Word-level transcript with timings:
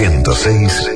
106 0.00 0.90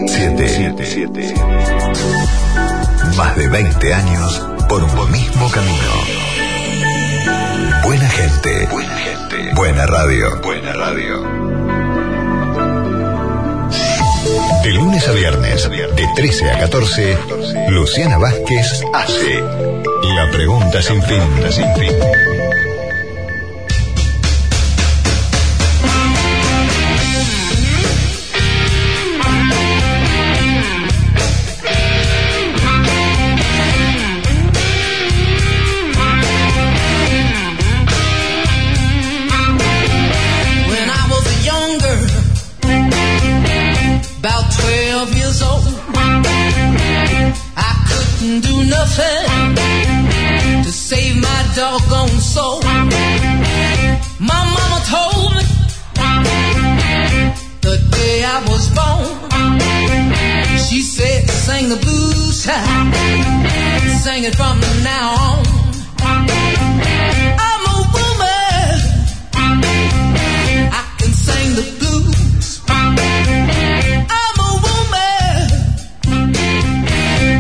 Más 3.19 3.37
de 3.37 3.49
20 3.49 3.95
años 3.95 4.49
por 4.67 4.83
un 4.83 5.13
mismo 5.13 5.51
camino. 5.51 5.93
Buena 7.83 8.09
gente. 8.09 8.67
Buena 8.71 8.97
gente. 8.97 9.53
Buena 9.55 9.85
radio. 9.87 10.41
Buena 10.43 10.73
radio. 10.73 11.23
De 14.63 14.71
lunes 14.71 15.07
a 15.07 15.13
viernes, 15.13 15.69
de 15.69 16.09
13 16.17 16.51
a 16.51 16.61
14, 16.61 17.19
Luciana 17.69 18.17
Vázquez 18.17 18.83
hace 18.95 19.39
La 20.15 20.31
Pregunta 20.33 20.81
Sin 20.81 21.03
Fin. 21.03 21.21
Sin 21.51 21.75
fin. 21.75 22.44
Sing 64.25 64.33
it 64.33 64.37
from 64.37 64.59
now 64.83 65.15
on. 65.15 65.43
I'm 66.01 67.63
a 67.73 67.77
woman. 67.95 68.77
I 70.73 70.83
can 70.99 71.13
sing 71.13 71.55
the 71.57 71.65
blues. 71.79 72.61
I'm 72.69 72.99
a 74.41 74.51
woman. 74.65 75.51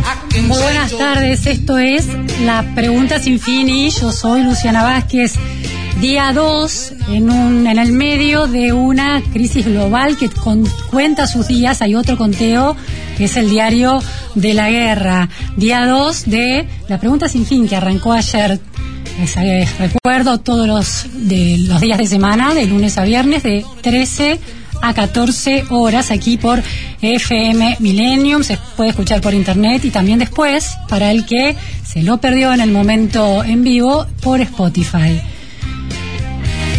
I 0.05 0.15
can 0.31 0.49
Muy 0.49 0.59
buenas 0.61 0.93
tardes, 0.97 1.47
esto 1.47 1.79
es 1.79 2.07
La 2.43 2.63
Pregunta 2.75 3.19
Sin 3.19 3.39
Fin 3.41 3.69
y 3.69 3.91
yo 3.91 4.13
soy 4.13 4.43
Luciana 4.43 4.83
Vázquez. 4.83 5.35
Día 6.01 6.33
2 6.35 6.93
en, 7.09 7.31
un, 7.31 7.67
en 7.67 7.79
el 7.79 7.93
medio 7.93 8.47
de 8.47 8.73
una 8.73 9.23
crisis 9.33 9.65
global 9.65 10.19
que 10.19 10.29
con- 10.29 10.67
cuenta 10.91 11.27
sus 11.27 11.47
días. 11.49 11.81
Hay 11.83 11.95
otro 11.95 12.19
conteo 12.19 12.77
que 13.17 13.25
es 13.25 13.37
el 13.37 13.49
diario 13.49 14.03
de 14.35 14.55
la 14.55 14.71
guerra. 14.71 15.29
Día 15.57 15.87
2 15.87 16.25
de 16.27 16.67
La 16.89 16.99
Pregunta 16.99 17.29
Sin 17.29 17.47
Fin 17.47 17.69
que 17.69 17.77
arrancó 17.77 18.13
ayer. 18.13 18.61
Es, 19.23 19.37
eh, 19.37 19.67
recuerdo 19.79 20.39
todos 20.39 20.67
los, 20.67 21.07
de, 21.29 21.59
los 21.59 21.81
días 21.81 21.99
de 21.99 22.07
semana, 22.07 22.55
de 22.55 22.67
lunes 22.67 22.99
a 22.99 23.05
viernes, 23.05 23.45
de 23.45 23.65
13 23.83 24.41
a 24.83 24.93
14 24.93 25.67
horas 25.71 26.11
aquí 26.11 26.37
por 26.37 26.61
FM 27.01 27.77
Millennium. 27.79 28.43
Se 28.43 28.59
puede 28.77 28.91
escuchar 28.91 29.21
por 29.21 29.33
internet 29.33 29.85
y 29.85 29.91
también 29.91 30.19
después, 30.19 30.71
para 30.89 31.13
el 31.13 31.25
que 31.25 31.55
se 31.87 32.03
lo 32.03 32.19
perdió 32.19 32.53
en 32.53 32.61
el 32.61 32.73
momento 32.73 33.45
en 33.45 33.63
vivo, 33.63 34.07
por 34.21 34.41
Spotify. 34.41 35.21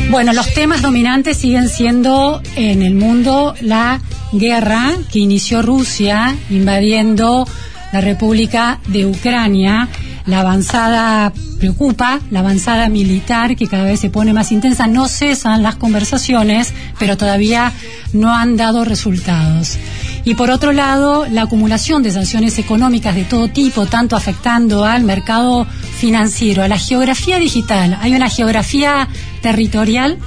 Bueno, 0.09 0.33
los 0.33 0.53
temas 0.53 0.81
dominantes 0.81 1.37
siguen 1.37 1.69
siendo 1.69 2.41
en 2.55 2.83
el 2.83 2.93
mundo 2.93 3.55
la 3.61 4.01
guerra 4.33 4.93
que 5.11 5.19
inició 5.19 5.61
Rusia 5.61 6.35
invadiendo 6.49 7.47
la 7.95 8.01
República 8.01 8.79
de 8.87 9.05
Ucrania. 9.05 9.87
La 10.25 10.41
avanzada 10.41 11.31
preocupa, 11.59 12.19
la 12.29 12.39
avanzada 12.39 12.89
militar 12.89 13.55
que 13.55 13.67
cada 13.67 13.85
vez 13.85 14.01
se 14.01 14.09
pone 14.09 14.33
más 14.33 14.51
intensa. 14.51 14.85
No 14.85 15.07
cesan 15.07 15.63
las 15.63 15.75
conversaciones, 15.77 16.73
pero 16.99 17.15
todavía 17.15 17.71
no 18.11 18.35
han 18.35 18.57
dado 18.57 18.83
resultados. 18.83 19.77
Y 20.25 20.35
por 20.35 20.51
otro 20.51 20.73
lado, 20.73 21.25
la 21.31 21.43
acumulación 21.43 22.03
de 22.03 22.11
sanciones 22.11 22.59
económicas 22.59 23.15
de 23.15 23.23
todo 23.23 23.47
tipo, 23.47 23.85
tanto 23.85 24.17
afectando 24.17 24.83
al 24.83 25.03
mercado 25.05 25.65
financiero, 25.97 26.63
a 26.63 26.67
la 26.67 26.77
geografía 26.77 27.39
digital. 27.39 27.97
Hay 28.01 28.13
una 28.13 28.29
geografía 28.29 29.07
territorial, 29.41 30.17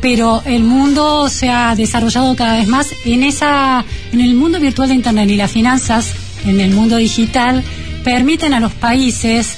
pero 0.00 0.40
el 0.46 0.62
mundo 0.62 1.28
se 1.28 1.50
ha 1.50 1.74
desarrollado 1.74 2.34
cada 2.34 2.56
vez 2.56 2.66
más 2.66 2.86
en 3.04 3.24
esa, 3.24 3.84
en 4.10 4.22
el 4.22 4.34
mundo 4.34 4.58
virtual 4.58 4.88
de 4.88 4.94
Internet 4.94 5.28
y 5.28 5.36
las 5.36 5.50
finanzas 5.50 6.14
en 6.46 6.60
el 6.60 6.70
mundo 6.70 6.96
digital 6.96 7.62
permiten 8.04 8.54
a 8.54 8.60
los 8.60 8.72
países 8.72 9.56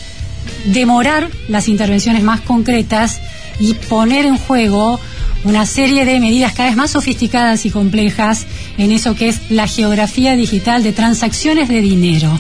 demorar 0.67 1.29
las 1.49 1.69
intervenciones 1.69 2.23
más 2.23 2.41
concretas 2.41 3.21
y 3.61 3.75
poner 3.75 4.27
en 4.27 4.37
juego 4.39 4.99
una 5.45 5.67
serie 5.67 6.05
de 6.05 6.21
medidas 6.21 6.53
cada 6.53 6.69
vez 6.69 6.77
más 6.77 6.93
sofisticadas 6.93 7.67
y 7.67 7.71
complejas 7.71 8.47
en 8.79 8.93
eso 8.93 9.15
que 9.15 9.29
es 9.29 9.51
la 9.51 9.67
geografía 9.67 10.37
digital 10.37 10.83
de 10.83 10.93
transacciones 10.93 11.69
de 11.69 11.81
dinero, 11.81 12.39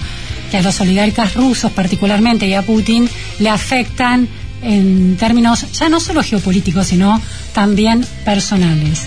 que 0.50 0.58
a 0.58 0.62
los 0.62 0.81
oligarcas 0.81 1.34
rusos 1.34 1.72
particularmente 1.72 2.47
y 2.47 2.54
a 2.54 2.62
Putin 2.62 3.08
le 3.38 3.48
afectan 3.48 4.28
en 4.62 5.16
términos 5.16 5.66
ya 5.72 5.88
no 5.88 5.98
solo 5.98 6.22
geopolíticos, 6.22 6.86
sino 6.86 7.20
también 7.52 8.06
personales. 8.25 9.02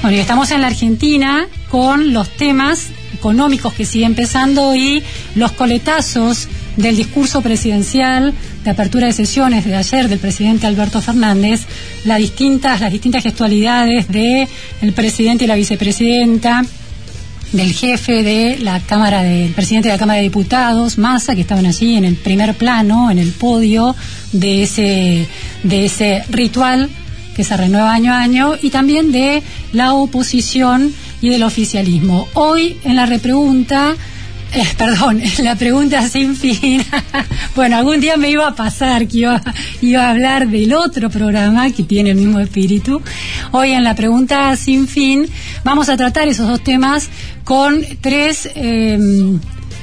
Bueno, 0.00 0.16
y 0.16 0.20
estamos 0.20 0.52
en 0.52 0.60
la 0.60 0.68
Argentina 0.68 1.48
con 1.70 2.12
los 2.12 2.28
temas 2.30 2.86
económicos 3.12 3.74
que 3.74 3.84
siguen 3.84 4.10
empezando 4.10 4.76
y 4.76 5.02
los 5.34 5.50
coletazos 5.52 6.46
del 6.76 6.96
discurso 6.96 7.40
presidencial 7.40 8.32
de 8.62 8.70
apertura 8.70 9.08
de 9.08 9.12
sesiones 9.12 9.64
de 9.64 9.74
ayer 9.74 10.08
del 10.08 10.20
presidente 10.20 10.68
Alberto 10.68 11.00
Fernández, 11.00 11.62
las 12.04 12.18
distintas, 12.18 12.80
las 12.80 12.92
distintas 12.92 13.24
gestualidades 13.24 14.06
de 14.06 14.46
el 14.82 14.92
presidente 14.92 15.44
y 15.44 15.46
la 15.48 15.56
vicepresidenta, 15.56 16.64
del 17.52 17.72
jefe 17.72 18.22
de 18.22 18.58
la 18.58 18.78
Cámara 18.80 19.22
del 19.22 19.52
presidente 19.52 19.88
de 19.88 19.94
la 19.94 19.98
Cámara 19.98 20.18
de 20.18 20.24
Diputados, 20.24 20.98
Massa, 20.98 21.34
que 21.34 21.40
estaban 21.40 21.66
allí 21.66 21.96
en 21.96 22.04
el 22.04 22.14
primer 22.14 22.54
plano, 22.54 23.10
en 23.10 23.18
el 23.18 23.32
podio 23.32 23.96
de 24.32 24.62
ese, 24.62 25.26
de 25.62 25.86
ese 25.86 26.24
ritual 26.28 26.88
que 27.38 27.44
se 27.44 27.56
renueva 27.56 27.94
año 27.94 28.12
a 28.12 28.18
año, 28.18 28.54
y 28.60 28.70
también 28.70 29.12
de 29.12 29.44
la 29.72 29.92
oposición 29.92 30.92
y 31.22 31.28
del 31.28 31.44
oficialismo. 31.44 32.26
Hoy 32.34 32.78
en 32.82 32.96
la 32.96 33.06
repregunta 33.06 33.94
eh, 34.54 34.64
perdón, 34.76 35.22
la 35.44 35.54
pregunta 35.54 36.08
sin 36.08 36.34
fin. 36.34 36.82
bueno, 37.54 37.76
algún 37.76 38.00
día 38.00 38.16
me 38.16 38.28
iba 38.28 38.48
a 38.48 38.56
pasar 38.56 39.06
que 39.06 39.18
iba, 39.18 39.40
iba 39.80 40.02
a 40.02 40.10
hablar 40.10 40.48
del 40.48 40.72
otro 40.72 41.10
programa 41.10 41.70
que 41.70 41.84
tiene 41.84 42.10
el 42.10 42.16
mismo 42.16 42.40
espíritu. 42.40 43.00
Hoy 43.52 43.70
en 43.70 43.84
la 43.84 43.94
pregunta 43.94 44.56
sin 44.56 44.88
fin 44.88 45.28
vamos 45.62 45.88
a 45.88 45.96
tratar 45.96 46.26
esos 46.26 46.48
dos 46.48 46.64
temas 46.64 47.08
con 47.44 47.84
tres, 48.00 48.50
eh, 48.56 48.98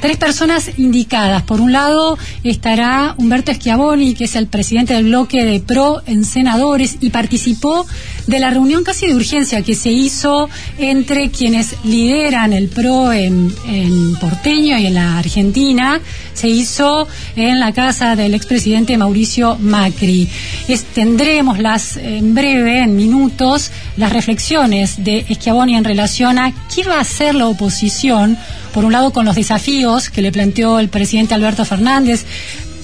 tres 0.05 0.17
personas 0.17 0.69
indicadas. 0.77 1.41
Por 1.41 1.61
un 1.61 1.71
lado 1.71 2.15
estará 2.43 3.15
Humberto 3.17 3.51
Schiavoni, 3.51 4.13
que 4.13 4.25
es 4.25 4.35
el 4.35 4.45
presidente 4.45 4.93
del 4.93 5.05
bloque 5.05 5.43
de 5.43 5.59
PRO 5.59 6.03
en 6.05 6.25
senadores 6.25 6.97
y 7.01 7.09
participó 7.09 7.87
de 8.27 8.39
la 8.39 8.49
reunión 8.49 8.83
casi 8.83 9.07
de 9.07 9.15
urgencia 9.15 9.61
que 9.61 9.75
se 9.75 9.91
hizo 9.91 10.49
entre 10.77 11.29
quienes 11.29 11.75
lideran 11.83 12.53
el 12.53 12.69
PRO 12.69 13.13
en, 13.13 13.53
en 13.67 14.15
porteño 14.15 14.77
y 14.77 14.87
en 14.87 14.93
la 14.95 15.17
Argentina. 15.17 16.01
Se 16.33 16.49
hizo 16.49 17.07
en 17.35 17.59
la 17.59 17.71
casa 17.71 18.15
del 18.15 18.33
expresidente 18.33 18.97
Mauricio 18.97 19.57
Macri. 19.59 20.27
Tendremos 20.93 21.59
las, 21.59 21.97
en 21.97 22.33
breve, 22.33 22.83
en 22.83 22.97
minutos, 22.97 23.71
las 23.95 24.11
reflexiones 24.11 25.03
de 25.03 25.25
Schiavoni 25.33 25.75
en 25.75 25.83
relación 25.83 26.37
a 26.39 26.53
qué 26.73 26.83
va 26.83 26.97
a 26.97 27.01
hacer 27.01 27.35
la 27.35 27.47
oposición, 27.47 28.37
por 28.73 28.83
un 28.83 28.91
lado 28.91 29.13
con 29.13 29.25
los 29.25 29.35
desafíos 29.35 30.09
que 30.09 30.21
le 30.21 30.31
planteó 30.31 30.79
el 30.79 30.89
presidente 30.89 31.33
Alberto 31.33 31.63
Fernández, 31.63 32.25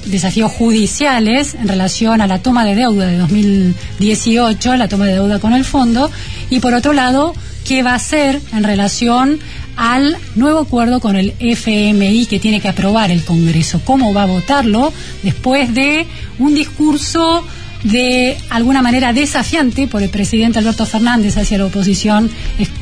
desafíos 0.06 0.51
judiciales 0.51 1.56
en 1.56 1.68
relación 1.68 2.21
a 2.21 2.27
la 2.27 2.39
toma 2.39 2.65
de 2.65 2.75
deuda 2.75 3.07
de 3.07 3.18
2018, 3.18 4.75
la 4.75 4.88
toma 4.88 5.06
de 5.06 5.13
deuda 5.13 5.39
con 5.39 5.53
el 5.53 5.65
fondo, 5.65 6.09
y 6.50 6.59
por 6.59 6.74
otro 6.74 6.94
lado, 6.94 7.33
qué 7.65 7.83
va 7.83 7.92
a 7.92 7.95
hacer 7.95 8.42
en 8.53 8.63
relación 8.63 9.39
al 9.75 10.18
nuevo 10.36 10.59
acuerdo 10.59 11.00
con 11.00 11.15
el 11.15 11.33
FMI 11.39 12.25
que 12.25 12.39
tiene 12.39 12.59
que 12.59 12.68
aprobar 12.68 13.12
el 13.12 13.24
Congreso, 13.24 13.81
cómo 13.83 14.13
va 14.13 14.24
a 14.24 14.27
votarlo 14.27 14.92
después 15.24 15.74
de 15.74 16.06
un 16.39 16.54
discurso 16.54 17.45
de 17.83 18.38
alguna 18.50 18.81
manera 18.81 19.13
desafiante 19.13 19.88
por 19.88 20.04
el 20.04 20.09
presidente 20.09 20.59
Alberto 20.59 20.86
Fernández 20.86 21.38
hacia 21.38 21.57
la 21.57 21.65
oposición, 21.65 22.30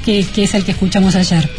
que, 0.04 0.26
que 0.26 0.44
es 0.44 0.54
el 0.54 0.66
que 0.66 0.72
escuchamos 0.72 1.16
ayer. 1.16 1.50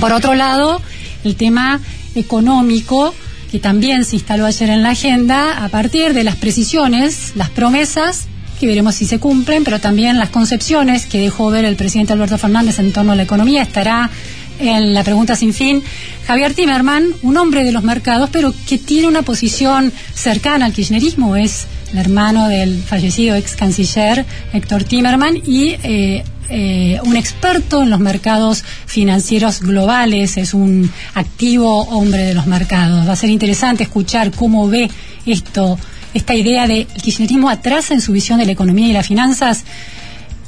Por 0.00 0.12
otro 0.12 0.34
lado, 0.34 0.80
el 1.24 1.36
tema 1.36 1.80
económico, 2.14 3.14
que 3.56 3.60
también 3.60 4.04
se 4.04 4.16
instaló 4.16 4.44
ayer 4.44 4.68
en 4.68 4.82
la 4.82 4.90
agenda, 4.90 5.64
a 5.64 5.70
partir 5.70 6.12
de 6.12 6.24
las 6.24 6.36
precisiones, 6.36 7.32
las 7.36 7.48
promesas 7.48 8.26
que 8.60 8.66
veremos 8.66 8.96
si 8.96 9.06
se 9.06 9.18
cumplen, 9.18 9.64
pero 9.64 9.80
también 9.80 10.18
las 10.18 10.28
concepciones 10.28 11.06
que 11.06 11.18
dejó 11.18 11.50
ver 11.50 11.64
el 11.64 11.74
presidente 11.74 12.12
Alberto 12.12 12.36
Fernández 12.36 12.78
en 12.80 12.92
torno 12.92 13.12
a 13.12 13.16
la 13.16 13.22
economía 13.22 13.62
estará 13.62 14.10
en 14.58 14.92
la 14.92 15.02
pregunta 15.04 15.36
sin 15.36 15.54
fin. 15.54 15.82
Javier 16.26 16.52
Timerman, 16.52 17.06
un 17.22 17.38
hombre 17.38 17.64
de 17.64 17.72
los 17.72 17.82
mercados, 17.82 18.28
pero 18.30 18.52
que 18.68 18.76
tiene 18.76 19.08
una 19.08 19.22
posición 19.22 19.90
cercana 20.12 20.66
al 20.66 20.74
kirchnerismo, 20.74 21.34
es 21.34 21.66
el 21.92 21.98
hermano 21.98 22.48
del 22.48 22.82
fallecido 22.82 23.36
ex 23.36 23.56
canciller 23.56 24.26
Héctor 24.52 24.84
Timerman 24.84 25.38
y 25.46 25.76
eh, 25.82 26.24
eh, 26.48 27.00
un 27.04 27.16
experto 27.16 27.82
en 27.82 27.90
los 27.90 28.00
mercados 28.00 28.64
financieros 28.86 29.60
globales, 29.60 30.36
es 30.36 30.54
un 30.54 30.90
activo 31.14 31.82
hombre 31.82 32.22
de 32.22 32.34
los 32.34 32.46
mercados. 32.46 33.08
Va 33.08 33.12
a 33.12 33.16
ser 33.16 33.30
interesante 33.30 33.82
escuchar 33.82 34.30
cómo 34.30 34.68
ve 34.68 34.90
esto, 35.26 35.78
esta 36.14 36.34
idea 36.34 36.66
de 36.66 36.82
el 36.82 37.02
kirchnerismo 37.02 37.48
atrasa 37.48 37.94
en 37.94 38.00
su 38.00 38.12
visión 38.12 38.38
de 38.38 38.46
la 38.46 38.52
economía 38.52 38.88
y 38.88 38.92
las 38.92 39.06
finanzas. 39.06 39.64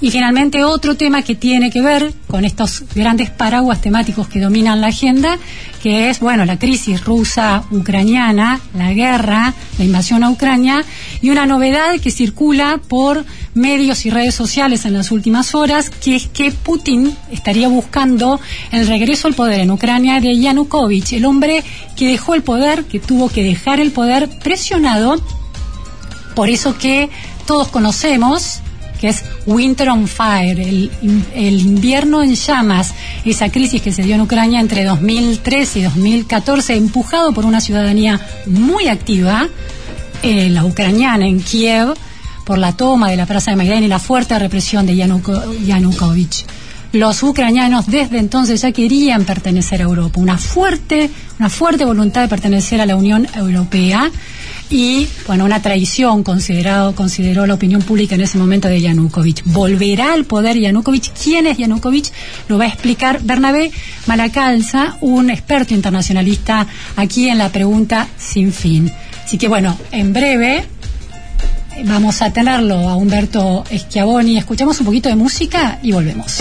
Y 0.00 0.12
finalmente 0.12 0.62
otro 0.62 0.96
tema 0.96 1.22
que 1.22 1.34
tiene 1.34 1.70
que 1.70 1.82
ver 1.82 2.12
con 2.28 2.44
estos 2.44 2.84
grandes 2.94 3.30
paraguas 3.30 3.80
temáticos 3.80 4.28
que 4.28 4.38
dominan 4.38 4.80
la 4.80 4.88
agenda, 4.88 5.38
que 5.82 6.08
es, 6.08 6.20
bueno, 6.20 6.44
la 6.44 6.56
crisis 6.56 7.04
rusa-ucraniana, 7.04 8.60
la 8.74 8.92
guerra, 8.92 9.54
la 9.76 9.84
invasión 9.84 10.22
a 10.22 10.30
Ucrania, 10.30 10.84
y 11.20 11.30
una 11.30 11.46
novedad 11.46 11.98
que 12.00 12.12
circula 12.12 12.80
por 12.86 13.24
medios 13.54 14.06
y 14.06 14.10
redes 14.10 14.36
sociales 14.36 14.84
en 14.84 14.92
las 14.92 15.10
últimas 15.10 15.56
horas, 15.56 15.90
que 15.90 16.14
es 16.14 16.28
que 16.28 16.52
Putin 16.52 17.16
estaría 17.32 17.66
buscando 17.66 18.40
el 18.70 18.86
regreso 18.86 19.26
al 19.26 19.34
poder 19.34 19.60
en 19.60 19.72
Ucrania 19.72 20.20
de 20.20 20.38
Yanukovych, 20.38 21.14
el 21.14 21.24
hombre 21.24 21.64
que 21.96 22.06
dejó 22.06 22.34
el 22.34 22.42
poder, 22.44 22.84
que 22.84 23.00
tuvo 23.00 23.28
que 23.30 23.42
dejar 23.42 23.80
el 23.80 23.90
poder 23.90 24.28
presionado. 24.44 25.20
Por 26.36 26.50
eso 26.50 26.78
que 26.78 27.10
todos 27.46 27.66
conocemos, 27.66 28.60
que 28.98 29.08
es 29.08 29.24
Winter 29.46 29.88
on 29.88 30.08
Fire, 30.08 30.60
el, 30.60 30.90
el, 31.34 31.60
invierno 31.60 32.22
en 32.22 32.34
llamas, 32.34 32.94
esa 33.24 33.50
crisis 33.50 33.80
que 33.80 33.92
se 33.92 34.02
dio 34.02 34.14
en 34.14 34.20
Ucrania 34.20 34.60
entre 34.60 34.84
2013 34.84 35.78
y 35.78 35.82
2014, 35.82 36.76
empujado 36.76 37.32
por 37.32 37.44
una 37.44 37.60
ciudadanía 37.60 38.20
muy 38.46 38.88
activa, 38.88 39.48
eh, 40.22 40.50
la 40.50 40.64
ucraniana 40.64 41.26
en 41.26 41.40
Kiev, 41.40 41.94
por 42.44 42.58
la 42.58 42.72
toma 42.72 43.10
de 43.10 43.16
la 43.16 43.26
Plaza 43.26 43.50
de 43.50 43.56
Maidán 43.56 43.84
y 43.84 43.88
la 43.88 43.98
fuerte 43.98 44.38
represión 44.38 44.86
de 44.86 44.96
Yanukovych. 44.96 46.46
Los 46.92 47.22
ucranianos 47.22 47.86
desde 47.86 48.18
entonces 48.18 48.62
ya 48.62 48.72
querían 48.72 49.24
pertenecer 49.24 49.82
a 49.82 49.84
Europa, 49.84 50.18
una 50.18 50.38
fuerte, 50.38 51.10
una 51.38 51.50
fuerte 51.50 51.84
voluntad 51.84 52.22
de 52.22 52.28
pertenecer 52.28 52.80
a 52.80 52.86
la 52.86 52.96
Unión 52.96 53.28
Europea 53.36 54.10
y 54.70 55.09
bueno, 55.26 55.44
una 55.44 55.62
traición 55.62 56.23
considerado, 56.23 56.94
consideró 56.94 57.47
la 57.47 57.55
opinión 57.55 57.82
pública 57.82 58.15
en 58.15 58.20
ese 58.20 58.38
momento 58.38 58.69
de 58.69 58.81
Yanukovych. 58.81 59.43
¿Volverá 59.47 60.12
al 60.12 60.25
poder 60.25 60.59
Yanukovych? 60.59 61.12
¿Quién 61.23 61.47
es 61.47 61.59
Yanukovych? 61.59 62.11
Lo 62.49 62.59
va 62.59 62.65
a 62.65 62.69
explicar 62.69 63.20
Bernabé 63.23 63.70
Malacalza, 64.06 64.99
un 65.00 65.31
experto 65.31 65.75
internacionalista 65.75 66.67
aquí 66.97 67.29
en 67.29 67.38
la 67.38 67.50
pregunta 67.50 68.09
sin 68.19 68.53
fin. 68.53 68.93
Así 69.25 69.38
que 69.38 69.49
bueno, 69.49 69.79
en 69.91 70.12
breve 70.12 70.65
vamos 71.85 72.20
a 72.23 72.32
tenerlo 72.32 72.88
a 72.88 72.97
Humberto 72.97 73.65
Schiavoni. 73.75 74.37
Escuchamos 74.37 74.79
un 74.81 74.87
poquito 74.87 75.09
de 75.09 75.17
música 75.17 75.79
y 75.82 75.93
volvemos. 75.93 76.38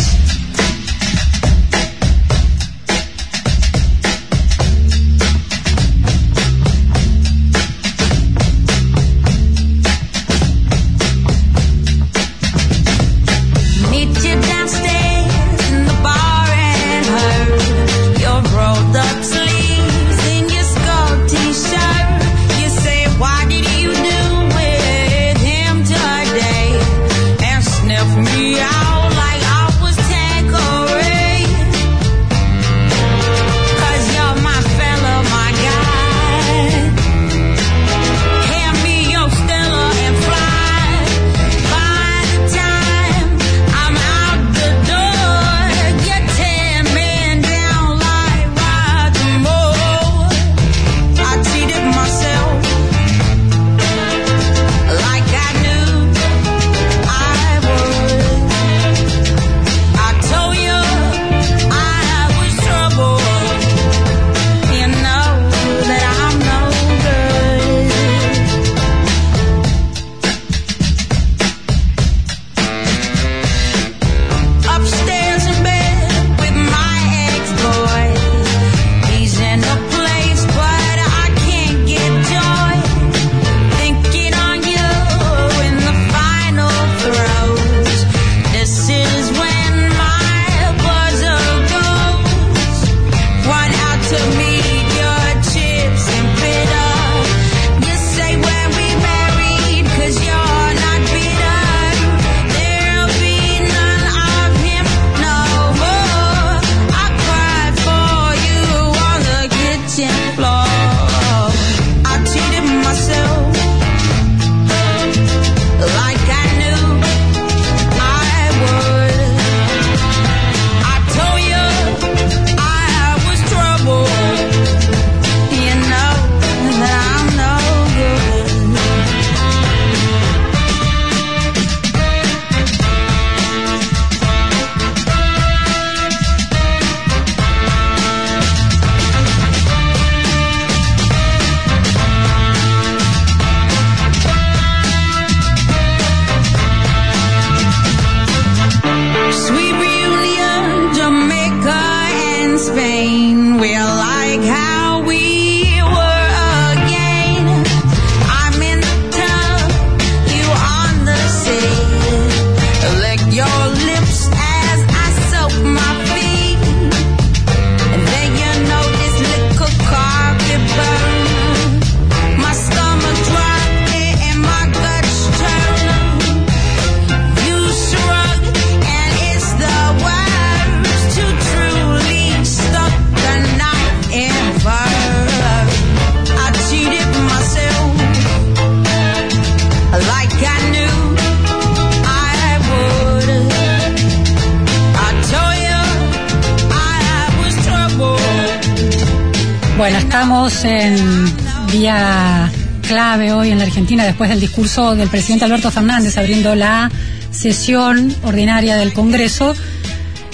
Argentina 203.78 204.06
después 204.06 204.32
del 204.32 204.40
discurso 204.40 204.96
del 204.96 205.08
presidente 205.08 205.46
Alberto 205.46 205.70
Fernández 205.70 206.18
abriendo 206.18 206.56
la 206.56 206.90
sesión 207.30 208.12
ordinaria 208.24 208.76
del 208.76 208.92
Congreso. 208.92 209.54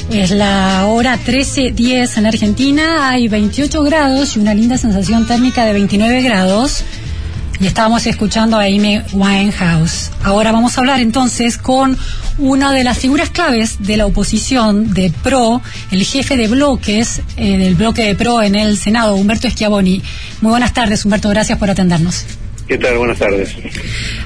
Es 0.09 0.31
la 0.31 0.85
hora 0.85 1.19
13.10 1.19 2.19
en 2.19 2.25
Argentina, 2.25 3.09
hay 3.09 3.27
28 3.27 3.83
grados 3.83 4.37
y 4.37 4.39
una 4.39 4.53
linda 4.53 4.77
sensación 4.77 5.27
térmica 5.27 5.65
de 5.65 5.73
29 5.73 6.21
grados. 6.21 6.85
Y 7.59 7.67
estábamos 7.67 8.07
escuchando 8.07 8.57
a 8.57 8.61
Amy 8.61 9.01
Winehouse. 9.11 10.11
Ahora 10.23 10.53
vamos 10.53 10.77
a 10.77 10.79
hablar 10.79 11.01
entonces 11.01 11.57
con 11.57 11.97
una 12.37 12.71
de 12.71 12.85
las 12.85 12.97
figuras 12.97 13.29
claves 13.29 13.75
de 13.79 13.97
la 13.97 14.05
oposición 14.05 14.93
de 14.93 15.11
PRO, 15.21 15.61
el 15.91 16.05
jefe 16.05 16.37
de 16.37 16.47
bloques 16.47 17.21
eh, 17.35 17.57
del 17.57 17.75
bloque 17.75 18.05
de 18.05 18.15
PRO 18.15 18.41
en 18.41 18.55
el 18.55 18.77
Senado, 18.77 19.15
Humberto 19.15 19.49
Schiavoni. 19.49 20.01
Muy 20.39 20.49
buenas 20.51 20.73
tardes, 20.73 21.03
Humberto, 21.03 21.27
gracias 21.27 21.59
por 21.59 21.69
atendernos. 21.69 22.23
¿Qué 22.67 22.77
tal? 22.77 22.97
Buenas 22.97 23.19
tardes. 23.19 23.55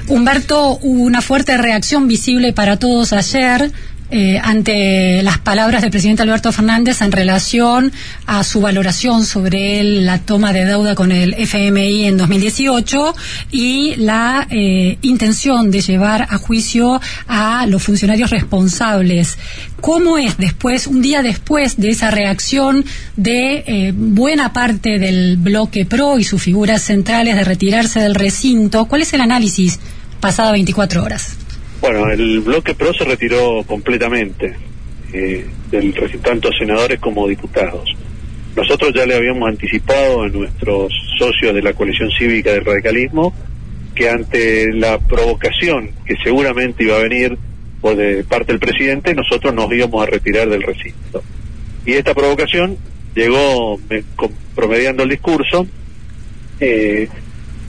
Humberto, 0.06 0.78
hubo 0.82 1.02
una 1.02 1.20
fuerte 1.20 1.56
reacción 1.56 2.06
visible 2.08 2.52
para 2.52 2.78
todos 2.78 3.12
ayer 3.12 3.70
eh, 4.10 4.40
ante 4.42 5.22
las 5.22 5.36
palabras 5.36 5.82
del 5.82 5.90
presidente 5.90 6.22
Alberto 6.22 6.50
Fernández 6.50 7.02
en 7.02 7.12
relación 7.12 7.92
a 8.24 8.42
su 8.42 8.62
valoración 8.62 9.26
sobre 9.26 9.82
la 9.82 10.18
toma 10.18 10.54
de 10.54 10.64
deuda 10.64 10.94
con 10.94 11.12
el 11.12 11.34
FMI 11.34 12.06
en 12.06 12.16
2018 12.16 13.14
y 13.50 13.96
la 13.96 14.46
eh, 14.50 14.96
intención 15.02 15.70
de 15.70 15.82
llevar 15.82 16.26
a 16.30 16.38
juicio 16.38 17.00
a 17.26 17.66
los 17.66 17.82
funcionarios 17.82 18.30
responsables. 18.30 19.36
¿Cómo 19.80 20.16
es 20.16 20.38
después, 20.38 20.86
un 20.86 21.02
día 21.02 21.22
después 21.22 21.76
de 21.76 21.90
esa 21.90 22.10
reacción 22.10 22.86
de 23.16 23.64
eh, 23.66 23.92
buena 23.94 24.54
parte 24.54 24.98
del 24.98 25.36
bloque 25.36 25.84
PRO 25.84 26.18
y 26.18 26.24
sus 26.24 26.42
figuras 26.42 26.82
centrales 26.82 27.36
de 27.36 27.44
retirarse 27.44 28.00
del 28.00 28.14
recinto? 28.14 28.86
¿Cuál 28.86 29.02
es 29.02 29.12
el 29.12 29.20
análisis 29.20 29.78
pasada 30.20 30.52
24 30.52 31.04
horas? 31.04 31.47
Bueno, 31.80 32.10
el 32.10 32.40
bloque 32.40 32.74
PRO 32.74 32.92
se 32.92 33.04
retiró 33.04 33.62
completamente, 33.64 34.56
eh, 35.12 35.46
del, 35.70 35.94
tanto 36.22 36.50
senadores 36.52 36.98
como 36.98 37.28
diputados. 37.28 37.94
Nosotros 38.56 38.92
ya 38.94 39.06
le 39.06 39.14
habíamos 39.14 39.48
anticipado 39.48 40.22
a 40.22 40.28
nuestros 40.28 40.92
socios 41.18 41.54
de 41.54 41.62
la 41.62 41.72
coalición 41.74 42.10
cívica 42.10 42.52
del 42.52 42.64
radicalismo 42.64 43.32
que 43.94 44.08
ante 44.08 44.72
la 44.72 44.98
provocación 44.98 45.90
que 46.04 46.14
seguramente 46.22 46.84
iba 46.84 46.96
a 46.96 47.02
venir 47.02 47.38
por 47.80 47.96
de 47.96 48.24
parte 48.24 48.52
del 48.52 48.60
presidente, 48.60 49.14
nosotros 49.14 49.54
nos 49.54 49.72
íbamos 49.72 50.02
a 50.02 50.06
retirar 50.06 50.48
del 50.48 50.62
recinto. 50.62 51.22
Y 51.86 51.92
esta 51.92 52.14
provocación 52.14 52.76
llegó 53.14 53.78
promediando 54.54 55.04
el 55.04 55.10
discurso, 55.10 55.66
eh, 56.60 57.08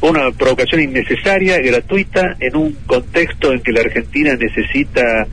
una 0.02 0.32
provocación 0.32 0.82
innecesaria, 0.82 1.60
gratuita, 1.60 2.38
en 2.40 2.56
un 2.56 2.74
contexto 2.86 3.52
en 3.52 3.62
que 3.62 3.72
la 3.72 3.82
Argentina 3.82 4.36
necesita 4.36 5.28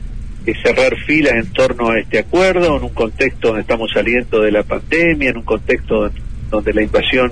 eh, 0.45 0.53
cerrar 0.61 0.95
filas 1.05 1.35
en 1.35 1.47
torno 1.53 1.89
a 1.89 1.99
este 1.99 2.19
acuerdo, 2.19 2.77
en 2.77 2.83
un 2.83 2.93
contexto 2.93 3.49
donde 3.49 3.61
estamos 3.61 3.91
saliendo 3.93 4.41
de 4.41 4.51
la 4.51 4.63
pandemia, 4.63 5.29
en 5.29 5.37
un 5.37 5.43
contexto 5.43 6.11
donde 6.49 6.73
la 6.73 6.81
invasión 6.81 7.31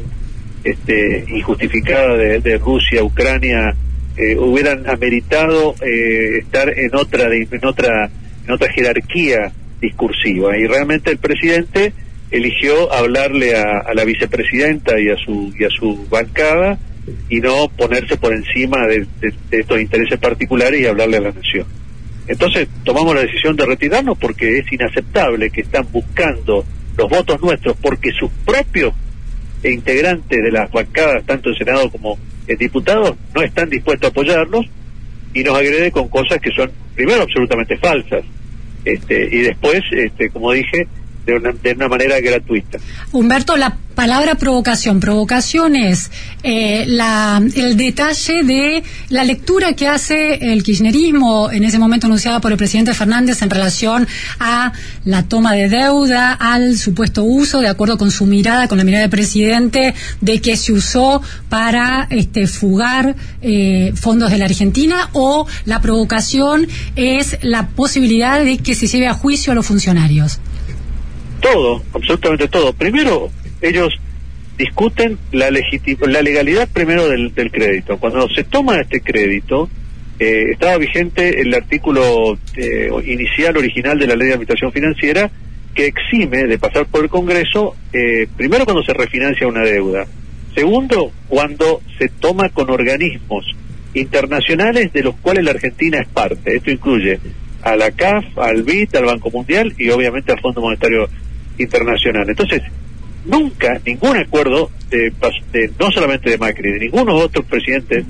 este, 0.64 1.26
injustificada 1.28 2.16
de, 2.18 2.58
Rusia, 2.58 3.04
Ucrania, 3.04 3.76
eh, 4.18 4.38
hubieran 4.38 4.90
ameritado 4.90 5.76
eh, 5.82 6.40
estar 6.40 6.70
en 6.78 6.96
otra, 6.96 7.28
en 7.34 7.66
otra, 7.66 8.10
en 8.46 8.52
otra 8.52 8.72
jerarquía 8.72 9.52
discursiva. 9.82 10.58
Y 10.58 10.68
realmente 10.68 11.12
el 11.12 11.18
presidente 11.18 11.92
eligió 12.32 12.92
hablarle 12.94 13.56
a, 13.58 13.80
a 13.86 13.94
la 13.94 14.06
vicepresidenta 14.06 15.00
y 15.00 15.10
a 15.10 15.18
su 15.18 15.54
y 15.58 15.64
a 15.64 15.70
su 15.70 16.08
bancada 16.10 16.80
y 17.30 17.40
no 17.40 17.68
ponerse 17.70 18.18
por 18.18 18.34
encima 18.34 18.88
de, 18.88 19.06
estos 19.52 19.80
intereses 19.80 20.20
particulares 20.20 20.82
y 20.82 20.86
hablarle 20.86 21.18
a 21.18 21.22
la 21.22 21.32
nación. 21.32 21.66
Entonces 22.28 22.68
tomamos 22.84 23.16
la 23.16 23.22
decisión 23.22 23.56
de 23.56 23.66
retirarnos 23.66 24.18
porque 24.18 24.58
es 24.58 24.72
inaceptable 24.72 25.50
que 25.52 25.62
están 25.62 25.88
buscando 25.92 26.66
los 26.98 27.10
votos 27.10 27.42
nuestros 27.42 27.78
porque 27.78 28.12
sus 28.12 28.32
propios 28.46 28.94
integrantes 29.64 30.44
de 30.44 30.52
las 30.52 30.72
bancadas, 30.72 31.26
tanto 31.26 31.50
en 31.50 31.56
Senado 31.56 31.90
como 31.92 32.18
en 32.48 32.58
diputados, 32.58 33.16
no 33.34 33.42
están 33.42 33.70
dispuestos 33.70 34.08
a 34.08 34.12
apoyarlos 34.12 34.66
y 35.34 35.44
nos 35.44 35.56
agrede 35.56 35.92
con 35.92 36.08
cosas 36.08 36.40
que 36.40 36.52
son, 36.52 36.72
primero, 36.96 37.24
absolutamente 37.24 37.78
falsas 37.78 38.24
este, 38.86 39.28
y 39.32 39.42
después, 39.42 39.82
este, 39.92 40.30
como 40.30 40.52
dije, 40.52 40.88
de 41.26 41.34
una, 41.34 41.52
de 41.52 41.72
una 41.74 41.88
manera 41.88 42.20
gratuita. 42.20 42.78
Humberto, 43.12 43.58
la 43.58 43.78
palabra 43.96 44.36
provocación. 44.36 45.00
Provocación 45.00 45.76
es 45.76 46.12
eh, 46.44 46.84
la, 46.88 47.42
el 47.56 47.78
detalle 47.78 48.44
de 48.44 48.84
la 49.10 49.24
lectura 49.24 49.74
que 49.74 49.88
hace 49.88 50.54
el 50.54 50.64
kirchnerismo, 50.64 51.50
en 51.50 51.64
ese 51.64 51.80
momento 51.80 52.08
anunciada 52.08 52.42
por 52.42 52.52
el 52.52 52.58
presidente 52.58 52.94
Fernández, 52.94 53.42
en 53.42 53.50
relación 53.50 54.08
a 54.40 54.74
la 55.06 55.24
toma 55.24 55.54
de 55.54 55.70
deuda, 55.70 56.34
al 56.34 56.78
supuesto 56.78 57.24
uso, 57.24 57.62
de 57.62 57.70
acuerdo 57.70 57.98
con 57.98 58.12
su 58.12 58.26
mirada, 58.26 58.68
con 58.68 58.78
la 58.78 58.84
mirada 58.84 59.02
del 59.04 59.10
presidente, 59.10 59.96
de 60.22 60.42
que 60.42 60.58
se 60.58 60.74
usó 60.74 61.22
para 61.50 62.08
este, 62.10 62.48
fugar 62.48 63.16
eh, 63.42 63.94
fondos 63.96 64.30
de 64.30 64.38
la 64.38 64.46
Argentina, 64.46 65.10
o 65.14 65.48
la 65.64 65.82
provocación 65.82 66.68
es 66.96 67.38
la 67.42 67.70
posibilidad 67.70 68.44
de 68.44 68.58
que 68.58 68.76
se 68.76 68.88
lleve 68.88 69.08
a 69.08 69.14
juicio 69.14 69.54
a 69.54 69.56
los 69.56 69.66
funcionarios. 69.66 70.40
Todo, 71.46 71.84
absolutamente 71.94 72.48
todo. 72.48 72.74
Primero, 72.74 73.30
ellos 73.62 73.94
discuten 74.58 75.20
la, 75.32 75.52
la 75.52 76.22
legalidad 76.24 76.68
primero 76.74 77.08
del, 77.08 77.32
crédito. 77.52 78.00
Cuando 78.00 78.28
se 78.30 78.46
toma 78.46 78.82
este 78.82 79.00
crédito, 79.02 79.70
eh, 80.18 80.46
estaba 80.54 80.78
vigente 80.78 81.42
el 81.42 81.54
artículo 81.54 82.36
eh, 82.56 82.90
inicial 83.06 83.58
original 83.58 84.00
de 84.00 84.08
la 84.08 84.16
ley 84.16 84.30
de 84.30 84.34
administración 84.34 84.72
financiera 84.72 85.30
que 85.76 85.86
exime 85.86 86.46
de 86.48 86.58
pasar 86.58 86.88
por 86.88 87.04
el 87.04 87.12
Congreso, 87.12 87.76
eh, 87.94 88.28
primero 88.36 88.66
cuando 88.66 88.84
se 88.84 88.94
refinancia 88.94 89.46
una 89.46 89.62
deuda, 89.62 90.08
segundo 90.56 91.12
cuando 91.28 91.82
se 92.00 92.10
toma 92.10 92.50
con 92.50 92.72
organismos 92.72 93.46
internacionales 93.94 94.92
de 94.94 95.04
los 95.04 95.16
cuales 95.18 95.44
la 95.44 95.52
Argentina 95.52 96.00
es 96.00 96.08
parte. 96.08 96.56
Esto 96.56 96.72
incluye 96.72 97.20
a 97.62 97.76
la 97.76 97.92
CAF, 97.92 98.36
al 98.40 98.64
BIT, 98.64 98.96
al 98.96 99.06
Banco 99.06 99.30
Mundial 99.30 99.76
y 99.78 99.90
obviamente 99.90 100.32
al 100.32 100.40
Fondo 100.40 100.62
Monetario 100.62 101.08
Internacional. 101.58 102.30
Entonces, 102.30 102.62
nunca 103.26 103.80
ningún 103.86 104.18
acuerdo 104.18 104.70
de, 104.90 105.12
no 105.80 105.92
solamente 105.92 106.30
de 106.30 106.38
Macri 106.38 106.74
de 106.74 106.80
ninguno 106.80 107.16
otros 107.16 107.46
presidentes 107.46 108.06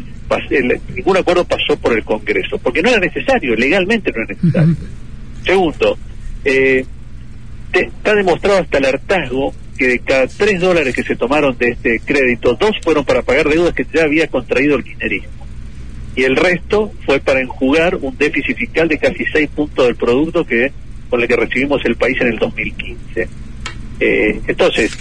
ningún 0.96 1.18
acuerdo 1.18 1.46
pasó 1.46 1.78
por 1.78 1.94
el 1.94 2.04
Congreso 2.04 2.58
porque 2.58 2.82
no 2.82 2.90
era 2.90 3.00
necesario 3.00 3.56
legalmente 3.56 4.12
no 4.12 4.24
era 4.24 4.34
necesario. 4.34 4.76
Segundo 5.44 5.98
eh, 6.44 6.86
está 7.72 8.16
demostrado 8.16 8.60
hasta 8.60 8.78
el 8.78 8.86
hartazgo 8.86 9.54
que 9.78 9.88
de 9.88 10.00
cada 10.00 10.28
tres 10.28 10.60
dólares 10.60 10.96
que 10.96 11.04
se 11.04 11.16
tomaron 11.16 11.58
de 11.58 11.70
este 11.70 12.00
crédito 12.00 12.56
dos 12.56 12.72
fueron 12.84 13.06
para 13.06 13.22
pagar 13.22 13.50
deudas 13.50 13.74
que 13.74 13.86
ya 13.94 14.04
había 14.04 14.28
contraído 14.28 14.78
el 14.78 14.84
kirchnerismo. 14.84 15.46
Y 16.16 16.24
el 16.24 16.38
resto 16.38 16.94
fue 17.06 17.20
para 17.20 17.42
enjugar 17.42 17.98
un 17.98 18.18
déficit 18.18 18.56
fiscal 18.56 18.88
de 18.88 18.98
casi 18.98 19.26
seis 19.26 19.50
puntos 19.50 19.86
del 19.86 19.96
producto 19.96 20.46
que 20.46 20.72
con 21.16 21.22
el 21.22 21.28
que 21.28 21.36
recibimos 21.36 21.84
el 21.86 21.96
país 21.96 22.18
en 22.22 22.28
el 22.28 22.38
2015 22.38 23.28
eh, 24.00 24.42
entonces, 24.48 24.92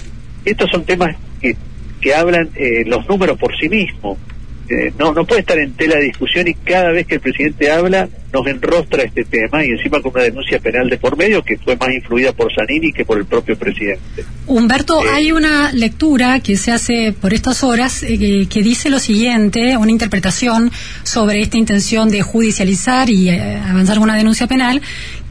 estos 0.44 0.70
son 0.70 0.84
temas 0.84 1.16
que, 1.40 1.56
que 2.00 2.14
hablan 2.14 2.50
eh, 2.54 2.84
los 2.86 3.06
números 3.08 3.38
por 3.38 3.56
sí 3.58 3.68
mismos. 3.68 4.18
Eh, 4.66 4.92
no, 4.98 5.12
no 5.12 5.26
puede 5.26 5.42
estar 5.42 5.58
en 5.58 5.74
tela 5.74 5.96
de 5.96 6.04
discusión 6.04 6.48
y 6.48 6.54
cada 6.54 6.90
vez 6.90 7.06
que 7.06 7.16
el 7.16 7.20
presidente 7.20 7.70
habla 7.70 8.08
nos 8.32 8.46
enrostra 8.46 9.02
este 9.02 9.22
tema 9.24 9.62
y 9.62 9.68
encima 9.68 10.00
con 10.00 10.12
una 10.14 10.24
denuncia 10.24 10.58
penal 10.58 10.88
de 10.88 10.96
por 10.96 11.18
medio 11.18 11.44
que 11.44 11.58
fue 11.58 11.76
más 11.76 11.90
influida 11.92 12.32
por 12.32 12.50
Zanini 12.50 12.90
que 12.90 13.04
por 13.04 13.18
el 13.18 13.26
propio 13.26 13.58
presidente. 13.58 14.24
Humberto, 14.46 15.02
hay 15.12 15.32
una 15.32 15.70
lectura 15.72 16.40
que 16.40 16.56
se 16.56 16.72
hace 16.72 17.12
por 17.12 17.34
estas 17.34 17.62
horas 17.62 18.00
que 18.00 18.62
dice 18.62 18.88
lo 18.88 18.98
siguiente, 18.98 19.76
una 19.76 19.90
interpretación 19.90 20.72
sobre 21.02 21.42
esta 21.42 21.58
intención 21.58 22.08
de 22.08 22.22
judicializar 22.22 23.10
y 23.10 23.28
avanzar 23.28 23.96
con 23.96 24.04
una 24.04 24.16
denuncia 24.16 24.46
penal, 24.46 24.80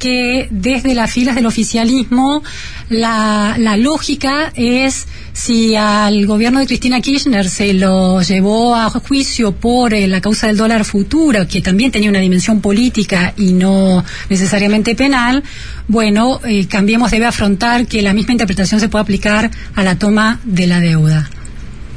que 0.04 0.50
desde 0.52 0.96
las 0.96 1.10
filas 1.10 1.34
del 1.34 1.46
oficialismo 1.46 2.44
la, 2.90 3.56
la 3.58 3.78
lógica 3.78 4.52
es 4.54 5.08
si 5.32 5.78
al 5.78 6.26
gobierno 6.26 6.60
de 6.60 6.68
Cristina 6.68 7.00
Kirchner 7.00 7.48
se 7.48 7.74
lo 7.74 8.22
llevó 8.22 8.76
a 8.76 8.90
juicio 8.90 9.54
por 9.54 9.94
eh, 9.94 10.06
la 10.10 10.20
causa 10.20 10.48
del 10.48 10.58
dólar 10.58 10.84
futuro, 10.84 11.48
que 11.48 11.62
también 11.62 11.90
tenía 11.90 12.10
una 12.10 12.20
dimensión 12.20 12.60
política 12.60 13.34
y 13.38 13.54
no 13.54 14.04
necesariamente 14.30 14.94
penal, 14.94 15.42
bueno, 15.88 16.42
eh, 16.46 16.68
Cambiemos 16.68 17.10
debe 17.10 17.26
afrontar 17.26 17.88
que 17.88 18.02
la 18.02 18.14
misma 18.14 18.34
interpretación 18.34 18.82
se 18.82 18.90
puede 18.90 19.04
aplicar 19.04 19.50
a 19.74 19.84
la 19.84 19.98
toma 19.98 20.42
de 20.44 20.68
la 20.68 20.82
deuda. 20.82 21.30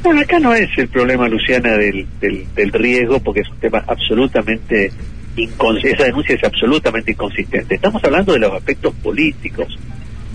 Bueno, 0.01 0.21
acá 0.21 0.39
no 0.39 0.53
es 0.53 0.69
el 0.77 0.87
problema, 0.87 1.27
Luciana, 1.27 1.71
del, 1.71 2.07
del, 2.21 2.45
del 2.55 2.71
riesgo, 2.71 3.19
porque 3.19 3.41
es 3.41 3.49
un 3.49 3.57
tema 3.57 3.83
absolutamente 3.85 4.93
esa 5.37 6.03
denuncia 6.03 6.35
es 6.35 6.43
absolutamente 6.43 7.11
inconsistente. 7.11 7.75
Estamos 7.75 8.03
hablando 8.03 8.33
de 8.33 8.39
los 8.39 8.53
aspectos 8.53 8.93
políticos. 8.95 9.77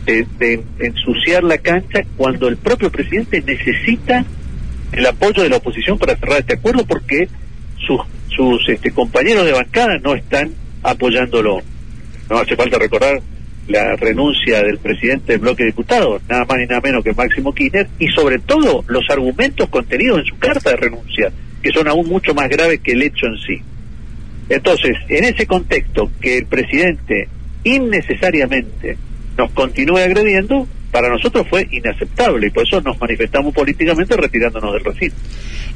de, 0.05 0.63
ensuciar 0.79 1.45
la 1.45 1.59
cancha 1.59 2.03
cuando 2.17 2.49
el 2.49 2.57
propio 2.57 2.91
presidente 2.91 3.41
necesita 3.41 4.25
el 4.93 5.07
apoyo 5.07 5.43
de 5.43 5.49
la 5.49 5.57
oposición 5.57 5.99
para 5.99 6.17
cerrar 6.17 6.41
este 6.41 6.55
acuerdo 6.55 6.85
porque 6.85 7.29
sus, 7.87 8.01
sus 8.29 8.69
este, 8.69 8.91
compañeros 8.91 9.45
de 9.45 9.53
bancada 9.53 9.99
no 9.99 10.15
están 10.15 10.53
apoyándolo. 10.83 11.61
No 12.29 12.39
hace 12.39 12.57
falta 12.57 12.79
recordar 12.79 13.21
la 13.69 13.95
renuncia 13.97 14.63
del 14.63 14.79
presidente 14.79 15.33
del 15.33 15.41
bloque 15.41 15.63
de 15.63 15.69
diputados, 15.71 16.21
nada 16.29 16.45
más 16.45 16.59
ni 16.59 16.67
nada 16.67 16.81
menos 16.81 17.05
que 17.05 17.13
Máximo 17.13 17.55
Kirchner, 17.55 17.89
y 17.99 18.09
sobre 18.09 18.39
todo 18.41 18.85
los 18.89 19.05
argumentos 19.09 19.69
contenidos 19.69 20.21
en 20.21 20.27
su 20.27 20.39
carta 20.39 20.71
de 20.71 20.77
renuncia, 20.77 21.33
que 21.63 21.71
son 21.71 21.87
aún 21.89 22.09
mucho 22.09 22.35
más 22.35 22.49
graves 22.49 22.81
que 22.81 22.93
el 22.93 23.03
hecho 23.03 23.27
en 23.27 23.39
sí. 23.39 23.63
Entonces, 24.49 24.97
en 25.09 25.25
ese 25.25 25.47
contexto, 25.47 26.11
que 26.21 26.39
el 26.39 26.47
presidente 26.47 27.29
innecesariamente 27.65 28.97
nos 29.37 29.51
continúe 29.53 29.99
agrediendo, 29.99 30.67
para 30.91 31.09
nosotros 31.09 31.47
fue 31.49 31.67
inaceptable 31.71 32.49
y 32.49 32.51
por 32.51 32.67
eso 32.67 32.81
nos 32.83 33.01
manifestamos 33.01 33.55
políticamente 33.55 34.15
retirándonos 34.17 34.75
del 34.75 34.85
recinto. 34.85 35.17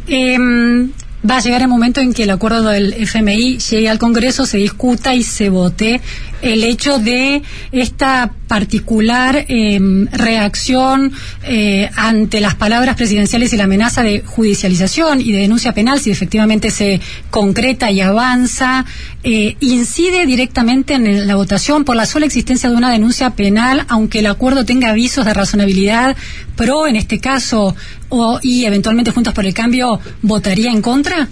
Em, 0.09 0.91
va 1.29 1.39
a 1.39 1.41
llegar 1.41 1.63
el 1.63 1.69
momento 1.69 2.01
en 2.01 2.13
que 2.13 2.25
el 2.25 2.31
acuerdo 2.31 2.69
del 2.69 2.93
FMI 2.93 3.59
llegue 3.59 3.89
al 3.89 3.99
Congreso, 3.99 4.47
se 4.47 4.59
discuta 4.59 5.15
y 5.15 5.23
se 5.23 5.49
vote 5.49 6.01
el 6.43 6.65
hecho 6.65 6.99
de 6.99 7.43
esta 7.73 8.33
particular 8.47 9.45
eh, 9.49 9.81
reacción 10.13 11.13
eh, 11.43 11.91
ante 11.97 12.41
las 12.41 12.55
palabras 12.55 12.95
presidenciales 12.95 13.53
y 13.53 13.57
la 13.57 13.65
amenaza 13.65 14.03
de 14.03 14.21
judicialización 14.21 15.21
y 15.21 15.33
de 15.33 15.39
denuncia 15.39 15.73
penal, 15.73 15.99
si 15.99 16.11
efectivamente 16.11 16.71
se 16.71 17.01
concreta 17.31 17.91
y 17.91 18.01
avanza, 18.01 18.85
eh, 19.25 19.57
incide 19.61 20.27
directamente 20.27 20.95
en 20.95 21.27
la 21.27 21.35
votación 21.35 21.85
por 21.85 21.97
la 21.97 22.07
sola 22.07 22.27
existencia 22.27 22.71
de 22.71 22.77
una 22.77 22.93
denuncia 22.93 23.31
penal, 23.31 23.85
aunque 23.89 24.21
el 24.21 24.27
acuerdo 24.27 24.65
tenga 24.65 24.91
avisos 24.91 25.25
de 25.25 25.35
razonabilidad 25.35 26.17
pro, 26.57 26.87
en 26.87 26.97
este 26.97 27.21
caso, 27.21 27.75
o, 28.09 28.41
y 28.43 28.65
eventualmente 28.65 29.13
Juntos 29.13 29.35
por 29.35 29.45
el 29.45 29.55
Cambio 29.55 30.01
votaría 30.23 30.71
en 30.71 30.83
contra? 30.83 31.29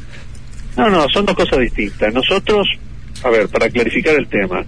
No, 0.77 0.91
no, 0.91 1.09
son 1.09 1.27
dos 1.27 1.35
cosas 1.35 1.61
distintas. 1.61 2.13
Nosotros, 2.13 2.69
a 3.23 3.31
ver, 3.31 3.49
para 3.49 3.69
clarificar 3.71 4.15
el 4.15 4.29
tema, 4.29 4.65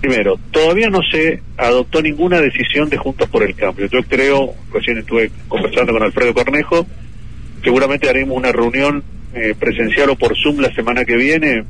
Primero, 0.00 0.38
todavía 0.52 0.88
no 0.90 1.00
se 1.10 1.42
adoptó 1.56 2.00
ninguna 2.00 2.40
decisión 2.40 2.88
de 2.88 2.96
Juntos 2.96 3.28
por 3.28 3.42
el 3.42 3.56
Cambio. 3.56 3.86
Yo 3.86 4.00
creo, 4.04 4.54
recién 4.72 4.98
estuve 4.98 5.30
conversando 5.48 5.92
con 5.92 6.02
Alfredo 6.02 6.34
Cornejo, 6.34 6.86
seguramente 7.64 8.08
haremos 8.08 8.36
una 8.36 8.52
reunión 8.52 9.02
eh, 9.34 9.54
presencial 9.58 10.10
o 10.10 10.16
por 10.16 10.36
Zoom 10.40 10.60
la 10.60 10.72
semana 10.72 11.04
que 11.04 11.16
viene, 11.16 11.64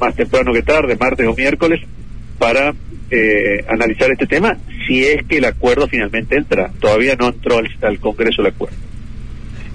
más 0.00 0.14
temprano 0.14 0.52
que 0.54 0.62
tarde, 0.62 0.96
martes 0.98 1.26
o 1.26 1.34
miércoles, 1.34 1.80
para 2.38 2.72
eh, 3.10 3.64
analizar 3.68 4.10
este 4.10 4.26
tema, 4.26 4.56
si 4.86 5.04
es 5.04 5.24
que 5.26 5.38
el 5.38 5.44
acuerdo 5.44 5.88
finalmente 5.88 6.36
entra. 6.36 6.70
Todavía 6.80 7.16
no 7.16 7.28
entró 7.28 7.58
al, 7.58 7.98
Congreso 8.00 8.42
el 8.42 8.48
acuerdo. 8.48 8.76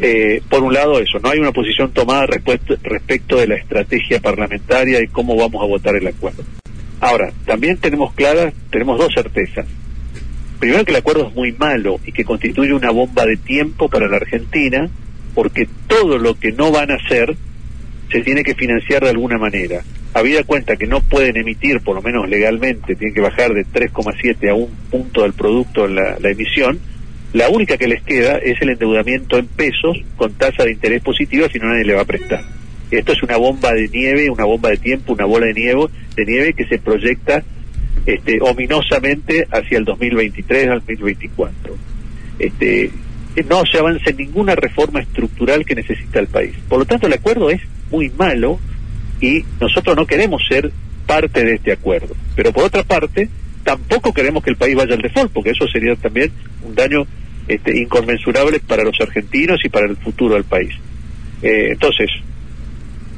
Eh, 0.02 0.42
por 0.50 0.64
un 0.64 0.74
lado 0.74 1.00
eso, 1.00 1.20
no 1.20 1.30
hay 1.30 1.40
una 1.40 1.52
posición 1.52 1.92
tomada 1.92 2.26
respecto 2.26 3.38
de 3.38 3.48
la 3.48 3.56
estrategia 3.56 4.20
parlamentaria 4.20 5.02
y 5.02 5.08
cómo 5.08 5.36
vamos 5.36 5.62
a 5.62 5.68
votar 5.68 5.96
el 5.96 6.08
acuerdo. 6.08 6.44
Ahora, 7.02 7.32
también 7.46 7.78
tenemos 7.78 8.14
claras, 8.14 8.54
tenemos 8.70 8.98
dos 8.98 9.14
certezas. 9.14 9.66
Primero 10.60 10.84
que 10.84 10.92
el 10.92 10.98
acuerdo 10.98 11.28
es 11.30 11.36
muy 11.36 11.54
malo 11.54 12.00
y 12.06 12.12
que 12.12 12.26
constituye 12.26 12.74
una 12.74 12.92
bomba 12.92 13.26
de 13.26 13.38
tiempo 13.38 13.88
para 13.88 14.08
la 14.08 14.18
Argentina, 14.18 14.90
porque 15.34 15.68
todo 15.88 16.18
lo 16.18 16.38
que 16.38 16.52
no 16.52 16.72
van 16.72 16.92
a 16.92 16.96
hacer 16.96 17.36
se 18.12 18.22
tiene 18.22 18.44
que 18.44 18.56
financiar 18.56 19.04
de 19.04 19.10
alguna 19.10 19.38
manera. 19.38 19.82
Habida 20.14 20.44
cuenta 20.44 20.76
que 20.76 20.88
no 20.88 21.02
pueden 21.02 21.38
emitir, 21.38 21.82
por 21.82 21.96
lo 21.96 22.02
menos 22.02 22.28
legalmente, 22.28 22.96
tienen 22.96 23.14
que 23.14 23.22
bajar 23.22 23.54
de 23.54 23.66
3,7 23.66 24.50
a 24.50 24.56
un 24.56 24.70
punto 24.90 25.22
del 25.22 25.34
producto 25.34 25.88
la, 25.88 26.18
la 26.20 26.30
emisión, 26.32 26.80
la 27.32 27.48
única 27.50 27.78
que 27.78 27.88
les 27.88 28.02
queda 28.02 28.38
es 28.38 28.60
el 28.62 28.70
endeudamiento 28.70 29.38
en 29.38 29.46
pesos 29.46 29.98
con 30.16 30.34
tasa 30.34 30.64
de 30.64 30.72
interés 30.72 31.04
positiva, 31.04 31.48
si 31.48 31.60
no 31.60 31.68
nadie 31.68 31.86
le 31.86 31.94
va 31.94 32.02
a 32.02 32.06
prestar. 32.06 32.42
Esto 32.90 33.12
es 33.12 33.22
una 33.22 33.38
bomba 33.38 33.72
de 33.74 33.88
nieve, 33.88 34.32
una 34.32 34.46
bomba 34.46 34.70
de 34.70 34.78
tiempo, 34.78 35.14
una 35.14 35.26
bola 35.26 35.46
de 35.46 35.54
nieve, 35.54 35.86
de 36.16 36.26
nieve 36.26 36.54
que 36.54 36.66
se 36.66 36.80
proyecta 36.80 37.44
este, 38.08 38.40
ominosamente 38.42 39.48
hacia 39.52 39.78
el 39.78 39.86
2023 39.86 40.70
al 40.70 40.80
2024. 40.80 41.76
Este, 42.40 42.90
no 43.44 43.64
se 43.66 43.78
avanza 43.78 44.10
en 44.10 44.18
ninguna 44.18 44.56
reforma 44.56 45.02
estructural 45.02 45.66
que 45.66 45.76
necesita 45.76 46.20
el 46.20 46.28
país. 46.28 46.56
Por 46.68 46.80
lo 46.80 46.86
tanto, 46.86 47.08
el 47.08 47.14
acuerdo 47.14 47.50
es 47.50 47.62
muy 47.92 48.10
malo 48.10 48.60
y 49.22 49.44
nosotros 49.60 49.96
no 49.96 50.06
queremos 50.06 50.42
ser 50.48 50.72
parte 51.06 51.44
de 51.44 51.56
este 51.56 51.72
acuerdo. 51.72 52.16
Pero 52.36 52.52
por 52.52 52.64
otra 52.64 52.84
parte, 52.84 53.30
tampoco 53.64 54.14
queremos 54.14 54.44
que 54.44 54.52
el 54.52 54.56
país 54.56 54.76
vaya 54.76 54.96
al 54.96 55.02
default, 55.02 55.32
porque 55.32 55.52
eso 55.52 55.68
sería 55.68 55.96
también 55.96 56.32
un 56.64 56.76
daño 56.76 57.06
este, 57.48 57.78
inconmensurable 57.78 58.60
para 58.60 58.84
los 58.84 59.00
argentinos 59.02 59.60
y 59.64 59.70
para 59.70 59.88
el 59.88 59.98
futuro 59.98 60.36
del 60.36 60.44
país. 60.44 60.74
Eh, 61.42 61.70
entonces, 61.72 62.10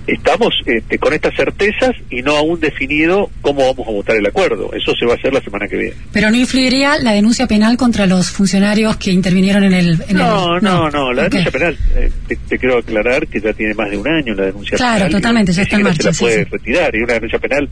estamos 0.07 0.49
este, 0.65 0.97
con 0.97 1.13
estas 1.13 1.35
certezas 1.35 1.91
y 2.09 2.21
no 2.21 2.35
aún 2.35 2.59
definido 2.59 3.29
cómo 3.41 3.61
vamos 3.67 3.87
a 3.87 3.91
votar 3.91 4.15
el 4.15 4.25
acuerdo. 4.25 4.71
Eso 4.73 4.93
se 4.99 5.05
va 5.05 5.13
a 5.13 5.15
hacer 5.15 5.33
la 5.33 5.41
semana 5.41 5.67
que 5.67 5.77
viene. 5.77 5.95
Pero 6.11 6.29
no 6.29 6.37
influiría 6.37 6.97
la 6.99 7.11
denuncia 7.13 7.47
penal 7.47 7.77
contra 7.77 8.05
los 8.05 8.29
funcionarios 8.29 8.97
que 8.97 9.11
intervinieron 9.11 9.63
en 9.63 9.73
el... 9.73 9.99
no, 10.13 10.59
no, 10.59 10.89
no, 10.89 11.13
la 11.13 11.23
denuncia 11.23 11.51
penal, 11.51 11.77
eh, 11.95 12.11
te, 12.27 12.57
quiero 12.57 12.79
aclarar 12.79 13.27
que 13.27 13.39
ya 13.39 13.53
tiene 13.53 13.73
más 13.73 13.89
de 13.89 13.97
un 13.97 14.07
año 14.07 14.33
la 14.33 14.45
denuncia 14.45 14.77
penal. 14.77 14.97
Claro, 14.97 15.11
totalmente, 15.11 15.53
ya 15.53 15.63
está 15.63 15.75
en 15.75 15.83
marcha. 15.83 16.13
Se 16.13 16.25
la 16.25 16.31
puede 16.31 16.45
retirar 16.45 16.95
y 16.95 16.99
una 16.99 17.13
denuncia 17.13 17.39
penal, 17.39 17.69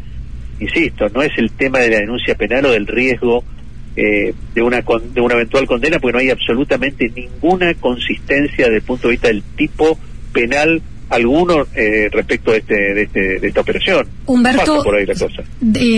insisto, 0.60 1.10
no 1.10 1.22
es 1.22 1.32
el 1.38 1.52
tema 1.52 1.80
de 1.80 1.90
la 1.90 1.98
denuncia 2.00 2.36
penal 2.36 2.66
o 2.66 2.72
del 2.72 2.88
riesgo 2.88 3.44
eh, 3.96 4.34
de 4.54 4.62
una 4.62 4.82
de 4.82 5.20
una 5.20 5.34
eventual 5.34 5.66
condena 5.66 6.00
porque 6.00 6.14
no 6.14 6.20
hay 6.20 6.30
absolutamente 6.30 7.12
ninguna 7.14 7.74
consistencia 7.74 8.66
desde 8.66 8.78
el 8.78 8.82
punto 8.84 9.08
de 9.08 9.14
vista 9.14 9.28
del 9.28 9.44
tipo 9.58 9.98
penal 10.32 10.82
alguno 11.10 11.66
eh, 11.76 12.08
respecto 12.12 12.52
de, 12.52 12.60
este, 12.60 12.76
de, 12.76 13.02
este, 13.04 13.40
de 13.40 13.48
esta 13.48 13.62
operación. 13.62 14.08
Humberto, 14.26 14.84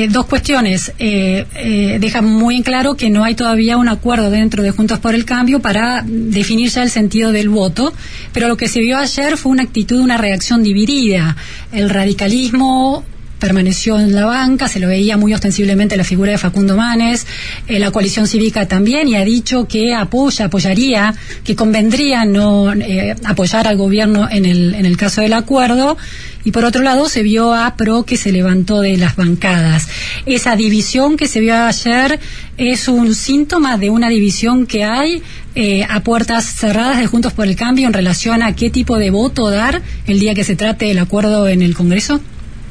dos 0.10 0.26
cuestiones. 0.26 0.94
Eh, 1.00 1.46
eh, 1.56 1.98
deja 2.00 2.22
muy 2.22 2.56
en 2.56 2.64
claro 2.64 2.96
que 2.96 3.10
no 3.10 3.24
hay 3.24 3.36
todavía 3.36 3.78
un 3.78 3.90
acuerdo 3.90 4.32
dentro 4.32 4.64
de 4.64 4.72
Juntos 4.72 5.00
por 5.00 5.14
el 5.14 5.26
Cambio 5.26 5.60
para 5.60 6.04
definir 6.06 6.70
ya 6.70 6.84
el 6.84 6.90
sentido 6.90 7.32
del 7.32 7.50
voto, 7.50 7.94
pero 8.34 8.48
lo 8.48 8.58
que 8.58 8.68
se 8.68 8.80
vio 8.80 8.98
ayer 8.98 9.38
fue 9.38 9.52
una 9.52 9.64
actitud, 9.64 10.00
una 10.00 10.18
reacción 10.18 10.64
dividida. 10.64 11.36
El 11.72 11.90
radicalismo 11.90 13.04
permaneció 13.42 14.00
en 14.00 14.14
la 14.14 14.26
banca, 14.26 14.70
se 14.70 14.80
lo 14.80 14.88
veía 14.88 15.18
muy 15.18 15.34
ostensiblemente 15.34 15.98
la 15.98 16.04
figura 16.04 16.32
de 16.32 16.38
Facundo 16.38 16.78
Manes, 16.78 17.26
eh, 17.68 17.80
la 17.80 17.90
coalición 17.92 18.28
cívica 18.28 18.68
también, 18.68 19.08
y 19.08 19.16
ha 19.16 19.26
dicho 19.26 19.68
que 19.68 19.96
apoya, 19.96 20.46
apoyaría, 20.46 21.14
que 21.44 21.56
convendría 21.56 22.24
no 22.24 22.72
eh, 22.72 23.16
apoyar 23.26 23.68
al 23.68 23.78
gobierno 23.78 24.30
en 24.30 24.46
el, 24.46 24.76
en 24.76 24.86
el 24.86 24.96
caso 24.96 25.22
del 25.22 25.34
acuerdo. 25.34 25.98
Y 26.44 26.52
por 26.52 26.66
otro 26.66 26.82
lado, 26.82 27.10
se 27.10 27.22
vio 27.24 27.54
a 27.54 27.76
PRO 27.76 28.04
que 28.04 28.18
se 28.18 28.32
levantó 28.32 28.82
de 28.82 28.98
las 28.98 29.16
bancadas. 29.16 29.88
Esa 30.26 30.56
división 30.56 31.18
que 31.18 31.28
se 31.28 31.40
vio 31.40 31.56
ayer 31.56 32.20
es 32.58 32.88
un 32.88 33.14
síntoma 33.14 33.78
de 33.78 33.90
una 33.90 34.10
división 34.10 34.66
que 34.66 34.84
hay 34.84 35.22
eh, 35.56 35.84
a 35.88 36.02
puertas 36.02 36.46
cerradas 36.46 37.00
de 37.00 37.08
Juntos 37.08 37.34
por 37.34 37.48
el 37.48 37.56
Cambio 37.56 37.88
en 37.88 37.94
relación 37.94 38.42
a 38.42 38.56
qué 38.56 38.70
tipo 38.70 38.98
de 38.98 39.10
voto 39.10 39.50
dar 39.50 39.82
el 40.08 40.20
día 40.20 40.34
que 40.34 40.44
se 40.44 40.56
trate 40.56 40.90
el 40.92 41.00
acuerdo 41.00 41.48
en 41.48 41.62
el 41.62 41.76
Congreso. 41.76 42.22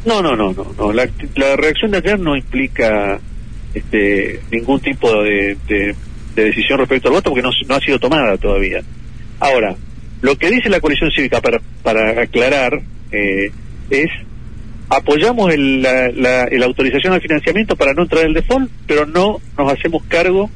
No, 0.05 0.23
no, 0.23 0.35
no, 0.35 0.53
no, 0.53 0.93
La, 0.93 1.07
reacción 1.57 1.91
de 1.91 1.99
ayer 1.99 2.19
no 2.19 2.37
implica 2.37 3.19
este, 3.75 4.41
ningún 4.51 4.81
tipo 4.81 5.23
de, 5.23 5.57
decisión 6.35 6.79
respecto 6.79 7.09
al 7.09 7.15
voto 7.15 7.31
porque 7.31 7.43
no, 7.43 7.75
ha 7.75 7.81
sido 7.81 7.99
tomada 7.99 8.37
todavía. 8.39 8.81
Ahora, 9.39 9.77
lo 10.23 10.37
que 10.37 10.51
dice 10.51 10.71
la 10.71 10.81
coalición 10.81 11.11
cívica 11.11 11.41
para, 11.41 11.61
para 11.83 12.23
aclarar 12.23 12.81
eh, 13.13 13.51
es 13.91 14.09
apoyamos 14.89 15.53
el, 15.53 15.83
la, 15.83 16.11
la, 16.11 16.67
autorización 16.67 17.13
al 17.13 17.21
financiamiento 17.21 17.77
para 17.77 17.95
no 17.95 18.03
entrar 18.03 18.23
en 18.23 18.29
el 18.29 18.35
default, 18.35 18.71
pero 18.87 19.07
no 19.07 19.39
nos 19.57 19.73
hacemos 19.73 20.03
cargo 20.09 20.51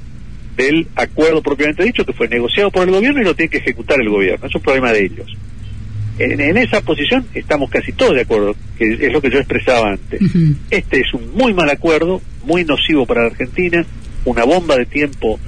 del 0.57 0.87
acuerdo 0.97 1.43
propiamente 1.43 1.85
dicho 1.85 2.05
que 2.05 2.13
fue 2.13 2.29
negociado 2.29 2.71
por 2.71 2.87
el 2.87 2.95
gobierno 2.95 3.21
y 3.21 3.25
lo 3.25 3.35
tiene 3.35 3.51
que 3.51 3.59
ejecutar 3.59 4.01
el 4.01 4.09
gobierno. 4.09 4.47
Es 4.47 4.55
un 4.55 4.63
problema 4.63 4.93
de 4.93 5.05
ellos. 5.05 5.37
En, 6.19 6.57
esa 6.57 6.81
posición 6.81 7.27
estamos 7.35 7.71
casi 7.71 7.93
todos 7.93 8.15
de 8.15 8.23
acuerdo, 8.23 8.55
que 8.79 8.93
es 9.01 9.13
lo 9.13 9.21
que 9.21 9.31
yo 9.31 9.39
expresaba 9.39 9.91
antes. 9.91 10.21
Este 10.71 11.01
es 11.01 11.13
un 11.13 11.35
muy 11.35 11.53
mal 11.53 11.69
acuerdo, 11.71 12.23
muy 12.45 12.65
nocivo 12.65 13.05
para 13.07 13.23
la 13.23 13.27
Argentina, 13.29 13.85
una 14.25 14.45
bomba 14.45 14.77
de 14.77 14.87
tiempo 14.87 15.39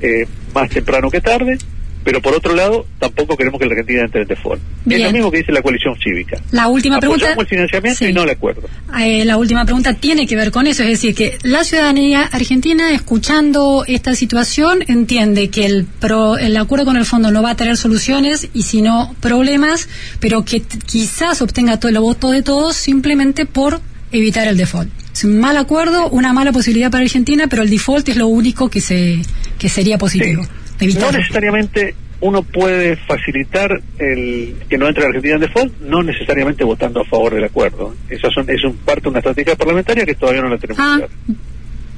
eh, 0.00 0.26
más 0.54 0.70
temprano 0.70 1.10
que 1.10 1.20
tarde, 1.20 1.58
pero 2.04 2.22
por 2.22 2.34
otro 2.34 2.54
lado, 2.54 2.86
tampoco 2.98 3.36
queremos 3.36 3.60
que 3.60 3.66
la 3.66 3.72
Argentina 3.72 4.02
entre 4.02 4.22
en 4.22 4.28
default. 4.28 4.60
Es 4.88 5.00
lo 5.00 5.12
mismo 5.12 5.30
que 5.30 5.38
dice 5.38 5.52
la 5.52 5.62
coalición 5.62 5.94
cívica. 6.02 6.40
La 6.50 6.68
última 6.68 6.98
pregunta. 6.98 7.34
el 7.36 7.46
financiamiento 7.46 8.06
y 8.06 8.12
no 8.12 8.22
el 8.22 8.30
acuerdo. 8.30 8.62
Eh, 8.98 9.24
la 9.24 9.36
última 9.36 9.64
pregunta 9.64 9.94
tiene 9.94 10.26
que 10.26 10.36
ver 10.36 10.50
con 10.50 10.66
eso, 10.66 10.82
es 10.82 10.88
decir, 10.88 11.14
que 11.14 11.38
la 11.42 11.64
ciudadanía 11.64 12.22
argentina, 12.22 12.92
escuchando 12.92 13.84
esta 13.86 14.14
situación, 14.14 14.84
entiende 14.88 15.50
que 15.50 15.66
el, 15.66 15.84
pro, 15.84 16.38
el 16.38 16.56
acuerdo 16.56 16.86
con 16.86 16.96
el 16.96 17.04
fondo 17.04 17.30
no 17.30 17.42
va 17.42 17.50
a 17.50 17.56
tener 17.56 17.76
soluciones 17.76 18.48
y 18.54 18.62
sino 18.62 19.14
problemas, 19.20 19.88
pero 20.20 20.44
que 20.44 20.62
quizás 20.62 21.42
obtenga 21.42 21.78
todo 21.78 21.90
el 21.90 21.98
voto 21.98 22.30
de 22.30 22.42
todos 22.42 22.76
simplemente 22.76 23.46
por 23.46 23.80
evitar 24.12 24.48
el 24.48 24.56
default. 24.56 24.90
Es 25.12 25.24
un 25.24 25.38
mal 25.38 25.56
acuerdo, 25.56 26.08
una 26.08 26.32
mala 26.32 26.52
posibilidad 26.52 26.90
para 26.90 27.02
Argentina, 27.04 27.46
pero 27.48 27.62
el 27.62 27.70
default 27.70 28.08
es 28.08 28.16
lo 28.16 28.28
único 28.28 28.70
que 28.70 28.80
se 28.80 29.20
que 29.58 29.68
sería 29.68 29.98
positivo. 29.98 30.44
Sí. 30.44 30.50
No 30.80 31.12
necesariamente 31.12 31.94
uno 32.20 32.42
puede 32.42 32.96
facilitar 32.96 33.80
el 33.98 34.54
que 34.68 34.78
no 34.78 34.88
entre 34.88 35.02
la 35.02 35.08
Argentina 35.08 35.34
en 35.34 35.40
default, 35.40 35.80
no 35.80 36.02
necesariamente 36.02 36.64
votando 36.64 37.00
a 37.00 37.04
favor 37.04 37.34
del 37.34 37.44
acuerdo. 37.44 37.94
Esa 38.08 38.28
son, 38.30 38.48
es 38.50 38.62
un 38.64 38.76
parte 38.76 39.02
de 39.02 39.08
una 39.08 39.18
estrategia 39.18 39.56
parlamentaria 39.56 40.04
que 40.04 40.14
todavía 40.14 40.42
no 40.42 40.48
la 40.48 40.58
tenemos 40.58 40.82
ah, 40.82 41.00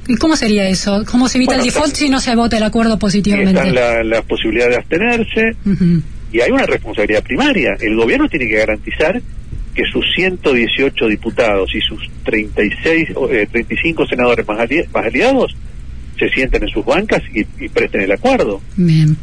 ¿Y 0.07 0.15
cómo 0.15 0.35
sería 0.35 0.67
eso? 0.67 1.03
¿Cómo 1.09 1.29
se 1.29 1.37
evita 1.37 1.55
el 1.55 1.63
default 1.63 1.95
si 1.95 2.09
no 2.09 2.19
se 2.19 2.35
vota 2.35 2.57
el 2.57 2.63
acuerdo 2.63 2.99
positivamente? 2.99 3.51
Están 3.51 3.73
la, 3.73 4.03
la 4.03 4.21
posibilidad 4.21 4.67
de 4.67 4.75
abstenerse 4.75 5.55
y 6.31 6.41
hay 6.41 6.51
una 6.51 6.65
responsabilidad 6.65 7.23
primaria. 7.23 7.71
El 7.79 7.95
gobierno 7.95 8.27
tiene 8.27 8.47
que 8.47 8.57
garantizar 8.57 9.21
que 9.73 9.83
sus 9.85 10.05
118 10.15 11.07
diputados 11.07 11.73
y 11.73 11.81
sus 11.81 12.09
36, 12.25 13.09
eh, 13.31 13.47
35 13.51 14.05
senadores 14.07 14.47
más, 14.47 14.59
aliados 14.59 15.55
se 16.17 16.29
sienten 16.29 16.63
en 16.63 16.69
sus 16.69 16.85
bancas 16.85 17.21
y, 17.33 17.43
presten 17.69 18.01
el 18.01 18.11
acuerdo. 18.11 18.61
Bien. 18.75 19.17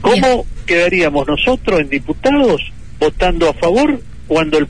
¿Cómo 0.00 0.46
quedaríamos 0.66 1.26
nosotros 1.26 1.80
en 1.80 1.88
diputados 1.88 2.62
votando 2.98 3.48
a 3.48 3.54
favor 3.54 4.00
cuando 4.26 4.58
el, 4.58 4.68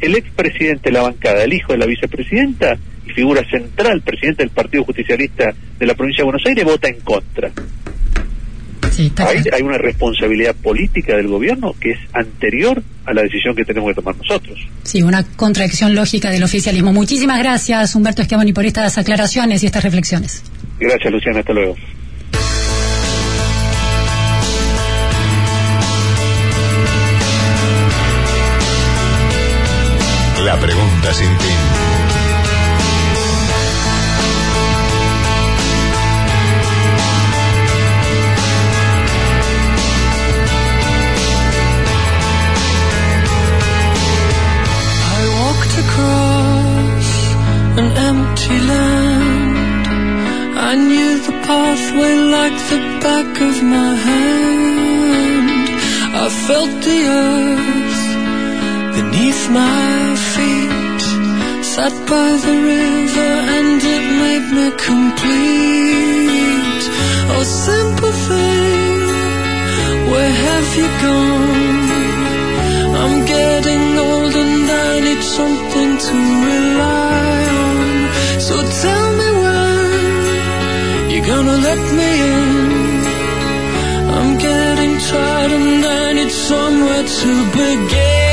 el 0.00 0.16
expresidente 0.16 0.90
de 0.90 0.92
la 0.92 1.02
bancada, 1.02 1.42
el 1.44 1.52
hijo 1.52 1.72
de 1.72 1.78
la 1.78 1.86
vicepresidenta 1.86 2.76
y 3.06 3.10
figura 3.10 3.42
central, 3.48 4.02
presidente 4.02 4.42
del 4.42 4.50
Partido 4.50 4.84
Justicialista 4.84 5.54
de 5.78 5.86
la 5.86 5.94
provincia 5.94 6.22
de 6.22 6.24
Buenos 6.24 6.46
Aires, 6.46 6.64
vota 6.64 6.88
en 6.88 7.00
contra? 7.00 7.50
hay, 9.52 9.62
una 9.62 9.78
responsabilidad 9.78 10.54
política 10.54 11.16
del 11.16 11.28
gobierno 11.28 11.74
que 11.80 11.90
es 11.90 11.98
anterior 12.12 12.82
a 13.04 13.14
la 13.14 13.22
decisión 13.22 13.54
que 13.54 13.64
tenemos 13.64 13.90
que 13.90 13.94
tomar 13.94 14.16
nosotros. 14.16 14.58
Sí, 14.82 15.02
una 15.02 15.22
contradicción 15.22 15.94
lógica 15.94 16.30
del 16.30 16.42
oficialismo. 16.42 16.92
Muchísimas 16.92 17.38
gracias, 17.38 17.94
Humberto 17.94 18.22
Esquiaboni, 18.22 18.52
por 18.52 18.66
estas 18.66 18.98
aclaraciones 18.98 19.62
y 19.62 19.66
estas 19.66 19.84
reflexiones. 19.84 20.42
Gracias, 20.80 21.12
Luciana. 21.12 21.40
Hasta 21.40 21.52
luego. 21.52 21.74
La 30.44 30.56
pregunta 30.56 31.12
sin 31.12 31.38
fin. 31.40 31.67
Back 53.18 53.40
of 53.50 53.56
my 53.76 53.92
hand. 54.08 55.66
I 56.24 56.26
felt 56.46 56.72
the 56.88 57.00
earth 57.22 58.04
beneath 58.96 59.42
my 59.60 59.98
feet. 60.32 61.02
Sat 61.72 61.94
by 62.12 62.30
the 62.46 62.56
river 62.72 63.32
and 63.56 63.80
it 63.96 64.04
made 64.22 64.48
me 64.56 64.66
complete. 64.90 66.84
Oh, 67.34 67.44
sympathy, 67.68 68.56
where 70.10 70.34
have 70.46 70.68
you 70.80 70.88
gone? 71.06 71.86
I'm 73.02 73.16
getting 73.36 73.84
old 74.06 74.34
and 74.44 74.64
I 74.86 74.92
need 75.06 75.22
something 75.38 75.90
to 76.06 76.16
rely 76.50 77.38
on. 77.66 77.86
So 78.46 78.54
tell 78.82 79.06
me 79.20 79.28
when 79.44 81.00
you're 81.10 81.28
gonna 81.32 81.58
let 81.68 81.82
me 81.98 82.10
in. 82.32 82.57
And 85.50 85.84
I 85.84 86.12
need 86.12 86.30
somewhere 86.30 87.04
to 87.04 87.30
begin. 87.52 88.27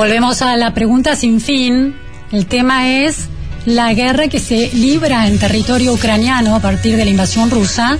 Volvemos 0.00 0.40
a 0.40 0.56
la 0.56 0.72
pregunta 0.72 1.14
sin 1.14 1.42
fin. 1.42 1.94
El 2.32 2.46
tema 2.46 2.88
es 2.88 3.28
la 3.66 3.92
guerra 3.92 4.28
que 4.28 4.40
se 4.40 4.70
libra 4.72 5.26
en 5.26 5.38
territorio 5.38 5.92
ucraniano 5.92 6.56
a 6.56 6.60
partir 6.60 6.96
de 6.96 7.04
la 7.04 7.10
invasión 7.10 7.50
rusa 7.50 7.98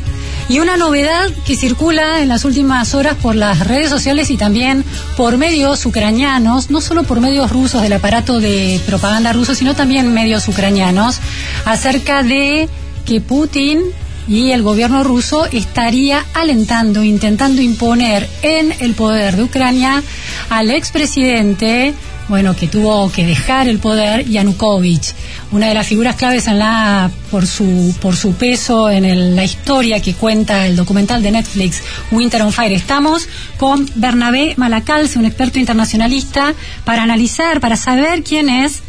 y 0.48 0.60
una 0.60 0.78
novedad 0.78 1.28
que 1.46 1.56
circula 1.56 2.22
en 2.22 2.28
las 2.28 2.46
últimas 2.46 2.94
horas 2.94 3.16
por 3.20 3.34
las 3.34 3.66
redes 3.66 3.90
sociales 3.90 4.30
y 4.30 4.38
también 4.38 4.82
por 5.18 5.36
medios 5.36 5.84
ucranianos, 5.84 6.70
no 6.70 6.80
solo 6.80 7.02
por 7.02 7.20
medios 7.20 7.52
rusos 7.52 7.82
del 7.82 7.92
aparato 7.92 8.40
de 8.40 8.80
propaganda 8.86 9.34
ruso, 9.34 9.54
sino 9.54 9.74
también 9.74 10.10
medios 10.10 10.48
ucranianos, 10.48 11.20
acerca 11.66 12.22
de 12.22 12.66
que 13.04 13.20
Putin 13.20 13.82
y 14.28 14.52
el 14.52 14.62
gobierno 14.62 15.04
ruso 15.04 15.46
estaría 15.46 16.24
alentando, 16.34 17.02
intentando 17.02 17.62
imponer 17.62 18.28
en 18.42 18.72
el 18.80 18.94
poder 18.94 19.36
de 19.36 19.44
Ucrania 19.44 20.02
al 20.48 20.70
expresidente, 20.70 21.94
bueno, 22.28 22.54
que 22.54 22.68
tuvo 22.68 23.10
que 23.10 23.26
dejar 23.26 23.68
el 23.68 23.78
poder, 23.78 24.28
Yanukovych, 24.28 25.14
una 25.50 25.66
de 25.66 25.74
las 25.74 25.86
figuras 25.86 26.14
claves 26.14 26.46
en 26.46 26.60
la 26.60 27.10
por 27.30 27.46
su 27.46 27.94
por 28.00 28.14
su 28.14 28.34
peso 28.34 28.88
en 28.88 29.34
la 29.34 29.42
historia 29.42 30.00
que 30.00 30.14
cuenta 30.14 30.66
el 30.66 30.76
documental 30.76 31.22
de 31.22 31.32
Netflix 31.32 31.82
Winter 32.12 32.42
on 32.42 32.52
Fire. 32.52 32.72
Estamos 32.72 33.26
con 33.56 33.90
Bernabé 33.96 34.54
Malacalce, 34.56 35.18
un 35.18 35.24
experto 35.24 35.58
internacionalista, 35.58 36.54
para 36.84 37.02
analizar, 37.02 37.60
para 37.60 37.76
saber 37.76 38.22
quién 38.22 38.48
es 38.48 38.80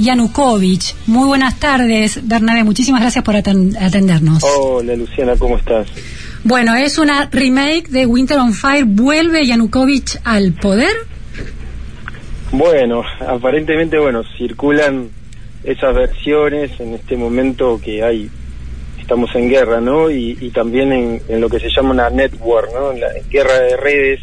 Yanukovych. 0.00 0.94
Muy 1.06 1.26
buenas 1.26 1.60
tardes, 1.60 2.26
Bernabé. 2.26 2.64
Muchísimas 2.64 3.00
gracias 3.00 3.24
por 3.24 3.36
atendernos. 3.36 4.42
Hola, 4.42 4.96
Luciana, 4.96 5.36
¿cómo 5.36 5.56
estás? 5.56 5.86
Bueno, 6.42 6.74
es 6.74 6.98
una 6.98 7.28
remake 7.30 7.88
de 7.88 8.06
Winter 8.06 8.38
on 8.38 8.54
Fire. 8.54 8.84
¿Vuelve 8.86 9.46
Yanukovych 9.46 10.20
al 10.24 10.54
poder? 10.54 10.92
Bueno, 12.52 13.04
aparentemente, 13.20 13.98
bueno, 13.98 14.22
circulan 14.36 15.10
esas 15.62 15.94
versiones 15.94 16.70
en 16.80 16.94
este 16.94 17.16
momento 17.16 17.80
que 17.82 18.02
hay, 18.02 18.30
estamos 18.98 19.30
en 19.34 19.48
guerra, 19.48 19.80
¿no? 19.80 20.10
Y, 20.10 20.50
también 20.50 20.92
en, 20.92 21.40
lo 21.40 21.48
que 21.48 21.60
se 21.60 21.68
llama 21.68 21.90
una 21.90 22.10
network, 22.10 22.72
¿no? 22.72 22.92
En 22.92 23.00
la 23.00 23.08
guerra 23.30 23.60
de 23.60 23.76
redes, 23.76 24.20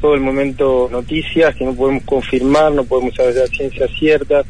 todo 0.00 0.14
el 0.14 0.20
momento 0.20 0.88
noticias 0.92 1.54
que 1.56 1.64
no 1.64 1.74
podemos 1.74 2.04
confirmar, 2.04 2.72
no 2.72 2.84
podemos 2.84 3.14
saber 3.14 3.34
la 3.34 3.46
ciencia 3.46 3.88
cierta 3.98 4.44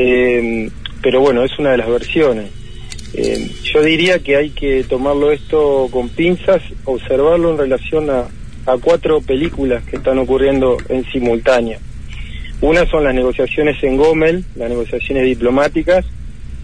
eh, 0.00 0.70
pero 1.02 1.20
bueno, 1.20 1.42
es 1.44 1.58
una 1.58 1.72
de 1.72 1.78
las 1.78 1.88
versiones. 1.88 2.50
Eh, 3.14 3.50
yo 3.74 3.82
diría 3.82 4.18
que 4.20 4.36
hay 4.36 4.50
que 4.50 4.84
tomarlo 4.84 5.32
esto 5.32 5.88
con 5.90 6.08
pinzas, 6.10 6.62
observarlo 6.84 7.50
en 7.50 7.58
relación 7.58 8.10
a, 8.10 8.26
cuatro 8.82 9.22
películas 9.22 9.82
que 9.84 9.96
están 9.96 10.18
ocurriendo 10.18 10.76
en 10.90 11.02
simultánea. 11.10 11.78
Una 12.60 12.84
son 12.86 13.02
las 13.04 13.14
negociaciones 13.14 13.82
en 13.82 13.96
Gomel, 13.96 14.44
las 14.56 14.68
negociaciones 14.68 15.24
diplomáticas, 15.24 16.04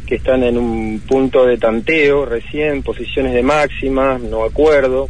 que 0.07 0.16
están 0.16 0.42
en 0.42 0.59
un 0.59 1.01
punto 1.09 1.47
de 1.47 1.57
tanteo 1.57 2.27
recién, 2.27 2.83
posiciones 2.83 3.33
de 3.33 3.42
máxima, 3.42 4.18
no 4.18 4.44
acuerdo. 4.44 5.09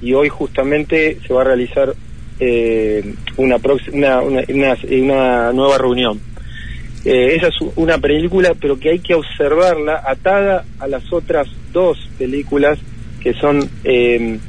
y 0.00 0.12
hoy 0.14 0.28
justamente 0.28 1.18
se 1.26 1.32
va 1.34 1.40
a 1.40 1.44
realizar 1.44 1.94
eh, 2.38 3.14
una, 3.38 3.56
una, 3.92 4.20
una- 4.20 4.76
una 4.88 5.52
nueva 5.52 5.78
reunión. 5.78 6.20
Eh, 7.06 7.36
esa 7.36 7.46
es 7.46 7.54
una 7.76 7.98
película, 7.98 8.52
pero 8.60 8.80
que 8.80 8.90
hay 8.90 8.98
que 8.98 9.14
observarla 9.14 10.02
atada 10.04 10.64
a 10.80 10.88
las 10.88 11.12
otras 11.12 11.46
dos 11.72 11.96
películas 12.18 12.80
que 13.20 13.32
son 13.34 13.60
eh, 13.84 14.40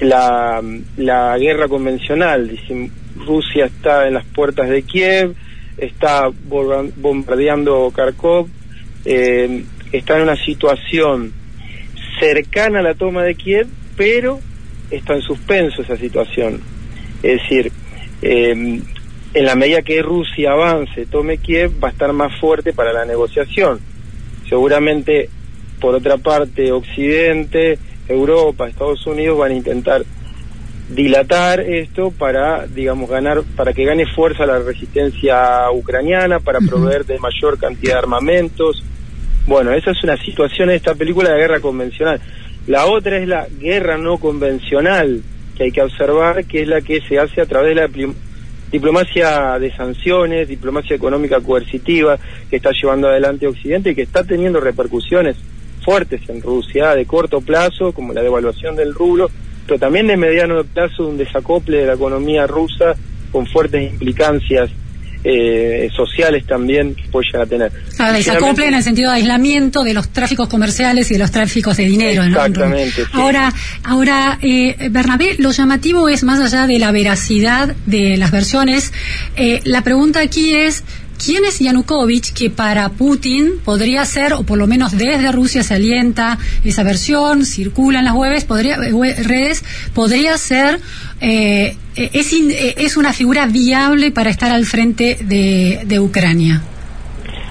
la, 0.00 0.60
la 0.96 1.38
guerra 1.38 1.68
convencional. 1.68 2.50
Rusia 3.14 3.66
está 3.66 4.08
en 4.08 4.14
las 4.14 4.24
puertas 4.24 4.68
de 4.68 4.82
Kiev, 4.82 5.36
está 5.78 6.28
bombardeando 6.98 7.92
Kharkov, 7.94 8.48
eh, 9.04 9.62
está 9.92 10.16
en 10.16 10.22
una 10.24 10.36
situación 10.44 11.32
cercana 12.18 12.80
a 12.80 12.82
la 12.82 12.94
toma 12.94 13.22
de 13.22 13.36
Kiev, 13.36 13.68
pero 13.96 14.40
está 14.90 15.14
en 15.14 15.22
suspenso 15.22 15.82
esa 15.82 15.96
situación. 15.96 16.60
Es 17.22 17.40
decir, 17.40 17.70
eh, 18.22 18.80
en 19.32 19.44
la 19.44 19.54
medida 19.54 19.82
que 19.82 20.02
Rusia 20.02 20.52
avance, 20.52 21.06
tome 21.06 21.38
Kiev, 21.38 21.72
va 21.82 21.88
a 21.88 21.90
estar 21.92 22.12
más 22.12 22.38
fuerte 22.40 22.72
para 22.72 22.92
la 22.92 23.04
negociación. 23.04 23.80
Seguramente, 24.48 25.28
por 25.80 25.94
otra 25.94 26.18
parte, 26.18 26.72
Occidente, 26.72 27.78
Europa, 28.08 28.68
Estados 28.68 29.06
Unidos 29.06 29.38
van 29.38 29.52
a 29.52 29.54
intentar 29.54 30.04
dilatar 30.88 31.60
esto 31.60 32.10
para, 32.10 32.66
digamos, 32.66 33.08
ganar, 33.08 33.42
para 33.54 33.72
que 33.72 33.84
gane 33.84 34.06
fuerza 34.06 34.44
la 34.46 34.58
resistencia 34.58 35.70
ucraniana, 35.72 36.40
para 36.40 36.58
proveer 36.58 37.06
de 37.06 37.18
mayor 37.20 37.58
cantidad 37.58 37.92
de 37.92 37.98
armamentos. 37.98 38.82
Bueno, 39.46 39.72
esa 39.72 39.92
es 39.92 40.02
una 40.02 40.16
situación 40.16 40.68
de 40.68 40.76
esta 40.76 40.96
película 40.96 41.30
de 41.30 41.38
guerra 41.38 41.60
convencional. 41.60 42.20
La 42.66 42.86
otra 42.86 43.18
es 43.18 43.28
la 43.28 43.46
guerra 43.60 43.96
no 43.96 44.18
convencional 44.18 45.22
que 45.56 45.64
hay 45.64 45.72
que 45.72 45.82
observar, 45.82 46.44
que 46.44 46.62
es 46.62 46.68
la 46.68 46.80
que 46.80 47.00
se 47.02 47.18
hace 47.20 47.40
a 47.40 47.46
través 47.46 47.76
de 47.76 47.82
la 47.82 47.88
diplomacia 48.70 49.58
de 49.58 49.74
sanciones, 49.74 50.48
diplomacia 50.48 50.96
económica 50.96 51.40
coercitiva 51.40 52.18
que 52.48 52.56
está 52.56 52.70
llevando 52.72 53.08
adelante 53.08 53.46
Occidente 53.46 53.90
y 53.90 53.94
que 53.94 54.02
está 54.02 54.24
teniendo 54.24 54.60
repercusiones 54.60 55.36
fuertes 55.82 56.28
en 56.28 56.40
Rusia 56.42 56.94
de 56.94 57.06
corto 57.06 57.40
plazo, 57.40 57.92
como 57.92 58.12
la 58.12 58.22
devaluación 58.22 58.76
del 58.76 58.94
rublo, 58.94 59.30
pero 59.66 59.78
también 59.78 60.06
de 60.06 60.16
mediano 60.16 60.62
plazo 60.64 61.08
un 61.08 61.16
desacople 61.16 61.78
de 61.78 61.86
la 61.86 61.94
economía 61.94 62.46
rusa 62.46 62.94
con 63.32 63.46
fuertes 63.46 63.90
implicancias 63.90 64.70
eh, 65.24 65.88
sociales 65.94 66.44
también 66.46 66.94
que 66.94 67.02
puede 67.10 67.26
llegar 67.26 67.42
a 67.42 67.46
tener. 67.46 67.72
Claro, 67.96 68.18
Y 68.18 68.22
se 68.22 68.30
acople 68.30 68.38
finalmente- 68.38 68.68
en 68.68 68.74
el 68.74 68.82
sentido 68.82 69.10
de 69.10 69.16
aislamiento 69.16 69.82
de 69.84 69.94
los 69.94 70.08
tráficos 70.08 70.48
comerciales 70.48 71.10
y 71.10 71.14
de 71.14 71.18
los 71.20 71.30
tráficos 71.30 71.76
de 71.76 71.84
dinero. 71.84 72.22
¿no? 72.22 72.28
Exactamente, 72.28 73.02
sí. 73.04 73.10
Ahora, 73.12 73.52
ahora 73.84 74.38
eh, 74.42 74.88
Bernabé, 74.90 75.36
lo 75.38 75.50
llamativo 75.50 76.08
es 76.08 76.24
más 76.24 76.40
allá 76.40 76.66
de 76.66 76.78
la 76.78 76.90
veracidad 76.92 77.74
de 77.86 78.16
las 78.16 78.30
versiones. 78.30 78.92
eh, 79.36 79.60
la 79.64 79.82
pregunta 79.82 80.20
aquí 80.20 80.54
es. 80.54 80.82
¿Quién 81.22 81.44
es 81.44 81.58
Yanukovych 81.58 82.32
que 82.32 82.48
para 82.48 82.88
Putin 82.88 83.58
podría 83.62 84.06
ser, 84.06 84.32
o 84.32 84.42
por 84.42 84.56
lo 84.56 84.66
menos 84.66 84.96
desde 84.96 85.30
Rusia 85.32 85.62
se 85.62 85.74
alienta 85.74 86.38
esa 86.64 86.82
versión, 86.82 87.44
circula 87.44 87.98
en 87.98 88.06
las 88.06 88.14
webs, 88.14 88.44
podría, 88.44 88.76
eh, 88.76 89.22
redes, 89.22 89.62
podría 89.92 90.38
ser, 90.38 90.80
eh, 91.20 91.76
eh, 91.94 92.10
es, 92.14 92.32
eh, 92.32 92.74
es 92.78 92.96
una 92.96 93.12
figura 93.12 93.46
viable 93.46 94.10
para 94.12 94.30
estar 94.30 94.50
al 94.50 94.64
frente 94.64 95.18
de, 95.20 96.00
Ucrania? 96.00 96.62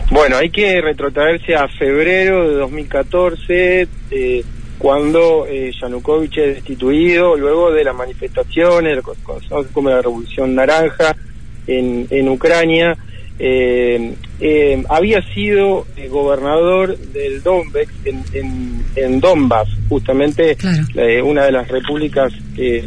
Bueno, 0.09 0.37
hay 0.37 0.49
que 0.49 0.81
retrotraerse 0.81 1.53
a 1.53 1.67
febrero 1.67 2.49
de 2.49 2.55
2014, 2.55 3.87
eh, 4.09 4.43
cuando 4.79 5.45
Yanukovych 5.47 6.37
es 6.37 6.55
destituido, 6.55 7.35
luego 7.35 7.71
de 7.71 7.83
las 7.83 7.95
manifestaciones, 7.95 8.97
como 9.73 9.89
la 9.89 10.01
Revolución 10.01 10.55
Naranja 10.55 11.15
en 11.67 12.29
Ucrania. 12.29 12.97
Eh, 13.41 14.15
eh, 14.41 14.83
había 14.89 15.21
sido 15.33 15.85
eh, 15.95 16.09
gobernador 16.09 16.97
del 16.97 17.41
Donbass 17.41 17.87
en, 18.03 18.21
en, 18.33 18.83
en 18.97 19.19
Donbass, 19.21 19.69
justamente 19.87 20.55
Claro. 20.57 20.83
eh, 20.95 21.21
una 21.21 21.45
de 21.45 21.53
las 21.53 21.67
repúblicas 21.69 22.33
eh, 22.57 22.83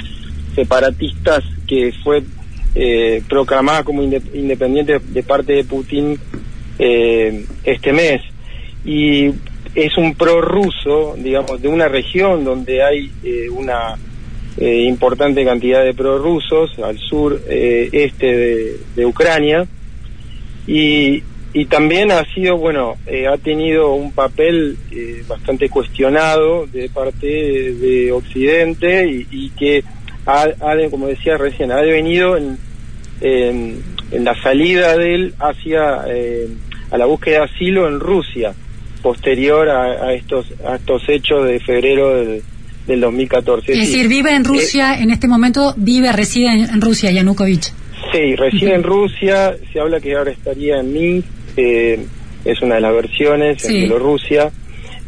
separatistas 0.55 1.43
que 1.67 1.93
fue 2.05 2.23
eh, 2.75 3.23
proclamada 3.29 3.83
como 3.83 4.03
inde- 4.03 4.23
independiente 4.35 4.99
de 4.99 5.23
parte 5.23 5.55
de 5.55 5.65
Putin 5.65 6.19
eh, 6.79 7.45
este 7.65 7.93
mes. 7.93 8.21
Y 8.85 9.29
es 9.75 9.97
un 9.97 10.15
prorruso, 10.15 11.15
digamos, 11.19 11.62
de 11.62 11.69
una 11.69 11.88
región 11.88 12.45
donde 12.45 12.83
hay 12.83 13.11
eh, 13.25 13.49
una 13.51 13.97
eh, 14.59 14.85
importante 14.87 15.45
cantidad 15.47 15.83
de 15.83 15.95
prorrusos 15.95 16.79
al 16.79 16.99
sur 16.99 17.41
eh, 17.49 17.88
este 17.93 18.27
de, 18.27 18.77
de 18.97 19.07
Ucrania. 19.07 19.67
Y, 20.66 21.22
y 21.55 21.66
también 21.66 22.11
ha 22.12 22.25
sido, 22.35 22.57
bueno, 22.57 22.94
eh, 23.07 23.27
ha 23.27 23.37
tenido 23.37 23.92
un 23.94 24.12
papel 24.12 24.79
eh, 24.90 25.22
bastante 25.29 25.68
cuestionado 25.68 26.66
de 26.66 26.88
parte 26.88 27.27
de, 27.27 27.75
de 27.75 28.12
Occidente 28.12 29.07
y, 29.09 29.27
y 29.31 29.51
que 29.51 29.85
ha, 30.27 30.42
ha 30.44 30.90
como 30.90 31.09
decía 31.09 31.37
recién, 31.37 31.72
ha 31.72 31.83
devenido 31.83 32.37
en, 32.37 32.57
en, 33.20 33.83
en 34.11 34.25
la 34.25 34.40
salida 34.42 34.96
de 34.96 35.14
él 35.14 35.35
hacia 35.38 36.05
eh, 36.09 36.48
a 36.90 36.96
la 36.98 37.07
búsqueda 37.07 37.38
de 37.40 37.44
asilo 37.44 37.88
en 37.88 38.01
Rusia, 38.01 38.55
posterior 39.03 39.68
a, 39.68 40.07
a 40.07 40.12
estos 40.14 40.46
a 40.66 40.77
estos 40.77 41.03
hechos 41.09 41.46
de 41.46 41.59
febrero 41.61 42.16
del, 42.16 42.42
del 42.87 43.01
2014. 43.01 43.72
Es 43.72 43.79
decir, 43.79 44.09
vive 44.09 44.35
en 44.35 44.44
Rusia, 44.44 44.98
en 44.98 45.11
este 45.11 45.29
momento 45.29 45.75
vive, 45.77 46.12
reside 46.12 46.53
en, 46.53 46.70
en 46.70 46.81
Rusia, 46.81 47.11
Yanukovych. 47.11 47.72
Sí, 48.11 48.35
reside 48.37 48.75
en 48.75 48.83
Rusia, 48.83 49.57
se 49.73 49.81
habla 49.81 50.01
que 50.01 50.15
ahora 50.17 50.33
estaría 50.33 50.81
en 50.81 50.93
Minsk, 50.93 51.27
eh, 51.57 52.05
es 52.45 52.61
una 52.62 52.77
de 52.77 52.81
las 52.81 52.95
versiones, 52.95 53.62
Sí. 53.62 53.69
en 53.69 53.75
Bielorrusia, 53.81 54.51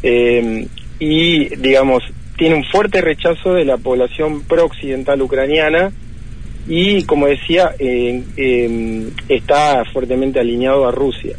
eh, 0.01 0.67
y 0.99 1.55
digamos, 1.57 2.03
tiene 2.37 2.55
un 2.55 2.63
fuerte 2.65 3.01
rechazo 3.01 3.53
de 3.53 3.65
la 3.65 3.77
población 3.77 4.41
pro-occidental 4.43 5.21
ucraniana 5.21 5.91
y, 6.67 7.03
como 7.03 7.27
decía, 7.27 7.71
eh, 7.79 8.23
eh, 8.37 9.07
está 9.29 9.83
fuertemente 9.91 10.39
alineado 10.39 10.87
a 10.87 10.91
Rusia. 10.91 11.35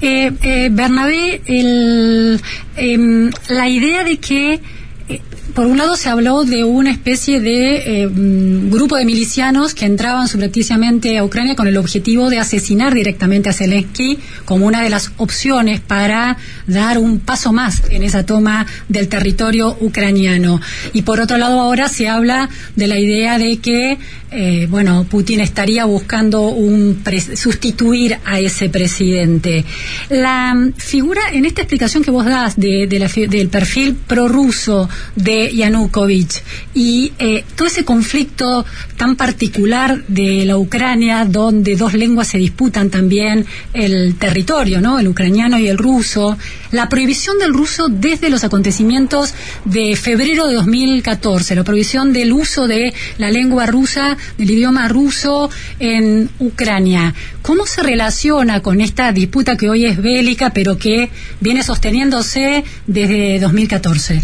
Eh, 0.00 0.30
eh, 0.42 0.68
Bernabé, 0.70 1.40
el, 1.46 2.40
em, 2.76 3.30
la 3.48 3.68
idea 3.68 4.04
de 4.04 4.16
que, 4.18 4.60
eh, 5.08 5.20
por 5.58 5.66
un 5.66 5.76
lado, 5.76 5.96
se 5.96 6.08
habló 6.08 6.44
de 6.44 6.62
una 6.62 6.92
especie 6.92 7.40
de 7.40 8.02
eh, 8.02 8.06
mm, 8.06 8.70
grupo 8.70 8.94
de 8.94 9.04
milicianos 9.04 9.74
que 9.74 9.86
entraban 9.86 10.28
subrepticiamente 10.28 11.18
a 11.18 11.24
Ucrania 11.24 11.56
con 11.56 11.66
el 11.66 11.76
objetivo 11.78 12.30
de 12.30 12.38
asesinar 12.38 12.94
directamente 12.94 13.48
a 13.48 13.52
Zelensky 13.52 14.20
como 14.44 14.66
una 14.66 14.82
de 14.82 14.88
las 14.88 15.10
opciones 15.16 15.80
para 15.80 16.36
dar 16.68 16.98
un 16.98 17.18
paso 17.18 17.52
más 17.52 17.82
en 17.90 18.04
esa 18.04 18.24
toma 18.24 18.66
del 18.88 19.08
territorio 19.08 19.76
ucraniano. 19.80 20.60
Y 20.92 21.02
por 21.02 21.18
otro 21.18 21.38
lado, 21.38 21.58
ahora 21.58 21.88
se 21.88 22.06
habla 22.06 22.48
de 22.76 22.86
la 22.86 23.00
idea 23.00 23.36
de 23.36 23.56
que, 23.56 23.98
eh, 24.30 24.68
bueno, 24.70 25.08
Putin 25.10 25.40
estaría 25.40 25.86
buscando 25.86 26.50
un 26.50 27.02
sustituir 27.34 28.16
a 28.24 28.38
ese 28.38 28.68
presidente. 28.68 29.64
La 30.08 30.54
mm, 30.54 30.74
figura, 30.74 31.22
en 31.32 31.46
esta 31.46 31.62
explicación 31.62 32.04
que 32.04 32.12
vos 32.12 32.26
das 32.26 32.54
de, 32.56 32.86
la 32.92 33.08
del 33.28 33.48
perfil 33.48 33.96
prorruso 33.96 34.88
de 35.16 35.47
Yanukovych 35.52 36.42
y 36.74 37.12
eh, 37.18 37.44
todo 37.56 37.68
ese 37.68 37.84
conflicto 37.84 38.64
tan 38.96 39.16
particular 39.16 40.04
de 40.08 40.44
la 40.44 40.56
Ucrania, 40.56 41.24
donde 41.24 41.76
dos 41.76 41.94
lenguas 41.94 42.28
se 42.28 42.38
disputan 42.38 42.90
también 42.90 43.46
el 43.72 44.16
territorio, 44.16 44.80
¿no? 44.80 44.98
El 44.98 45.08
ucraniano 45.08 45.58
y 45.58 45.68
el 45.68 45.78
ruso, 45.78 46.36
la 46.72 46.88
prohibición 46.88 47.38
del 47.38 47.54
ruso 47.54 47.88
desde 47.88 48.30
los 48.30 48.44
acontecimientos 48.44 49.34
de 49.64 49.96
febrero 49.96 50.46
de 50.46 50.54
2014, 50.54 51.54
la 51.54 51.64
prohibición 51.64 52.12
del 52.12 52.32
uso 52.32 52.66
de 52.66 52.94
la 53.18 53.30
lengua 53.30 53.66
rusa, 53.66 54.16
del 54.36 54.50
idioma 54.50 54.88
ruso 54.88 55.50
en 55.78 56.28
Ucrania. 56.38 57.14
¿Cómo 57.42 57.66
se 57.66 57.82
relaciona 57.82 58.60
con 58.60 58.80
esta 58.80 59.12
disputa 59.12 59.56
que 59.56 59.70
hoy 59.70 59.86
es 59.86 60.00
bélica, 60.00 60.50
pero 60.50 60.78
que 60.78 61.10
viene 61.40 61.62
sosteniéndose 61.62 62.64
desde 62.86 63.38
2014? 63.38 64.22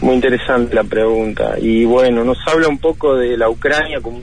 Muy 0.00 0.14
interesante 0.14 0.74
la 0.74 0.84
pregunta. 0.84 1.56
Y 1.60 1.84
bueno, 1.84 2.24
nos 2.24 2.38
habla 2.46 2.68
un 2.68 2.78
poco 2.78 3.16
de 3.16 3.36
la 3.36 3.50
Ucrania 3.50 4.00
como 4.00 4.20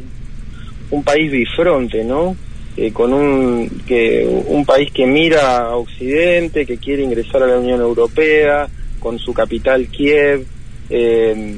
un, 0.89 1.03
país 1.03 1.31
bifronte, 1.31 2.03
¿no? 2.03 2.35
Eh, 2.75 2.91
con 2.91 3.13
un, 3.13 3.83
que, 3.87 4.27
un 4.47 4.65
país 4.65 4.91
que 4.91 5.05
mira 5.05 5.57
a 5.57 5.75
Occidente, 5.75 6.65
que 6.65 6.77
quiere 6.77 7.03
ingresar 7.03 7.43
a 7.43 7.47
la 7.47 7.59
Unión 7.59 7.79
Europea, 7.79 8.67
con 8.99 9.19
su 9.19 9.33
capital 9.33 9.87
Kiev, 9.87 10.45
eh, 10.89 11.57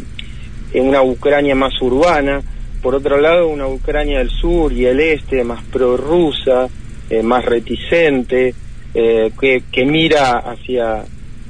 en 0.73 0.87
una 0.87 1.01
Ucrania 1.01 1.55
más 1.55 1.81
urbana. 1.81 2.41
Por 2.81 2.95
otro 2.95 3.19
lado, 3.19 3.47
una 3.47 3.67
Ucrania 3.67 4.19
del 4.19 4.29
sur 4.29 4.71
y 4.71 4.85
el 4.85 4.99
este 4.99 5.43
más 5.43 5.63
prorrusa, 5.65 6.67
eh, 7.09 7.23
más 7.23 7.45
reticente, 7.45 8.53
eh, 8.93 9.31
que, 9.39 9.63
que 9.71 9.85
mira 9.85 10.39
hacia, 10.39 11.03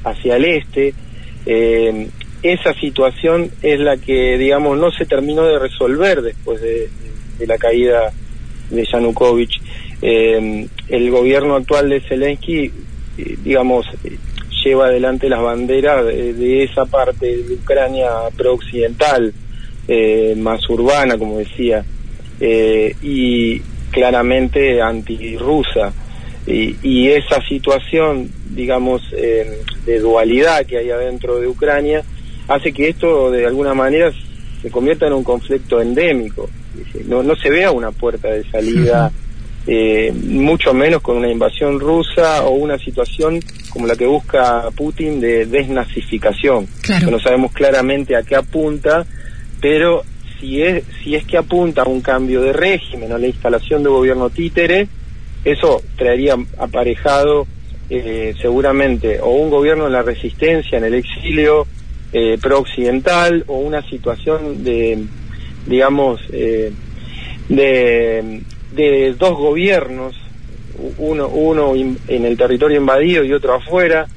hacia 0.04 0.36
el 0.36 0.46
este. 0.46 0.94
Eh, 2.44 2.54
esa 2.54 2.74
situación 2.74 3.52
es 3.62 3.80
la 3.80 3.98
que, 3.98 4.38
digamos, 4.38 4.78
no 4.78 4.92
se 4.92 5.06
terminó 5.06 5.44
de 5.44 5.60
resolver 5.60 6.22
después 6.22 6.62
de, 6.62 6.90
la 7.46 7.58
caída 7.58 8.12
de 8.70 8.86
Yanukovych. 8.86 9.62
Eh, 10.02 10.68
el 10.88 11.12
gobierno 11.12 11.56
actual 11.56 11.90
de 11.90 12.02
Zelensky, 12.02 12.66
eh, 13.18 13.36
digamos, 13.44 13.86
lleva 14.64 14.88
adelante 14.88 15.30
las 15.30 15.42
banderas 15.42 16.06
de, 16.06 16.64
esa 16.64 16.86
parte 16.86 17.38
de 17.38 17.54
Ucrania 17.54 18.10
prooccidental, 18.36 19.34
eh, 19.88 20.36
más 20.38 20.70
urbana, 20.70 21.18
como 21.18 21.40
decía, 21.40 21.84
y 22.42 23.60
claramente 23.92 24.82
antirrusa. 24.82 25.94
Y, 26.46 26.76
y 26.82 27.10
esa 27.10 27.42
situación, 27.48 28.30
digamos, 28.50 29.02
de 29.12 30.00
dualidad 30.00 30.66
que 30.66 30.78
hay 30.78 30.90
adentro 30.90 31.40
de 31.40 31.48
Ucrania, 31.48 32.04
hace 32.50 32.74
que 32.74 32.90
esto 32.90 33.32
de 33.32 33.46
alguna 33.46 33.74
manera 33.74 34.12
se 34.62 34.70
convierta 34.70 35.08
en 35.08 35.14
un 35.14 35.24
conflicto 35.24 35.80
endémico. 35.82 36.50
No, 37.08 37.24
no 37.24 37.36
se 37.36 37.50
vea 37.50 37.72
una 37.72 37.92
puerta 37.92 38.30
de 38.30 38.44
salida, 38.50 39.12
eh, 39.68 40.12
mucho 40.12 40.74
menos 40.74 41.02
con 41.02 41.18
una 41.18 41.32
invasión 41.32 41.80
rusa 41.80 42.44
o 42.44 42.52
una 42.52 42.78
situación 42.78 43.40
como 43.70 43.86
la 43.86 43.96
que 43.96 44.08
busca 44.08 44.70
Putin 44.76 45.22
de 45.22 45.46
desnazificación. 45.46 46.68
no 47.10 47.20
sabemos 47.20 47.52
claramente 47.52 48.16
a 48.16 48.24
qué 48.24 48.36
apunta, 48.36 49.06
pero 49.62 50.04
si 50.40 50.62
es, 50.64 50.84
si 51.04 51.16
es 51.16 51.26
que 51.26 51.38
apunta 51.38 51.84
a 51.84 51.88
un 51.88 52.02
cambio 52.02 52.42
de 52.42 52.54
régimen, 52.54 53.12
a 53.12 53.20
la 53.20 53.28
instalación 53.28 53.84
de 53.84 53.90
gobierno 53.90 54.32
títere, 54.32 54.88
eso 55.46 55.84
traería 55.96 56.36
aparejado 56.58 57.46
eh, 57.92 58.34
seguramente 58.42 59.20
o 59.22 59.30
un 59.30 59.50
gobierno 59.52 59.86
en 59.86 59.94
la 59.94 60.02
resistencia, 60.02 60.78
en 60.80 60.86
el 60.86 60.96
exilio, 60.96 61.68
eh, 62.14 62.38
pro-occidental 62.42 63.44
o 63.48 63.58
una 63.58 63.82
situación 63.90 64.64
de, 64.64 65.06
digamos, 65.68 66.20
eh, 66.32 66.72
de, 67.48 68.42
de 68.74 69.16
dos 69.18 69.38
gobiernos, 69.38 70.16
uno, 70.98 71.28
uno 71.28 71.76
en 71.76 72.26
el 72.26 72.38
territorio 72.38 72.78
invadido 72.78 73.24
y 73.24 73.34
otro 73.34 73.56
afuera, 73.56 74.08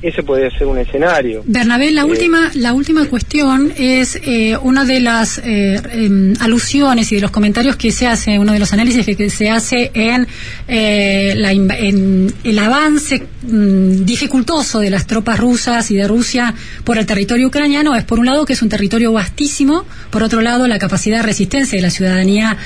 ese 0.00 0.22
puede 0.22 0.50
ser 0.52 0.66
un 0.66 0.78
escenario. 0.78 1.42
Bernabé, 1.44 1.90
la 1.90 2.02
eh, 2.02 2.04
última 2.04 2.50
la 2.54 2.72
última 2.72 3.04
cuestión 3.06 3.72
es 3.76 4.20
eh, 4.24 4.56
una 4.62 4.84
de 4.84 5.00
las 5.00 5.38
eh, 5.38 5.80
em, 5.92 6.34
alusiones 6.38 7.10
y 7.10 7.16
de 7.16 7.20
los 7.20 7.32
comentarios 7.32 7.76
que 7.76 7.90
se 7.90 8.06
hace, 8.06 8.38
uno 8.38 8.52
de 8.52 8.60
los 8.60 8.72
análisis 8.72 9.04
que, 9.04 9.30
se 9.30 9.50
hace 9.50 9.90
en, 9.94 10.26
la, 10.68 11.52
en 11.52 12.32
el 12.44 12.58
avance 12.58 13.26
mm, 13.42 14.04
dificultoso 14.04 14.78
de 14.78 14.90
las 14.90 15.06
tropas 15.06 15.40
rusas 15.40 15.90
y 15.90 15.96
de 15.96 16.06
Rusia 16.06 16.54
por 16.84 16.98
el 16.98 17.06
territorio 17.06 17.48
ucraniano 17.48 17.96
es 17.96 18.04
por 18.04 18.20
un 18.20 18.26
lado 18.26 18.44
que 18.44 18.52
es 18.52 18.62
un 18.62 18.68
territorio 18.68 19.12
vastísimo, 19.12 19.84
por 20.10 20.22
otro 20.22 20.42
lado 20.42 20.66
la 20.68 20.78
capacidad 20.78 21.18
de 21.18 21.22
resistencia 21.24 21.76
de 21.76 21.82
la 21.82 21.90
ciudadanía 21.90 22.56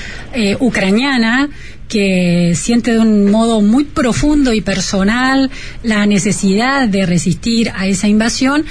ucraniana 0.59 1.49
que 1.93 2.53
siente 2.55 2.93
de 2.93 2.97
un 2.97 3.29
modo 3.29 3.61
muy 3.61 3.83
profundo 3.83 4.51
y 4.51 4.61
personal 4.61 5.51
la 5.83 6.07
necesidad 6.07 6.87
de 6.87 7.05
resistir 7.05 7.71
a 7.75 7.85
esa 7.85 8.07
invasión. 8.07 8.65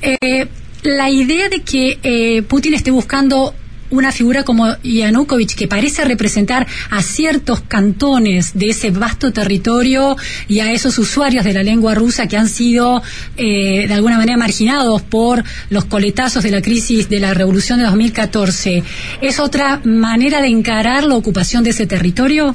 Eh, 0.00 0.46
la 0.84 1.10
idea 1.10 1.48
de 1.48 1.62
que 1.62 1.98
eh, 2.04 2.42
Putin 2.42 2.74
esté 2.74 2.92
buscando 2.92 3.52
una 3.90 4.12
figura 4.12 4.44
como 4.44 4.66
Yanukovych 4.82 5.54
que 5.54 5.68
parece 5.68 6.04
representar 6.04 6.66
a 6.90 7.02
ciertos 7.02 7.60
cantones 7.62 8.58
de 8.58 8.70
ese 8.70 8.90
vasto 8.90 9.32
territorio 9.32 10.16
y 10.48 10.60
a 10.60 10.72
esos 10.72 10.98
usuarios 10.98 11.44
de 11.44 11.52
la 11.52 11.62
lengua 11.62 11.94
rusa 11.94 12.28
que 12.28 12.36
han 12.36 12.48
sido 12.48 13.02
eh, 13.36 13.86
de 13.86 13.94
alguna 13.94 14.18
manera 14.18 14.36
marginados 14.36 15.02
por 15.02 15.42
los 15.70 15.84
coletazos 15.86 16.42
de 16.42 16.50
la 16.50 16.62
crisis 16.62 17.08
de 17.08 17.20
la 17.20 17.34
revolución 17.34 17.78
de 17.78 17.86
2014, 17.86 18.82
¿es 19.20 19.40
otra 19.40 19.80
manera 19.84 20.40
de 20.40 20.48
encarar 20.48 21.04
la 21.04 21.14
ocupación 21.14 21.64
de 21.64 21.70
ese 21.70 21.86
territorio? 21.86 22.54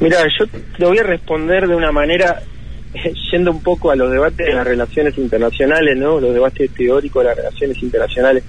Mira, 0.00 0.18
yo 0.38 0.46
te 0.46 0.84
voy 0.84 0.98
a 0.98 1.04
responder 1.04 1.68
de 1.68 1.76
una 1.76 1.92
manera 1.92 2.42
yendo 3.30 3.50
un 3.50 3.62
poco 3.62 3.90
a 3.90 3.96
los 3.96 4.10
debates 4.10 4.46
de 4.46 4.52
las 4.52 4.66
relaciones 4.66 5.16
internacionales, 5.16 5.96
¿no? 5.96 6.20
Los 6.20 6.34
debates 6.34 6.70
teóricos 6.72 7.22
de 7.22 7.28
las 7.28 7.36
relaciones 7.36 7.82
internacionales 7.82 8.44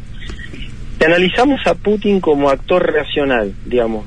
analizamos 1.05 1.65
a 1.65 1.75
Putin 1.75 2.19
como 2.19 2.49
actor 2.49 2.91
racional, 2.91 3.53
digamos, 3.65 4.05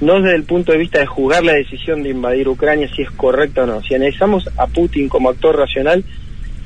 no 0.00 0.20
desde 0.20 0.36
el 0.36 0.44
punto 0.44 0.72
de 0.72 0.78
vista 0.78 1.00
de 1.00 1.06
jugar 1.06 1.44
la 1.44 1.54
decisión 1.54 2.02
de 2.02 2.10
invadir 2.10 2.48
Ucrania 2.48 2.88
si 2.94 3.02
es 3.02 3.10
correcta 3.10 3.64
o 3.64 3.66
no, 3.66 3.82
si 3.82 3.94
analizamos 3.94 4.48
a 4.56 4.66
Putin 4.66 5.08
como 5.08 5.28
actor 5.28 5.56
racional, 5.56 6.04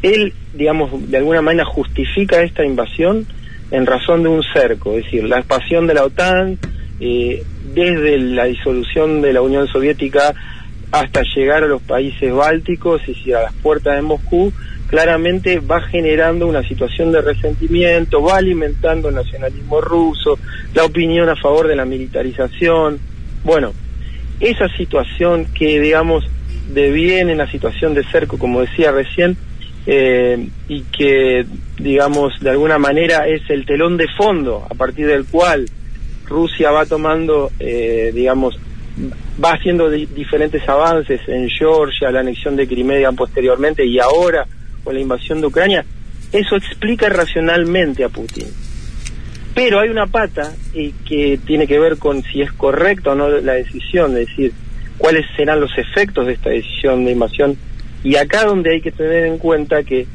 él, 0.03 0.35
digamos, 0.53 1.11
de 1.11 1.17
alguna 1.17 1.43
manera 1.43 1.65
justifica 1.65 2.43
esta 2.43 2.65
invasión 2.65 3.27
en 3.71 3.87
razón 3.87 4.23
de 4.23 4.29
un 4.29 4.43
cerco, 4.53 4.97
es 4.97 5.05
decir, 5.05 5.25
la 5.25 5.39
expansión 5.39 5.87
de 5.87 5.95
la 5.95 6.05
OTAN, 6.05 6.59
eh, 7.01 7.43
desde 7.75 8.19
la 8.19 8.45
disolución 8.45 9.21
de 9.21 9.33
la 9.33 9.43
Unión 9.43 9.67
Soviética 9.67 10.35
hasta 10.93 11.23
llegar 11.35 11.65
a 11.65 11.67
los 11.67 11.83
países 11.83 12.33
bálticos, 12.33 13.05
decir, 13.05 13.35
a 13.35 13.43
las 13.43 13.55
puertas 13.55 13.97
de 13.97 14.03
Moscú, 14.03 14.53
claramente 14.95 15.59
va 15.59 15.81
generando 15.81 16.47
una 16.47 16.63
situación 16.63 17.11
de 17.11 17.21
resentimiento, 17.21 18.23
va 18.23 18.37
alimentando 18.37 19.09
el 19.09 19.17
nacionalismo 19.17 19.81
ruso, 19.81 20.39
la 20.73 20.85
opinión 20.85 21.29
a 21.29 21.35
favor 21.35 21.67
de 21.67 21.75
la 21.75 21.85
militarización. 21.85 23.01
Bueno, 23.43 23.73
esa 24.39 24.69
situación 24.77 25.47
que, 25.53 25.81
digamos, 25.81 26.25
deviene 26.73 27.33
en 27.33 27.39
la 27.39 27.51
situación 27.51 27.93
de 27.95 28.05
cerco, 28.05 28.39
como 28.39 28.61
decía 28.61 28.93
recién, 28.93 29.37
eh, 29.85 30.49
y 30.69 30.83
que, 30.83 31.45
digamos, 31.77 32.39
de 32.39 32.51
alguna 32.51 32.79
manera 32.79 33.27
es 33.27 33.43
el 33.51 33.67
telón 33.67 33.97
de 33.97 34.07
fondo 34.17 34.65
a 34.71 34.75
partir 34.75 35.09
del 35.09 35.25
cual 35.25 35.67
Rusia 36.25 36.71
va 36.71 36.87
tomando, 36.87 37.51
eh, 37.59 38.13
digamos, 38.15 38.61
va 39.45 39.55
haciendo 39.55 39.91
diferentes 39.91 40.69
avances 40.69 41.21
en 41.27 41.51
Georgia, 41.51 42.13
la 42.13 42.21
anexión 42.21 42.55
de 42.55 42.69
Crimea 42.69 43.11
posteriormente 43.11 43.85
y 43.85 43.99
ahora 43.99 44.47
con 44.85 44.95
la 44.95 45.01
invasión 45.01 45.41
de 45.41 45.49
Ucrania, 45.49 45.85
eso 46.33 46.57
explica 46.57 47.09
racionalmente 47.09 48.05
a 48.05 48.09
Putin. 48.09 48.47
Pero 49.55 49.81
hay 49.81 49.89
una 49.89 50.07
pata 50.07 50.53
y 50.73 50.91
que 50.91 51.39
tiene 51.47 51.67
que 51.67 51.79
ver 51.79 51.97
con 51.97 52.23
si 52.23 52.43
es 52.43 52.53
correcta 52.53 53.13
o 53.13 53.15
no 53.15 53.29
la 53.29 53.55
decisión, 53.55 54.17
es 54.17 54.29
decir, 54.29 54.53
cuáles 54.99 55.25
serán 55.37 55.61
los 55.61 55.71
efectos 55.79 56.27
de 56.27 56.35
esta 56.35 56.51
decisión 56.51 57.05
de 57.05 57.13
invasión. 57.13 57.57
Y 58.03 58.17
acá 58.17 58.45
donde 58.45 58.73
hay 58.73 58.81
que 58.81 58.91
tener 58.91 59.27
en 59.27 59.39
cuenta 59.39 59.83
que 59.83 60.07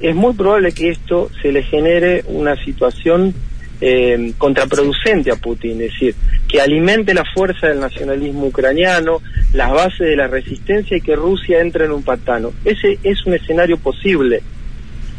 es 0.00 0.14
muy 0.14 0.34
probable 0.34 0.72
que 0.72 0.90
esto 0.90 1.30
se 1.42 1.52
le 1.52 1.62
genere 1.62 2.22
una 2.26 2.56
situación 2.64 3.34
eh, 3.80 4.32
contraproducente 4.38 5.30
a 5.30 5.36
Putin, 5.36 5.82
es 5.82 5.92
decir, 5.92 6.14
que 6.48 6.60
alimente 6.60 7.14
la 7.14 7.24
fuerza 7.24 7.68
del 7.68 7.80
nacionalismo 7.80 8.46
ucraniano, 8.46 9.20
las 9.52 9.72
bases 9.72 10.00
de 10.00 10.16
la 10.16 10.26
resistencia 10.26 10.96
y 10.96 11.00
que 11.00 11.16
Rusia 11.16 11.60
entre 11.60 11.86
en 11.86 11.92
un 11.92 12.02
patano. 12.02 12.52
Ese 12.64 12.98
es 13.02 13.24
un 13.26 13.34
escenario 13.34 13.78
posible, 13.78 14.42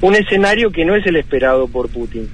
un 0.01 0.15
escenario 0.15 0.71
que 0.71 0.85
no 0.85 0.95
es 0.95 1.05
el 1.05 1.15
esperado 1.15 1.67
por 1.67 1.89
Putin. 1.89 2.29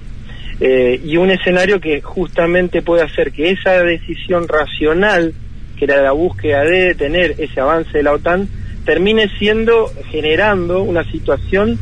Eh, 0.60 1.01
y 1.04 1.17
un 1.17 1.32
escenario 1.32 1.80
que 1.80 2.01
justamente 2.01 2.84
puede 2.84 3.01
hacer 3.01 3.32
que 3.32 3.49
esa 3.49 3.82
decisión 3.84 4.47
racional, 4.47 5.34
que 5.75 5.86
era 5.86 6.04
la 6.04 6.12
búsqueda 6.12 6.63
de 6.63 6.89
detener 6.89 7.36
ese 7.39 7.60
avance 7.60 7.97
de 7.97 8.04
la 8.04 8.13
OTAN, 8.13 8.47
termine 8.86 9.30
siendo, 9.39 9.91
generando 10.12 10.84
una 10.84 11.04
situación 11.12 11.80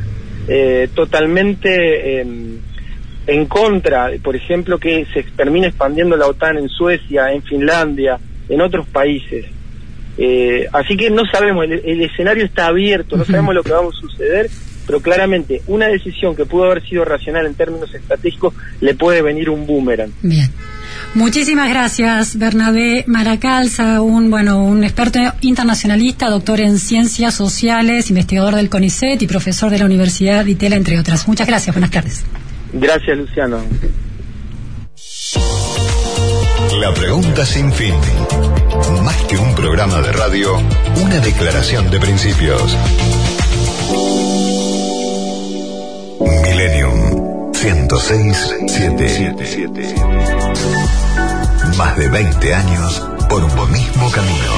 eh, 0.48 0.88
totalmente 0.95 2.22
em, 2.22 2.59
en 3.30 3.46
contra, 3.46 4.10
por 4.24 4.36
ejemplo, 4.36 4.80
que 4.80 5.06
se 5.13 5.24
termine 5.24 5.68
expandiendo 5.68 6.18
la 6.18 6.26
OTAN 6.26 6.58
en 6.58 6.68
Suecia, 6.68 7.32
en 7.32 7.44
Finlandia, 7.44 8.20
en 8.50 8.60
otros 8.60 8.88
países. 8.88 9.46
Eh, 10.18 10.68
así 10.74 10.98
que 10.98 11.12
no 11.12 11.24
sabemos, 11.32 11.65
el, 11.65 12.02
escenario 12.02 12.44
está 12.44 12.68
abierto, 12.68 13.15
no 13.18 13.26
sabemos 13.26 13.54
lo 13.54 13.63
que 13.63 13.72
va 13.72 13.80
a 13.80 13.92
suceder, 13.92 14.50
pero 14.86 15.00
claramente 15.00 15.62
una 15.67 15.88
decisión 15.88 16.36
que 16.36 16.46
pudo 16.46 16.65
haber 16.65 16.84
sido 16.84 17.06
racional 17.06 17.46
en 17.46 17.54
términos 17.54 17.94
estratégicos 17.94 18.56
le 18.82 18.96
puede 18.96 19.21
venir 19.21 19.52
un 19.52 19.67
boomerang. 19.67 20.12
Bien. 20.23 20.50
Muchísimas 21.13 21.69
gracias, 21.69 22.38
Bernabé 22.38 23.04
Maracalza, 23.06 24.02
un 24.02 24.32
bueno, 24.32 24.63
un 24.63 24.84
experto 24.84 25.19
internacionalista, 25.42 26.30
doctor 26.30 26.62
en 26.62 26.80
ciencias 26.80 27.36
sociales, 27.36 28.10
investigador 28.10 28.56
del 28.56 28.69
CONICET 28.69 29.21
y 29.21 29.27
profesor 29.27 29.69
de 29.69 29.77
la 29.77 29.86
Universidad 29.86 30.44
de 30.46 30.52
Itela, 30.52 30.75
entre 30.75 30.98
otras. 31.00 31.27
Muchas 31.27 31.48
gracias, 31.48 31.75
buenas 31.75 31.92
tardes. 31.92 32.25
Gracias, 32.74 33.17
Luciano. 33.17 33.60
La 36.80 36.94
pregunta 36.94 37.46
sin 37.46 37.72
fin. 37.72 37.94
Más 39.04 39.15
que 39.24 39.38
un 39.38 39.56
programa 39.56 40.02
de 40.02 40.12
radio, 40.12 40.58
una 41.02 41.20
declaración 41.20 41.90
de 41.90 42.00
principios. 42.00 42.78
Millennium 46.44 47.52
106 47.54 48.56
Más 51.78 51.98
de 51.98 52.10
20 52.10 52.54
años 52.54 53.08
por 53.30 53.44
un 53.44 53.72
mismo 53.72 54.12
camino. 54.12 54.54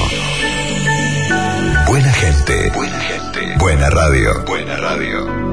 Buena 1.86 2.12
gente. 2.12 2.70
Buena 2.74 3.00
gente. 3.00 3.58
Buena 3.58 3.90
radio. 3.90 4.44
Buena 4.46 4.76
radio. 4.76 5.51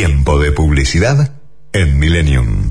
Tiempo 0.00 0.38
de 0.38 0.50
publicidad 0.50 1.30
en 1.74 1.98
Millennium. 1.98 2.70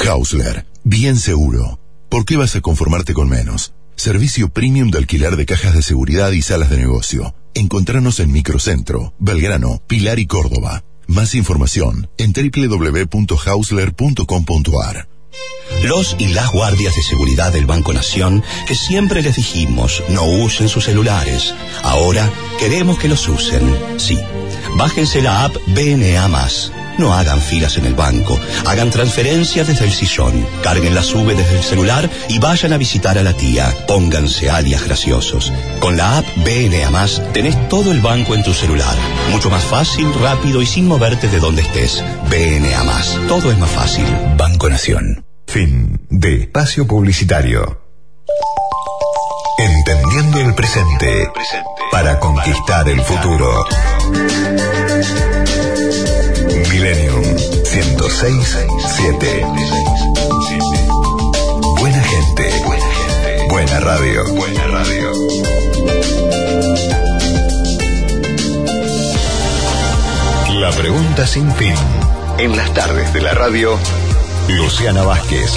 Hausler, 0.07 0.65
bien 0.85 1.17
seguro. 1.17 1.81
¿Por 2.07 2.23
qué 2.23 2.37
vas 2.37 2.55
a 2.55 2.61
conformarte 2.61 3.13
con 3.13 3.27
menos? 3.27 3.73
Servicio 3.97 4.47
premium 4.47 4.89
de 4.89 4.99
alquiler 4.99 5.35
de 5.35 5.45
cajas 5.45 5.75
de 5.75 5.81
seguridad 5.81 6.31
y 6.31 6.41
salas 6.41 6.69
de 6.69 6.77
negocio. 6.77 7.35
Encontranos 7.55 8.19
en 8.19 8.31
Microcentro, 8.31 9.13
Belgrano, 9.19 9.79
Pilar 9.87 10.17
y 10.19 10.25
Córdoba. 10.25 10.83
Más 11.07 11.35
información 11.35 12.09
en 12.17 12.33
www.hausler.com.ar. 12.33 15.07
Los 15.83 16.15
y 16.19 16.29
las 16.29 16.51
guardias 16.51 16.95
de 16.95 17.03
seguridad 17.03 17.53
del 17.53 17.65
Banco 17.65 17.93
Nación, 17.93 18.43
que 18.67 18.75
siempre 18.75 19.21
les 19.21 19.35
dijimos 19.35 20.03
no 20.09 20.23
usen 20.23 20.67
sus 20.69 20.85
celulares, 20.85 21.53
ahora 21.83 22.31
queremos 22.59 22.97
que 22.99 23.07
los 23.07 23.27
usen. 23.27 23.75
Sí, 23.97 24.19
bájense 24.77 25.21
la 25.21 25.45
app 25.45 25.55
BNA. 25.67 26.82
No 26.97 27.13
hagan 27.13 27.41
filas 27.41 27.77
en 27.77 27.85
el 27.85 27.95
banco, 27.95 28.39
hagan 28.65 28.89
transferencias 28.89 29.67
desde 29.67 29.85
el 29.85 29.91
sillón, 29.91 30.45
carguen 30.61 30.95
la 30.95 31.03
sube 31.03 31.35
desde 31.35 31.57
el 31.57 31.63
celular 31.63 32.09
y 32.29 32.39
vayan 32.39 32.73
a 32.73 32.77
visitar 32.77 33.17
a 33.17 33.23
la 33.23 33.33
tía. 33.33 33.73
Pónganse 33.87 34.49
alias 34.49 34.85
graciosos. 34.85 35.51
Con 35.79 35.97
la 35.97 36.19
app 36.19 36.25
BNA 36.37 37.05
tenés 37.33 37.67
todo 37.69 37.91
el 37.91 38.01
banco 38.01 38.35
en 38.35 38.43
tu 38.43 38.53
celular. 38.53 38.95
Mucho 39.31 39.49
más 39.49 39.63
fácil, 39.63 40.13
rápido 40.21 40.61
y 40.61 40.65
sin 40.65 40.87
moverte 40.87 41.27
de 41.27 41.39
donde 41.39 41.61
estés. 41.61 42.03
BNA 42.29 43.27
Todo 43.27 43.51
es 43.51 43.57
más 43.57 43.71
fácil. 43.71 44.05
Banco 44.37 44.69
Nación. 44.69 45.25
Fin 45.47 46.05
de 46.09 46.35
espacio 46.41 46.87
publicitario. 46.87 47.81
Entendiendo 49.57 50.39
el 50.39 50.55
presente 50.55 51.29
para 51.91 52.19
conquistar 52.19 52.87
el 52.89 53.01
futuro. 53.01 53.65
Millennium 56.73 57.21
1067. 57.21 59.45
Buena 61.77 62.01
gente. 62.03 62.49
Buena 63.47 63.79
radio. 63.79 64.25
Buena 64.33 64.65
radio. 64.65 65.13
La 70.59 70.71
pregunta 70.71 71.27
sin 71.27 71.53
fin. 71.53 71.75
En 72.39 72.57
las 72.57 72.73
tardes 72.73 73.13
de 73.13 73.21
la 73.21 73.35
radio, 73.35 73.77
Luciana 74.47 75.03
Vázquez. 75.03 75.51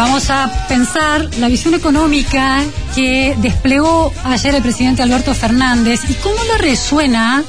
Vamos 0.00 0.30
a 0.30 0.50
pensar 0.66 1.28
la 1.40 1.48
visión 1.48 1.74
económica 1.74 2.62
que 2.94 3.36
desplegó 3.42 4.10
ayer 4.24 4.54
el 4.54 4.62
presidente 4.62 5.02
Alberto 5.02 5.34
Fernández 5.34 6.00
y 6.08 6.14
cómo 6.14 6.42
le 6.42 6.56
resuena 6.56 7.44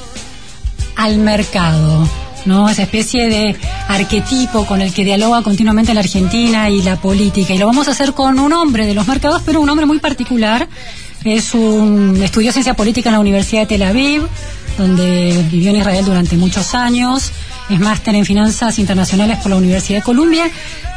al 0.96 1.16
mercado, 1.16 2.06
¿no? 2.44 2.68
Esa 2.68 2.82
especie 2.82 3.30
de 3.30 3.56
arquetipo 3.88 4.66
con 4.66 4.82
el 4.82 4.92
que 4.92 5.02
dialoga 5.02 5.40
continuamente 5.40 5.94
la 5.94 6.00
Argentina 6.00 6.68
y 6.68 6.82
la 6.82 6.96
política. 6.96 7.54
Y 7.54 7.58
lo 7.58 7.66
vamos 7.66 7.88
a 7.88 7.92
hacer 7.92 8.12
con 8.12 8.38
un 8.38 8.52
hombre 8.52 8.86
de 8.86 8.92
los 8.92 9.06
mercados, 9.08 9.40
pero 9.46 9.62
un 9.62 9.70
hombre 9.70 9.86
muy 9.86 9.98
particular. 9.98 10.68
Es 11.24 11.54
un 11.54 12.20
estudió 12.22 12.52
ciencia 12.52 12.74
política 12.74 13.08
en 13.08 13.14
la 13.14 13.20
Universidad 13.20 13.62
de 13.62 13.66
Tel 13.66 13.82
Aviv, 13.82 14.28
donde 14.76 15.42
vivió 15.50 15.70
en 15.70 15.76
Israel 15.76 16.04
durante 16.04 16.36
muchos 16.36 16.74
años. 16.74 17.32
Es 17.70 17.80
máster 17.80 18.14
en 18.14 18.24
finanzas 18.24 18.78
internacionales 18.78 19.38
por 19.38 19.50
la 19.50 19.56
Universidad 19.56 20.00
de 20.00 20.04
Columbia. 20.04 20.50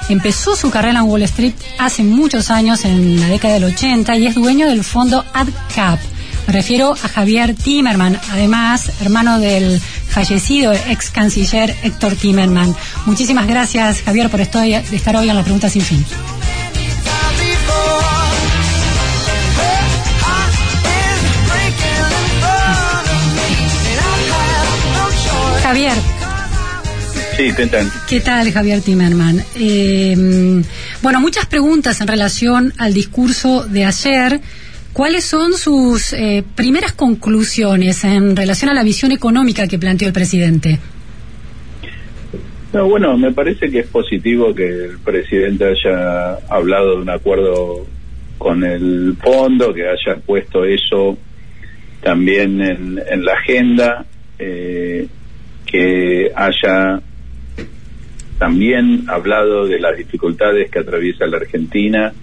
Empezó 0.10 0.56
su 0.56 0.70
carrera 0.70 1.00
en 1.00 1.06
Wall 1.06 1.24
Street 1.24 1.54
hace 1.80 2.04
muchos 2.04 2.52
años, 2.52 2.86
en 2.86 3.20
la 3.20 3.28
década 3.28 3.56
del 3.56 3.66
80, 3.66 4.18
y 4.18 4.28
es 4.28 4.36
dueño 4.36 4.68
del 4.68 4.84
fondo 4.84 5.24
AdCap. 5.34 6.00
Me 6.48 6.54
refiero 6.54 6.94
a 6.94 7.08
Javier 7.08 7.56
Timerman, 7.56 8.20
además 8.32 8.92
hermano 9.02 9.40
del 9.40 9.80
fallecido 9.80 10.74
ex 10.74 11.10
canciller 11.10 11.76
Héctor 11.84 12.16
Timerman. 12.16 12.76
Muchísimas 13.06 13.48
gracias, 13.48 14.02
Javier, 14.02 14.30
por 14.30 14.42
estar 14.42 15.16
hoy 15.16 15.30
en 15.30 15.36
la 15.36 15.44
pregunta 15.44 15.70
sin 15.70 15.82
fin. 15.82 16.06
Javier, 25.64 25.98
Sí, 27.38 27.52
¿qué 27.56 27.68
tal? 27.68 27.88
¿Qué 28.08 28.20
tal, 28.22 28.50
Javier 28.50 28.82
Timerman? 28.82 29.42
Eh, 29.60 30.16
bueno, 31.02 31.20
muchas 31.20 31.46
preguntas 31.48 32.00
en 32.00 32.08
relación 32.08 32.72
al 32.78 32.94
discurso 32.94 33.66
de 33.68 33.84
ayer. 33.84 34.40
¿Cuáles 34.94 35.26
son 35.26 35.52
sus 35.54 36.14
eh, 36.14 36.46
primeras 36.56 36.94
conclusiones 36.94 38.06
en 38.06 38.38
relación 38.38 38.70
a 38.70 38.74
la 38.74 38.84
visión 38.84 39.12
económica 39.12 39.68
que 39.68 39.78
planteó 39.78 40.08
el 40.08 40.14
presidente? 40.14 40.80
No, 42.72 42.88
bueno, 42.88 43.18
me 43.18 43.34
parece 43.34 43.70
que 43.70 43.80
es 43.80 43.88
positivo 43.88 44.56
que 44.56 44.68
el 44.68 45.00
presidente 45.00 45.66
haya 45.66 46.36
hablado 46.50 46.96
de 46.96 47.02
un 47.02 47.10
acuerdo 47.10 47.86
con 48.38 48.64
el 48.64 49.18
fondo, 49.22 49.74
que 49.74 49.84
haya 49.84 50.16
puesto 50.26 50.64
eso 50.64 51.18
también 52.02 52.62
en, 52.62 53.02
en 53.10 53.26
la 53.26 53.34
agenda 53.34 54.06
eh, 54.40 55.08
que 55.66 56.32
haya 56.34 57.02
también 58.38 59.06
hablado 59.08 59.66
de 59.68 59.80
las 59.80 59.98
dificultades 59.98 60.70
que 60.70 60.80
atraviesa 60.80 61.26
la 61.28 61.38
Argentina. 61.38 62.14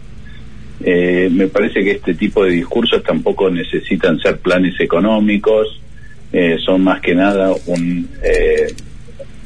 Eh, 0.85 1.29
me 1.33 1.47
parece 1.49 1.83
que 1.85 1.93
este 1.93 2.15
tipo 2.15 2.45
de 2.45 2.51
discursos 2.53 3.03
tampoco 3.03 3.49
necesitan 3.51 4.19
ser 4.19 4.39
planes 4.39 4.75
económicos, 4.81 5.81
eh, 6.33 6.57
son 6.65 6.83
más 6.83 7.01
que 7.01 7.15
nada 7.15 7.53
un, 7.67 8.09
eh, 8.23 8.73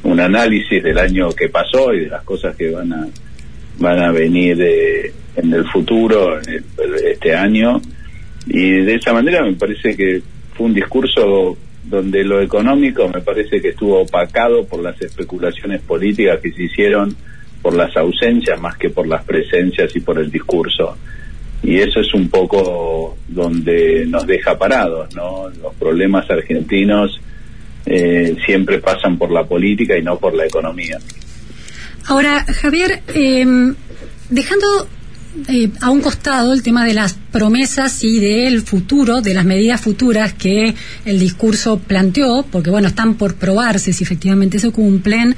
un 0.05 0.21
análisis 0.21 0.83
del 0.83 0.99
año 0.99 1.31
que 1.33 1.49
pasó 1.49 1.93
y 1.93 2.01
de 2.01 2.09
las 2.09 2.23
cosas 2.23 2.57
que 2.57 2.71
van 2.71 2.93
a 2.93 3.07
van 3.79 3.99
a 3.99 4.11
venir 4.11 4.57
eh, 4.62 5.12
en 5.37 5.53
el 5.53 5.67
futuro, 5.67 6.41
en 6.41 6.49
el- 6.49 6.64
este 7.12 7.35
año. 7.35 7.81
Y 8.47 8.71
de 8.71 8.95
esa 8.95 9.12
manera 9.12 9.43
me 9.45 9.53
parece 9.53 9.95
que 9.95 10.23
fue 10.55 10.67
un 10.67 10.73
discurso 10.75 11.59
donde 11.89 12.24
lo 12.24 12.41
económico 12.41 13.09
me 13.09 13.20
parece 13.20 13.61
que 13.61 13.68
estuvo 13.68 14.01
opacado 14.01 14.64
por 14.66 14.82
las 14.82 15.01
especulaciones 15.01 15.80
políticas 15.82 16.41
que 16.41 16.53
se 16.53 16.64
hicieron 16.64 17.14
por 17.62 17.74
las 17.74 17.97
ausencias 17.97 18.61
más 18.61 18.76
que 18.76 18.91
por 18.91 19.07
las 19.07 19.24
presencias 19.24 19.95
y 19.95 20.01
por 20.01 20.18
el 20.18 20.30
discurso. 20.30 20.97
Y 21.62 21.78
eso 21.78 22.01
es 22.01 22.12
un 22.14 22.28
poco 22.28 23.16
donde 23.28 24.05
nos 24.07 24.26
deja 24.26 24.59
parados, 24.59 25.14
¿no? 25.14 25.49
Los 25.62 25.74
problemas 25.74 26.30
argentinos 26.30 27.20
eh, 27.87 28.37
siempre 28.45 28.78
pasan 28.78 29.16
por 29.16 29.30
la 29.32 29.45
política 29.45 29.97
y 29.97 30.03
no 30.03 30.18
por 30.18 30.34
la 30.34 30.47
economía. 30.47 30.99
Ahora, 32.07 32.45
Javier, 32.45 33.01
eh, 33.14 33.45
dejando 34.30 34.66
eh, 35.49 35.70
a 35.80 35.91
un 35.91 36.01
costado 36.01 36.53
el 36.53 36.62
tema 36.62 36.84
de 36.84 36.95
las 36.95 37.14
promesas 37.14 38.03
y 38.03 38.18
del 38.18 38.62
futuro, 38.62 39.20
de 39.20 39.34
las 39.34 39.45
medidas 39.45 39.80
futuras 39.80 40.32
que 40.32 40.74
el 41.05 41.18
discurso 41.18 41.78
planteó, 41.78 42.45
porque 42.51 42.70
bueno, 42.70 42.89
están 42.89 43.14
por 43.14 43.34
probarse 43.34 43.93
si 43.93 44.05
efectivamente 44.05 44.59
se 44.59 44.70
cumplen. 44.70 45.37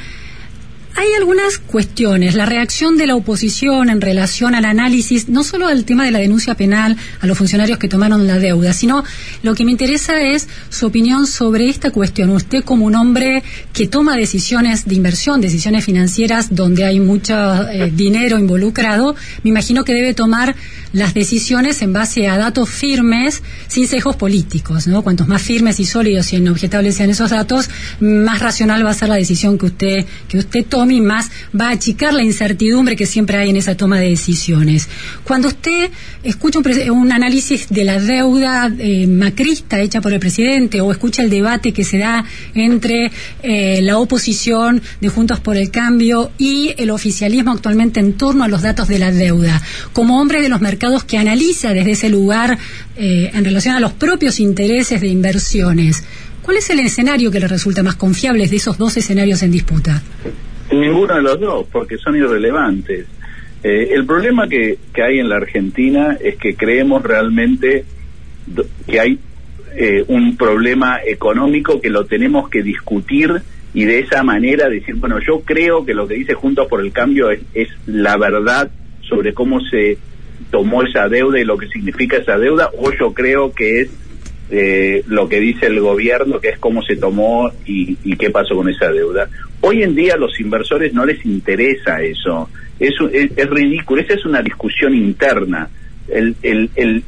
Hay 1.00 1.14
algunas 1.16 1.58
cuestiones. 1.58 2.34
La 2.34 2.44
reacción 2.44 2.96
de 2.96 3.06
la 3.06 3.14
oposición 3.14 3.88
en 3.88 4.00
relación 4.00 4.56
al 4.56 4.64
análisis, 4.64 5.28
no 5.28 5.44
solo 5.44 5.68
al 5.68 5.84
tema 5.84 6.04
de 6.04 6.10
la 6.10 6.18
denuncia 6.18 6.56
penal 6.56 6.96
a 7.20 7.26
los 7.28 7.38
funcionarios 7.38 7.78
que 7.78 7.86
tomaron 7.86 8.26
la 8.26 8.40
deuda, 8.40 8.72
sino 8.72 9.04
lo 9.44 9.54
que 9.54 9.64
me 9.64 9.70
interesa 9.70 10.20
es 10.20 10.48
su 10.70 10.86
opinión 10.86 11.28
sobre 11.28 11.68
esta 11.68 11.92
cuestión. 11.92 12.30
Usted 12.30 12.64
como 12.64 12.84
un 12.84 12.96
hombre 12.96 13.44
que 13.72 13.86
toma 13.86 14.16
decisiones 14.16 14.86
de 14.86 14.96
inversión, 14.96 15.40
decisiones 15.40 15.84
financieras 15.84 16.52
donde 16.56 16.84
hay 16.84 16.98
mucho 16.98 17.32
eh, 17.68 17.92
dinero 17.94 18.36
involucrado, 18.36 19.14
me 19.44 19.50
imagino 19.50 19.84
que 19.84 19.94
debe 19.94 20.14
tomar 20.14 20.56
las 20.92 21.14
decisiones 21.14 21.80
en 21.82 21.92
base 21.92 22.26
a 22.26 22.36
datos 22.38 22.68
firmes, 22.68 23.44
sin 23.68 23.86
sesgos 23.86 24.16
políticos, 24.16 24.88
¿no? 24.88 25.02
Cuantos 25.02 25.28
más 25.28 25.42
firmes 25.42 25.78
y 25.78 25.84
sólidos 25.84 26.32
y 26.32 26.36
inobjetables 26.36 26.96
sean 26.96 27.10
esos 27.10 27.30
datos, 27.30 27.70
más 28.00 28.40
racional 28.40 28.84
va 28.84 28.90
a 28.90 28.94
ser 28.94 29.10
la 29.10 29.14
decisión 29.14 29.58
que 29.58 29.66
usted 29.66 30.06
que 30.26 30.38
usted 30.38 30.66
tome 30.66 30.87
y 30.90 31.00
más 31.00 31.30
va 31.58 31.68
a 31.68 31.72
achicar 31.72 32.14
la 32.14 32.22
incertidumbre 32.22 32.96
que 32.96 33.06
siempre 33.06 33.38
hay 33.38 33.50
en 33.50 33.56
esa 33.56 33.76
toma 33.76 33.98
de 33.98 34.10
decisiones. 34.10 34.88
Cuando 35.24 35.48
usted 35.48 35.90
escucha 36.22 36.58
un, 36.58 36.90
un 36.90 37.12
análisis 37.12 37.68
de 37.68 37.84
la 37.84 38.00
deuda 38.00 38.72
eh, 38.78 39.06
macrista 39.06 39.80
hecha 39.80 40.00
por 40.00 40.12
el 40.12 40.20
presidente 40.20 40.80
o 40.80 40.92
escucha 40.92 41.22
el 41.22 41.30
debate 41.30 41.72
que 41.72 41.84
se 41.84 41.98
da 41.98 42.24
entre 42.54 43.10
eh, 43.42 43.80
la 43.82 43.98
oposición 43.98 44.82
de 45.00 45.08
Juntos 45.08 45.40
por 45.40 45.56
el 45.56 45.70
Cambio 45.70 46.30
y 46.38 46.74
el 46.76 46.90
oficialismo 46.90 47.52
actualmente 47.52 48.00
en 48.00 48.14
torno 48.14 48.44
a 48.44 48.48
los 48.48 48.62
datos 48.62 48.88
de 48.88 48.98
la 48.98 49.10
deuda, 49.10 49.62
como 49.92 50.20
hombre 50.20 50.42
de 50.42 50.48
los 50.48 50.60
mercados 50.60 51.04
que 51.04 51.18
analiza 51.18 51.72
desde 51.72 51.92
ese 51.92 52.08
lugar 52.08 52.58
eh, 52.96 53.30
en 53.32 53.44
relación 53.44 53.74
a 53.74 53.80
los 53.80 53.92
propios 53.92 54.40
intereses 54.40 55.00
de 55.00 55.08
inversiones, 55.08 56.02
¿cuál 56.42 56.56
es 56.56 56.70
el 56.70 56.80
escenario 56.80 57.30
que 57.30 57.40
le 57.40 57.48
resulta 57.48 57.82
más 57.82 57.96
confiable 57.96 58.46
de 58.46 58.56
esos 58.56 58.78
dos 58.78 58.96
escenarios 58.96 59.42
en 59.42 59.52
disputa? 59.52 60.02
Ninguno 60.72 61.14
de 61.14 61.22
los 61.22 61.40
dos, 61.40 61.66
porque 61.70 61.96
son 61.96 62.16
irrelevantes. 62.16 63.06
Eh, 63.62 63.88
el 63.92 64.04
problema 64.06 64.46
que, 64.48 64.78
que 64.92 65.02
hay 65.02 65.18
en 65.18 65.28
la 65.28 65.36
Argentina 65.36 66.16
es 66.20 66.36
que 66.36 66.54
creemos 66.54 67.02
realmente 67.02 67.84
que 68.86 69.00
hay 69.00 69.18
eh, 69.74 70.04
un 70.08 70.36
problema 70.36 71.00
económico 71.04 71.80
que 71.80 71.90
lo 71.90 72.04
tenemos 72.04 72.48
que 72.48 72.62
discutir 72.62 73.42
y 73.74 73.84
de 73.84 74.00
esa 74.00 74.22
manera 74.22 74.68
decir, 74.68 74.94
bueno, 74.96 75.18
yo 75.20 75.40
creo 75.40 75.84
que 75.84 75.94
lo 75.94 76.06
que 76.06 76.14
dice 76.14 76.34
Juntos 76.34 76.66
por 76.68 76.80
el 76.80 76.92
Cambio 76.92 77.30
es, 77.30 77.40
es 77.54 77.68
la 77.86 78.16
verdad 78.16 78.70
sobre 79.02 79.34
cómo 79.34 79.60
se 79.60 79.98
tomó 80.50 80.82
esa 80.82 81.08
deuda 81.08 81.38
y 81.38 81.44
lo 81.44 81.58
que 81.58 81.68
significa 81.68 82.16
esa 82.16 82.38
deuda, 82.38 82.70
o 82.78 82.92
yo 82.92 83.12
creo 83.12 83.52
que 83.52 83.82
es 83.82 83.90
eh, 84.50 85.02
lo 85.08 85.28
que 85.28 85.40
dice 85.40 85.66
el 85.66 85.80
gobierno, 85.80 86.40
que 86.40 86.48
es 86.50 86.58
cómo 86.58 86.82
se 86.82 86.96
tomó 86.96 87.50
y, 87.66 87.96
y 88.04 88.16
qué 88.16 88.30
pasó 88.30 88.56
con 88.56 88.68
esa 88.68 88.90
deuda. 88.90 89.28
Hoy 89.60 89.82
en 89.82 89.94
día 89.94 90.14
a 90.14 90.18
los 90.18 90.38
inversores 90.40 90.94
no 90.94 91.04
les 91.04 91.24
interesa 91.26 92.00
eso, 92.02 92.48
es, 92.78 92.94
es, 93.12 93.30
es 93.36 93.50
ridículo, 93.50 94.00
esa 94.00 94.14
es 94.14 94.24
una 94.24 94.40
discusión 94.42 94.94
interna. 94.94 95.68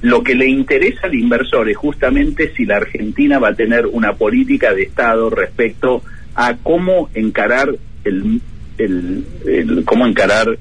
Lo 0.02 0.22
que 0.22 0.34
le 0.34 0.46
interesa 0.46 1.06
al 1.06 1.14
inversor 1.14 1.70
es 1.70 1.76
justamente 1.76 2.52
si 2.54 2.66
la 2.66 2.76
Argentina 2.76 3.38
va 3.38 3.48
a 3.48 3.54
tener 3.54 3.86
una 3.86 4.12
política 4.14 4.74
de 4.74 4.82
Estado 4.82 5.30
respecto 5.30 6.02
a 6.34 6.56
cómo 6.56 7.08
encarar 7.14 7.74
el- 8.04 8.40
el- 8.78 9.82
cómo 9.84 10.06
encarar 10.06 10.58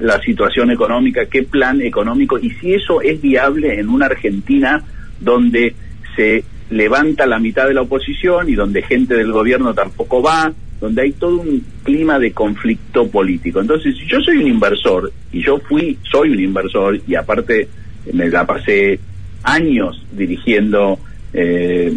la 0.00 0.20
situación 0.22 0.70
económica, 0.70 1.26
qué 1.26 1.42
plan 1.42 1.80
económico 1.80 2.38
y 2.38 2.50
si 2.50 2.74
eso 2.74 3.00
es 3.00 3.20
viable 3.20 3.80
en 3.80 3.88
una 3.88 4.06
Argentina 4.06 4.82
donde 5.20 5.74
se 6.14 6.44
levanta 6.70 7.26
la 7.26 7.38
mitad 7.38 7.66
de 7.68 7.74
la 7.74 7.82
oposición 7.82 8.48
y 8.48 8.54
donde 8.54 8.82
gente 8.82 9.14
del 9.14 9.32
gobierno 9.32 9.74
tampoco 9.74 10.22
va, 10.22 10.52
donde 10.80 11.02
hay 11.02 11.12
todo 11.12 11.38
un 11.38 11.64
clima 11.84 12.18
de 12.18 12.32
conflicto 12.32 13.08
político. 13.08 13.60
Entonces, 13.60 13.96
si 13.96 14.06
yo 14.06 14.20
soy 14.20 14.38
un 14.38 14.48
inversor 14.48 15.12
y 15.32 15.42
yo 15.42 15.58
fui, 15.58 15.98
soy 16.02 16.30
un 16.30 16.40
inversor 16.40 17.00
y 17.06 17.14
aparte 17.14 17.68
me 18.12 18.28
la 18.28 18.46
pasé 18.46 18.98
años 19.42 20.04
dirigiendo 20.12 20.98
eh, 21.32 21.92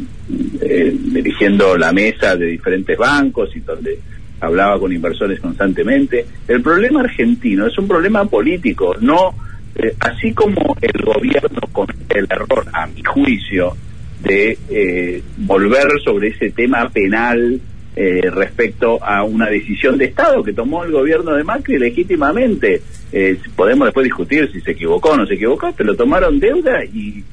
eh, 0.62 0.98
dirigiendo 1.14 1.78
la 1.78 1.92
mesa 1.92 2.36
de 2.36 2.48
diferentes 2.48 2.98
bancos 2.98 3.56
y 3.56 3.62
donde 3.62 3.98
hablaba 4.42 4.80
con 4.80 4.92
inversores 4.92 5.40
constantemente. 5.40 6.26
El 6.48 6.62
problema 6.62 7.02
argentino 7.02 7.66
es 7.66 7.78
un 7.78 7.88
problema 7.88 8.26
político, 8.26 8.96
no 9.00 9.34
eh, 9.82 9.96
así 10.00 10.34
como 10.34 10.76
el 10.82 11.02
gobierno 11.04 11.62
comete 11.72 12.20
el 12.20 12.28
error, 12.30 12.66
a 12.74 12.88
mi 12.88 13.04
juicio, 13.04 13.76
de 14.22 14.58
eh, 14.70 15.24
volver 15.38 15.88
sobre 16.04 16.30
ese 16.30 16.52
tema 16.52 16.90
penal 16.90 17.60
eh, 17.96 18.22
respecto 18.30 19.04
a 19.04 19.24
una 19.24 19.48
decisión 19.48 19.98
de 19.98 20.06
Estado 20.06 20.44
que 20.44 20.54
tomó 20.54 20.84
el 20.84 20.92
gobierno 20.92 21.34
de 21.34 21.44
Macri 21.44 21.78
legítimamente. 21.78 22.82
Eh, 23.12 23.38
podemos 23.56 23.88
después 23.88 24.04
discutir 24.04 24.50
si 24.52 24.62
se 24.62 24.72
equivocó 24.72 25.12
o 25.12 25.18
no 25.18 25.26
se 25.26 25.34
equivocó, 25.36 25.74
pero 25.76 25.96
tomaron 25.96 26.40
deuda 26.40 26.84
y, 26.86 27.24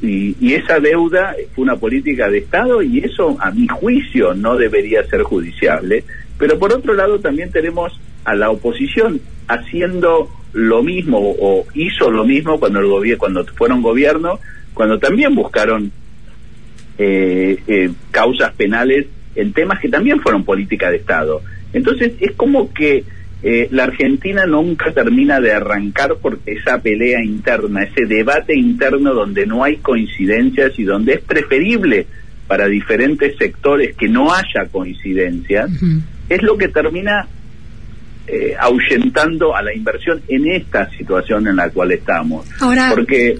y, 0.00 0.36
y 0.40 0.54
esa 0.54 0.80
deuda 0.80 1.34
fue 1.54 1.64
una 1.64 1.76
política 1.76 2.28
de 2.28 2.38
Estado 2.38 2.82
y 2.82 3.00
eso, 3.00 3.36
a 3.40 3.50
mi 3.50 3.66
juicio, 3.68 4.34
no 4.34 4.56
debería 4.56 5.04
ser 5.04 5.22
judiciable. 5.22 6.04
Pero 6.40 6.58
por 6.58 6.72
otro 6.72 6.94
lado 6.94 7.20
también 7.20 7.52
tenemos 7.52 8.00
a 8.24 8.34
la 8.34 8.50
oposición 8.50 9.20
haciendo 9.46 10.28
lo 10.52 10.82
mismo 10.82 11.18
o 11.20 11.66
hizo 11.74 12.10
lo 12.10 12.24
mismo 12.24 12.58
cuando 12.58 12.80
el 12.80 12.86
gobierno 12.86 13.18
cuando 13.18 13.44
fueron 13.54 13.82
gobierno 13.82 14.40
cuando 14.74 14.98
también 14.98 15.34
buscaron 15.34 15.92
eh, 16.98 17.62
eh, 17.68 17.90
causas 18.10 18.52
penales 18.54 19.06
en 19.36 19.52
temas 19.52 19.80
que 19.80 19.88
también 19.88 20.20
fueron 20.20 20.44
política 20.44 20.90
de 20.90 20.96
Estado. 20.96 21.42
Entonces 21.72 22.14
es 22.20 22.32
como 22.32 22.72
que 22.72 23.04
eh, 23.42 23.68
la 23.70 23.84
Argentina 23.84 24.44
nunca 24.46 24.92
termina 24.92 25.40
de 25.40 25.52
arrancar 25.52 26.16
por 26.16 26.40
esa 26.46 26.80
pelea 26.80 27.22
interna, 27.22 27.84
ese 27.84 28.06
debate 28.06 28.58
interno 28.58 29.14
donde 29.14 29.46
no 29.46 29.62
hay 29.62 29.76
coincidencias 29.76 30.78
y 30.78 30.84
donde 30.84 31.14
es 31.14 31.20
preferible 31.20 32.06
para 32.46 32.66
diferentes 32.66 33.36
sectores 33.36 33.94
que 33.96 34.08
no 34.08 34.34
haya 34.34 34.66
coincidencias, 34.72 35.70
es 36.30 36.42
lo 36.42 36.56
que 36.56 36.68
termina 36.68 37.26
eh, 38.26 38.54
ahuyentando 38.58 39.54
a 39.56 39.62
la 39.62 39.74
inversión 39.74 40.22
en 40.28 40.50
esta 40.52 40.88
situación 40.90 41.46
en 41.48 41.56
la 41.56 41.68
cual 41.70 41.92
estamos. 41.92 42.46
Ahora- 42.60 42.90
porque 42.94 43.38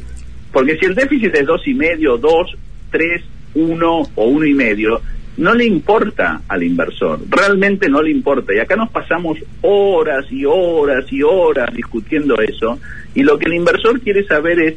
porque 0.53 0.77
si 0.79 0.87
el 0.87 0.97
déficit 0.97 1.33
es 1.37 1.47
dos 1.47 1.63
y 1.69 1.75
medio, 1.75 2.17
dos, 2.19 2.57
tres, 2.91 3.23
uno 3.55 4.01
o 4.17 4.25
uno 4.27 4.45
y 4.45 4.53
medio, 4.53 5.01
no 5.37 5.55
le 5.55 5.65
importa 5.65 6.43
al 6.49 6.65
inversor, 6.65 7.21
realmente 7.31 7.89
no 7.89 8.03
le 8.03 8.11
importa. 8.11 8.53
Y 8.53 8.59
acá 8.59 8.75
nos 8.75 8.91
pasamos 8.91 9.39
horas 9.63 10.25
y 10.29 10.45
horas 10.45 11.05
y 11.13 11.23
horas 11.23 11.73
discutiendo 11.73 12.35
eso. 12.41 12.81
Y 13.15 13.23
lo 13.23 13.39
que 13.39 13.47
el 13.47 13.55
inversor 13.55 14.01
quiere 14.01 14.25
saber 14.27 14.59
es 14.61 14.75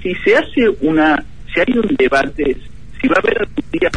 si 0.00 0.14
se 0.24 0.36
hace 0.36 0.68
una, 0.82 1.24
si 1.52 1.60
hay 1.60 1.76
un 1.76 1.96
debate, 1.98 2.56
si 3.00 3.08
va 3.08 3.16
a 3.16 3.20
haber 3.20 3.48
un 3.48 3.64
día 3.72 3.90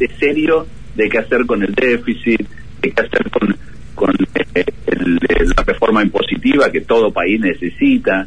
de 0.00 0.08
serio 0.18 0.66
de 0.96 1.08
qué 1.08 1.18
hacer 1.18 1.46
con 1.46 1.62
el 1.62 1.72
déficit, 1.74 2.40
qué 2.82 2.92
hacer 2.96 3.30
con, 3.30 4.10
eh, 4.54 4.64
el- 4.86 5.18
el- 5.28 5.48
la 5.56 5.62
reforma 5.64 6.02
impositiva 6.02 6.70
que 6.70 6.80
todo 6.82 7.12
país 7.12 7.40
necesita, 7.40 8.26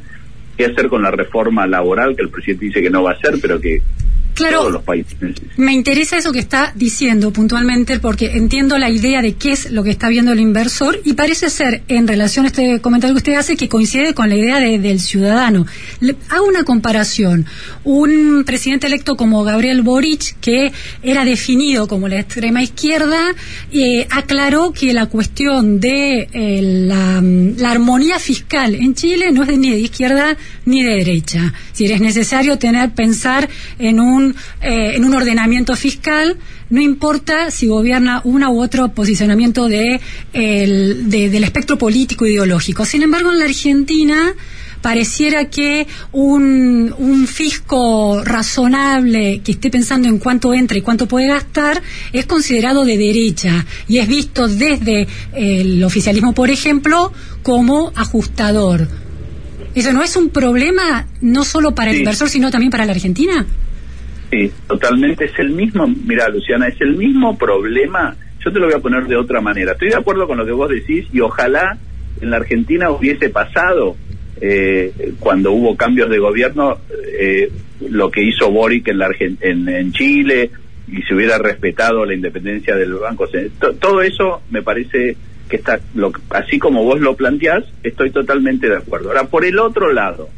qué 0.58 0.66
hacer 0.66 0.88
con 0.88 1.02
la 1.04 1.12
reforma 1.12 1.66
laboral 1.68 2.16
que 2.16 2.24
el 2.24 2.30
presidente 2.30 2.66
dice 2.66 2.82
que 2.82 2.90
no 2.90 3.04
va 3.04 3.12
a 3.12 3.14
hacer, 3.14 3.36
pero 3.42 3.60
que 3.60 3.82
Claro. 4.40 4.60
Todos 4.60 4.72
los 4.74 4.84
países 4.84 5.14
necesitan. 5.22 5.50
Me 5.58 5.74
interesa 5.74 6.18
eso 6.18 6.32
que 6.32 6.40
está 6.40 6.72
diciendo 6.76 7.32
puntualmente 7.32 8.00
porque 8.00 8.32
entiendo 8.38 8.78
la 8.78 8.90
idea 8.90 9.22
de 9.22 9.34
qué 9.34 9.52
es 9.52 9.72
lo 9.72 9.84
que 9.84 9.92
está 9.92 10.10
viendo 10.10 10.32
el 10.32 10.40
inversor 10.40 11.00
y 11.06 11.14
parece 11.14 11.50
ser, 11.50 11.84
en 11.88 12.08
relación 12.08 12.46
a 12.46 12.48
este 12.48 12.80
comentario 12.82 13.14
que 13.14 13.20
usted 13.20 13.34
hace, 13.36 13.58
que 13.58 13.68
coincide 13.70 14.14
con 14.14 14.30
la 14.30 14.36
idea 14.36 14.60
de- 14.60 14.80
del 14.80 15.00
ciudadano. 15.00 15.66
Le- 16.00 16.16
hago 16.30 16.46
una 16.48 16.64
comparación. 16.64 17.46
Un 17.84 18.44
presidente 18.46 18.88
electo 18.88 19.16
como 19.18 19.44
Gabriel 19.44 19.82
Boric, 19.82 20.40
que 20.40 20.72
era 21.04 21.26
definido 21.26 21.88
como 21.88 22.08
la 22.08 22.20
extrema 22.20 22.64
izquierda, 22.64 23.20
eh, 23.72 24.08
aclaró 24.10 24.72
que 24.72 24.94
la 24.94 25.08
cuestión 25.08 25.80
de 25.80 26.30
eh, 26.32 26.62
la, 26.62 27.22
la 27.22 27.72
armonía 27.72 28.20
fiscal 28.20 28.76
en 28.76 28.96
Chile 28.96 29.32
no 29.32 29.44
es 29.44 29.50
de- 29.50 29.58
ni 29.58 29.70
de 29.72 29.80
izquierda 29.80 30.38
ni 30.66 30.84
de 30.84 30.96
derecha. 30.96 31.54
Si 31.74 31.86
es 31.86 32.00
necesario 32.02 32.58
tener, 32.58 32.92
pensar 32.92 33.50
en 33.80 34.00
un, 34.00 34.29
eh, 34.62 34.94
en 34.96 35.04
un 35.06 35.14
ordenamiento 35.14 35.76
fiscal, 35.76 36.38
no 36.70 36.82
importa 36.82 37.52
si 37.52 37.68
gobierna 37.68 38.22
una 38.24 38.50
u 38.50 38.62
otro 38.62 38.90
posicionamiento 38.94 39.68
de, 39.68 40.00
el- 40.34 41.10
de- 41.10 41.30
del 41.30 41.44
espectro 41.44 41.78
político 41.78 42.26
ideológico. 42.26 42.86
Sin 42.86 43.02
embargo, 43.04 43.32
en 43.32 43.40
la 43.40 43.46
Argentina 43.46 44.34
pareciera 44.82 45.50
que 45.50 45.88
un, 46.14 46.94
un 46.98 47.28
fisco 47.28 48.24
razonable 48.24 49.42
que 49.44 49.52
esté 49.52 49.70
pensando 49.70 50.08
en 50.08 50.20
cuánto 50.20 50.54
entra 50.54 50.78
y 50.78 50.82
cuánto 50.82 51.06
puede 51.06 51.28
gastar 51.28 51.82
es 52.14 52.26
considerado 52.26 52.86
de 52.86 52.98
derecha 52.98 53.66
y 53.90 53.98
es 53.98 54.08
visto 54.08 54.48
desde 54.48 55.06
el 55.34 55.84
oficialismo, 55.84 56.34
por 56.34 56.50
ejemplo, 56.50 57.12
como 57.44 57.92
ajustador. 57.96 58.88
¿Eso 59.76 59.92
no 59.92 60.02
es 60.02 60.16
un 60.16 60.30
problema 60.30 61.08
no 61.22 61.44
solo 61.44 61.76
para 61.76 61.92
el 61.92 61.98
Sí. 61.98 62.02
inversor, 62.02 62.30
sino 62.30 62.50
también 62.50 62.72
para 62.72 62.86
la 62.86 62.94
Argentina? 62.94 63.46
Sí, 64.30 64.52
totalmente 64.68 65.26
es 65.26 65.40
el 65.40 65.50
mismo, 65.50 65.88
mira 66.06 66.30
Luciana, 66.30 66.68
es 66.68 66.80
el 66.82 66.96
mismo 66.96 67.36
problema, 67.38 68.16
yo 68.46 68.52
te 68.52 68.60
lo 68.60 68.68
voy 68.68 68.76
a 68.76 68.80
poner 68.80 69.06
de 69.08 69.16
otra 69.16 69.42
manera, 69.42 69.72
estoy 69.72 69.90
de 69.90 69.96
acuerdo 69.96 70.28
con 70.28 70.38
lo 70.38 70.46
que 70.46 70.52
vos 70.52 70.70
decís 70.70 71.08
y 71.12 71.20
ojalá 71.20 71.78
en 72.22 72.30
la 72.30 72.38
Argentina 72.38 72.92
hubiese 72.92 73.30
pasado 73.30 73.96
eh, 74.42 74.92
cuando 75.20 75.52
hubo 75.52 75.76
cambios 75.76 76.10
de 76.10 76.20
gobierno 76.20 76.78
eh, 77.20 77.52
lo 77.90 78.12
que 78.12 78.22
hizo 78.22 78.52
Boric 78.52 78.88
en, 78.90 79.00
la 79.00 79.08
Argen- 79.08 79.38
en, 79.42 79.92
Chile 79.94 80.52
y 80.88 81.02
se 81.04 81.16
hubiera 81.16 81.38
respetado 81.40 82.06
la 82.06 82.14
independencia 82.14 82.76
del 82.76 82.94
Banco 82.94 83.26
Central. 83.28 83.52
To- 83.60 83.74
Todo 83.80 84.02
eso 84.02 84.42
me 84.52 84.62
parece 84.62 85.16
que 85.50 85.56
está, 85.56 85.80
lo, 85.96 86.12
así 86.30 86.60
como 86.60 86.84
vos 86.84 87.00
lo 87.00 87.16
planteás, 87.16 87.64
estoy 87.84 88.12
totalmente 88.12 88.70
de 88.70 88.78
acuerdo. 88.78 89.10
Ahora, 89.10 89.24
por 89.26 89.44
el 89.46 89.58
otro 89.60 89.92
lado, 89.92 90.30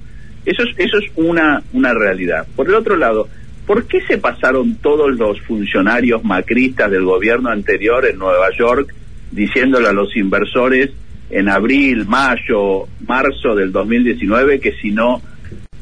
eso 0.45 0.63
es, 0.63 0.69
eso 0.77 0.97
es 0.97 1.11
una, 1.15 1.61
una 1.73 1.93
realidad. 1.93 2.47
Por 2.55 2.67
el 2.69 2.75
otro 2.75 2.95
lado, 2.97 3.27
¿por 3.71 3.85
qué 3.87 4.01
se 4.01 4.17
pasaron 4.17 4.75
todos 4.81 5.17
los 5.17 5.39
funcionarios 5.43 6.25
macristas 6.25 6.91
del 6.91 7.05
gobierno 7.05 7.47
anterior 7.51 8.05
en 8.05 8.17
Nueva 8.17 8.49
York 8.59 8.93
diciéndole 9.31 9.87
a 9.87 9.93
los 9.93 10.13
inversores 10.17 10.89
en 11.29 11.47
abril, 11.47 12.05
mayo, 12.05 12.89
marzo 13.07 13.55
del 13.55 13.71
2019 13.71 14.59
que 14.59 14.73
si 14.73 14.91
no, 14.91 15.21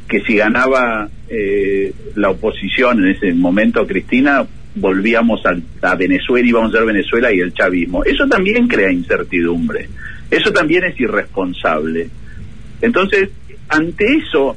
que 0.07 0.21
si 0.21 0.35
ganaba 0.35 1.09
eh, 1.29 1.91
la 2.13 2.29
oposición 2.29 3.03
en 3.03 3.09
ese 3.09 3.33
momento, 3.33 3.87
Cristina, 3.87 4.45
volvíamos 4.75 5.43
al- 5.47 5.63
a, 5.81 5.95
Venezuela, 5.95 6.47
íbamos 6.47 6.71
a 6.71 6.77
ser 6.77 6.85
Venezuela 6.85 7.33
y 7.33 7.39
el 7.39 7.55
chavismo. 7.55 8.03
Eso 8.03 8.27
también 8.27 8.67
crea 8.67 8.91
incertidumbre. 8.91 9.89
Eso 10.29 10.53
también 10.53 10.83
es 10.83 10.99
irresponsable. 10.99 12.07
Entonces, 12.83 13.31
ante 13.67 14.05
eso, 14.15 14.55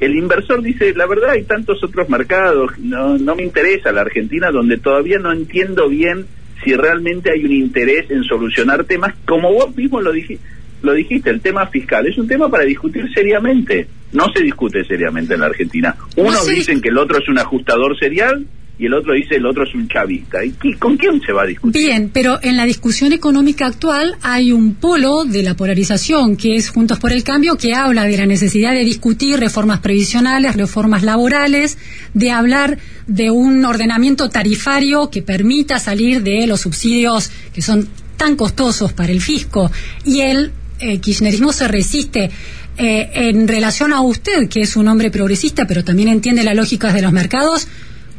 el 0.00 0.16
inversor 0.16 0.62
dice, 0.62 0.94
la 0.94 1.06
verdad 1.06 1.30
hay 1.30 1.44
tantos 1.44 1.82
otros 1.84 2.08
mercados, 2.08 2.72
no, 2.78 3.18
no 3.18 3.36
me 3.36 3.42
interesa 3.44 3.92
la 3.92 4.00
Argentina, 4.00 4.50
donde 4.50 4.78
todavía 4.78 5.18
no 5.18 5.32
entiendo 5.32 5.88
bien 5.88 6.26
si 6.64 6.74
realmente 6.74 7.30
hay 7.30 7.44
un 7.44 7.52
interés 7.52 8.10
en 8.10 8.22
solucionar 8.24 8.84
temas, 8.84 9.14
como 9.26 9.52
vos 9.52 9.74
mismo 9.76 10.00
lo, 10.00 10.12
diji- 10.12 10.38
lo 10.82 10.92
dijiste, 10.94 11.30
el 11.30 11.40
tema 11.40 11.66
fiscal 11.66 12.06
es 12.06 12.18
un 12.18 12.26
tema 12.28 12.48
para 12.50 12.64
discutir 12.64 13.04
seriamente. 13.14 13.86
No 14.12 14.26
se 14.34 14.42
discute 14.42 14.84
seriamente 14.84 15.34
en 15.34 15.40
la 15.40 15.46
Argentina. 15.46 15.94
Unos 16.16 16.44
se 16.44 16.52
dicen 16.54 16.80
que 16.80 16.88
el 16.88 16.98
otro 16.98 17.18
es 17.18 17.28
un 17.28 17.38
ajustador 17.38 17.96
serial 17.98 18.44
y 18.80 18.86
el 18.86 18.94
otro 18.94 19.12
dice 19.12 19.36
el 19.36 19.44
otro 19.44 19.64
es 19.64 19.74
un 19.74 19.86
chavista. 19.88 20.38
¿Y 20.42 20.72
con 20.76 20.96
quién 20.96 21.20
se 21.20 21.32
va 21.32 21.42
a 21.42 21.46
discutir? 21.46 21.82
Bien, 21.82 22.10
pero 22.10 22.38
en 22.42 22.56
la 22.56 22.64
discusión 22.64 23.12
económica 23.12 23.66
actual 23.66 24.16
hay 24.22 24.52
un 24.52 24.74
polo 24.74 25.24
de 25.24 25.42
la 25.42 25.54
polarización, 25.54 26.34
que 26.34 26.56
es 26.56 26.70
Juntos 26.70 26.98
por 26.98 27.12
el 27.12 27.22
Cambio, 27.22 27.56
que 27.56 27.74
habla 27.74 28.04
de 28.04 28.16
la 28.16 28.24
necesidad 28.24 28.72
de 28.72 28.82
discutir 28.82 29.38
reformas 29.38 29.80
previsionales, 29.80 30.56
reformas 30.56 31.02
laborales, 31.02 31.76
de 32.14 32.30
hablar 32.30 32.78
de 33.06 33.30
un 33.30 33.66
ordenamiento 33.66 34.30
tarifario 34.30 35.10
que 35.10 35.20
permita 35.20 35.78
salir 35.78 36.22
de 36.22 36.46
los 36.46 36.62
subsidios 36.62 37.30
que 37.52 37.60
son 37.60 37.86
tan 38.16 38.34
costosos 38.34 38.94
para 38.94 39.12
el 39.12 39.20
fisco. 39.20 39.70
Y 40.06 40.20
el 40.20 40.52
eh, 40.78 41.00
kirchnerismo 41.00 41.52
se 41.52 41.68
resiste. 41.68 42.30
Eh, 42.78 43.10
en 43.28 43.46
relación 43.46 43.92
a 43.92 44.00
usted, 44.00 44.48
que 44.48 44.62
es 44.62 44.74
un 44.74 44.88
hombre 44.88 45.10
progresista, 45.10 45.66
pero 45.66 45.84
también 45.84 46.08
entiende 46.08 46.42
las 46.42 46.56
lógicas 46.56 46.94
de 46.94 47.02
los 47.02 47.12
mercados, 47.12 47.68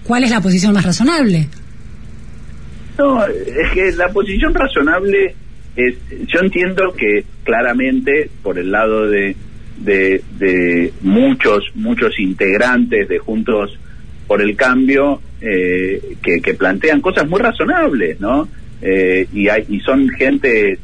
¿cuál 0.03 0.23
es 0.23 0.31
la 0.31 0.41
posición 0.41 0.73
más 0.73 0.85
razonable? 0.85 1.47
No, 2.97 3.25
es 3.25 3.71
que 3.73 3.91
la 3.93 4.09
posición 4.09 4.53
razonable 4.53 5.35
es, 5.75 5.95
yo 6.27 6.39
entiendo 6.41 6.93
que 6.93 7.23
claramente 7.43 8.29
por 8.43 8.59
el 8.59 8.71
lado 8.71 9.09
de, 9.09 9.35
de, 9.77 10.93
muchos, 11.01 11.63
muchos 11.75 12.19
integrantes 12.19 13.07
de 13.07 13.19
Juntos 13.19 13.77
por 14.27 14.41
el 14.41 14.55
Cambio 14.55 15.21
eh, 15.41 16.15
que, 16.21 16.41
que 16.41 16.53
plantean 16.53 17.01
cosas 17.01 17.27
muy 17.27 17.39
razonables, 17.39 18.19
¿no? 18.19 18.47
Eh, 18.81 19.27
y, 19.33 19.47
hay, 19.47 19.65
y 19.69 19.79
son 19.79 20.09
gente 20.09 20.77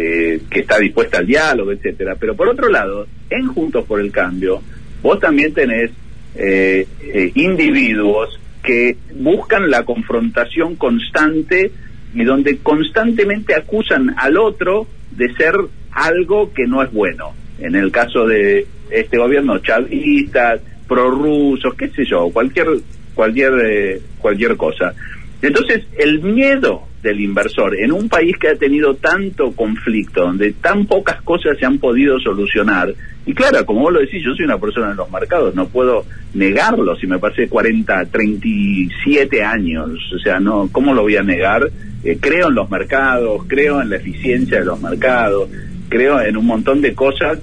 eh, 0.00 0.40
que 0.48 0.60
está 0.60 0.78
dispuesta 0.78 1.18
al 1.18 1.26
diálogo, 1.26 1.72
etcétera. 1.72 2.14
Pero 2.18 2.36
por 2.36 2.48
otro 2.48 2.68
lado, 2.68 3.06
en 3.30 3.46
Juntos 3.48 3.84
por 3.84 4.00
el 4.00 4.12
Cambio, 4.12 4.62
vos 5.02 5.18
también 5.18 5.52
tenés 5.52 5.90
eh, 6.36 6.86
eh, 7.02 7.32
individuos 7.34 8.38
que 8.68 8.98
buscan 9.14 9.70
la 9.70 9.82
confrontación 9.86 10.76
constante 10.76 11.72
y 12.12 12.22
donde 12.22 12.58
constantemente 12.58 13.54
acusan 13.54 14.14
al 14.18 14.36
otro 14.36 14.86
de 15.12 15.32
ser 15.36 15.54
algo 15.90 16.52
que 16.52 16.66
no 16.66 16.82
es 16.82 16.92
bueno. 16.92 17.32
En 17.58 17.74
el 17.74 17.90
caso 17.90 18.26
de 18.26 18.66
este 18.90 19.16
gobierno, 19.16 19.56
chavistas, 19.60 20.60
prorrusos, 20.86 21.74
qué 21.76 21.88
sé 21.88 22.04
yo, 22.04 22.28
cualquier 22.28 22.66
cualquier 23.14 23.52
eh, 23.64 24.02
cualquier 24.18 24.54
cosa. 24.58 24.92
Entonces, 25.40 25.84
el 25.96 26.20
miedo 26.20 26.82
del 27.02 27.20
inversor 27.20 27.78
en 27.78 27.92
un 27.92 28.08
país 28.08 28.36
que 28.38 28.48
ha 28.48 28.56
tenido 28.56 28.94
tanto 28.94 29.52
conflicto, 29.52 30.22
donde 30.22 30.52
tan 30.52 30.86
pocas 30.86 31.22
cosas 31.22 31.56
se 31.58 31.64
han 31.64 31.78
podido 31.78 32.18
solucionar, 32.18 32.92
y 33.24 33.34
claro, 33.34 33.64
como 33.64 33.82
vos 33.82 33.92
lo 33.92 34.00
decís, 34.00 34.22
yo 34.24 34.34
soy 34.34 34.46
una 34.46 34.58
persona 34.58 34.90
en 34.90 34.96
los 34.96 35.10
mercados, 35.10 35.54
no 35.54 35.68
puedo 35.68 36.04
negarlo 36.34 36.96
si 36.96 37.06
me 37.06 37.18
pasé 37.18 37.48
40, 37.48 38.06
37 38.06 39.44
años, 39.44 39.90
o 40.12 40.18
sea, 40.18 40.40
no, 40.40 40.68
¿cómo 40.72 40.92
lo 40.92 41.02
voy 41.02 41.16
a 41.16 41.22
negar? 41.22 41.70
Eh, 42.02 42.18
creo 42.20 42.48
en 42.48 42.54
los 42.54 42.68
mercados, 42.70 43.42
creo 43.46 43.80
en 43.80 43.90
la 43.90 43.96
eficiencia 43.96 44.58
de 44.58 44.64
los 44.64 44.80
mercados, 44.80 45.48
creo 45.88 46.20
en 46.20 46.36
un 46.36 46.46
montón 46.46 46.80
de 46.80 46.94
cosas 46.94 47.38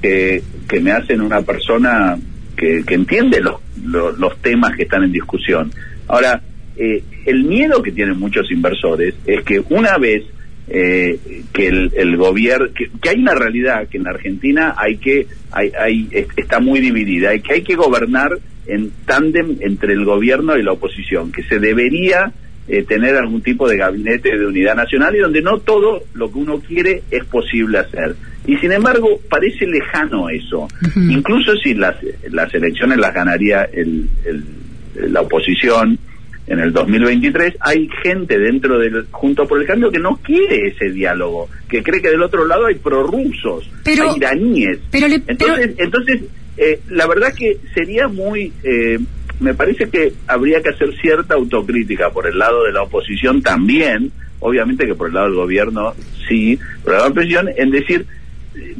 que, 0.00 0.42
que 0.68 0.80
me 0.80 0.92
hacen 0.92 1.20
una 1.20 1.42
persona 1.42 2.16
que, 2.56 2.84
que 2.86 2.94
entiende 2.94 3.40
los, 3.40 3.56
los, 3.82 4.18
los 4.18 4.38
temas 4.38 4.76
que 4.76 4.84
están 4.84 5.02
en 5.02 5.12
discusión. 5.12 5.70
Ahora, 6.06 6.40
eh, 6.76 7.02
el 7.26 7.44
miedo 7.44 7.82
que 7.82 7.92
tienen 7.92 8.18
muchos 8.18 8.50
inversores 8.50 9.14
es 9.26 9.42
que 9.44 9.62
una 9.70 9.96
vez 9.98 10.22
eh, 10.68 11.18
que 11.52 11.66
el, 11.68 11.92
el 11.94 12.16
gobierno, 12.16 12.68
que, 12.74 12.88
que 13.00 13.10
hay 13.10 13.18
una 13.20 13.34
realidad 13.34 13.86
que 13.88 13.98
en 13.98 14.04
la 14.04 14.10
Argentina 14.10 14.74
hay 14.76 14.96
que, 14.96 15.26
hay, 15.52 15.70
hay, 15.78 16.08
es- 16.10 16.26
está 16.36 16.58
muy 16.58 16.80
dividida, 16.80 17.34
y 17.34 17.40
que 17.40 17.54
hay 17.54 17.62
que 17.62 17.74
gobernar 17.76 18.30
en 18.66 18.90
tándem 19.04 19.56
entre 19.60 19.92
el 19.92 20.04
gobierno 20.06 20.56
y 20.56 20.62
la 20.62 20.72
oposición, 20.72 21.30
que 21.32 21.42
se 21.42 21.58
debería 21.58 22.32
eh, 22.66 22.82
tener 22.82 23.14
algún 23.16 23.42
tipo 23.42 23.68
de 23.68 23.76
gabinete 23.76 24.38
de 24.38 24.46
unidad 24.46 24.74
nacional 24.74 25.14
y 25.14 25.18
donde 25.18 25.42
no 25.42 25.58
todo 25.58 26.02
lo 26.14 26.32
que 26.32 26.38
uno 26.38 26.58
quiere 26.60 27.02
es 27.10 27.22
posible 27.26 27.76
hacer. 27.78 28.16
Y 28.46 28.56
sin 28.56 28.72
embargo, 28.72 29.20
parece 29.28 29.66
lejano 29.66 30.30
eso. 30.30 30.66
Incluso 31.10 31.54
si 31.56 31.74
las, 31.74 31.96
las 32.30 32.54
elecciones 32.54 32.96
las 32.98 33.12
ganaría 33.14 33.64
el, 33.70 34.08
el- 34.24 35.12
la 35.12 35.20
oposición 35.22 35.98
en 36.46 36.60
el 36.60 36.72
2023, 36.72 37.54
hay 37.60 37.88
gente 38.02 38.38
dentro 38.38 38.78
del 38.78 39.06
Junto 39.10 39.46
por 39.48 39.60
el 39.60 39.66
Cambio 39.66 39.90
que 39.90 39.98
no 39.98 40.16
quiere 40.16 40.68
ese 40.68 40.90
diálogo, 40.90 41.48
que 41.68 41.82
cree 41.82 42.02
que 42.02 42.10
del 42.10 42.22
otro 42.22 42.46
lado 42.46 42.66
hay 42.66 42.74
prorrusos, 42.74 43.68
Pero- 43.82 44.10
hay 44.10 44.16
iraníes. 44.18 44.78
pero 44.90 45.08
le- 45.08 45.22
entonces, 45.26 45.74
entonces 45.78 46.22
eh, 46.56 46.80
la 46.90 47.06
verdad 47.06 47.32
que 47.34 47.56
sería 47.74 48.08
muy... 48.08 48.52
eh, 48.62 48.98
me 49.40 49.54
parece 49.54 49.88
que 49.88 50.12
habría 50.28 50.62
que 50.62 50.68
hacer 50.68 50.94
cierta 51.00 51.34
autocrítica 51.34 52.10
por 52.10 52.26
el 52.28 52.38
lado 52.38 52.62
de 52.64 52.72
la 52.72 52.82
oposición 52.82 53.42
también, 53.42 54.12
obviamente 54.40 54.86
que 54.86 54.94
por 54.94 55.08
el 55.08 55.14
lado 55.14 55.26
del 55.26 55.34
gobierno 55.36 55.92
sí, 56.28 56.56
de 56.84 56.90
la 56.92 57.06
oposición, 57.08 57.48
en 57.56 57.70
decir, 57.70 58.06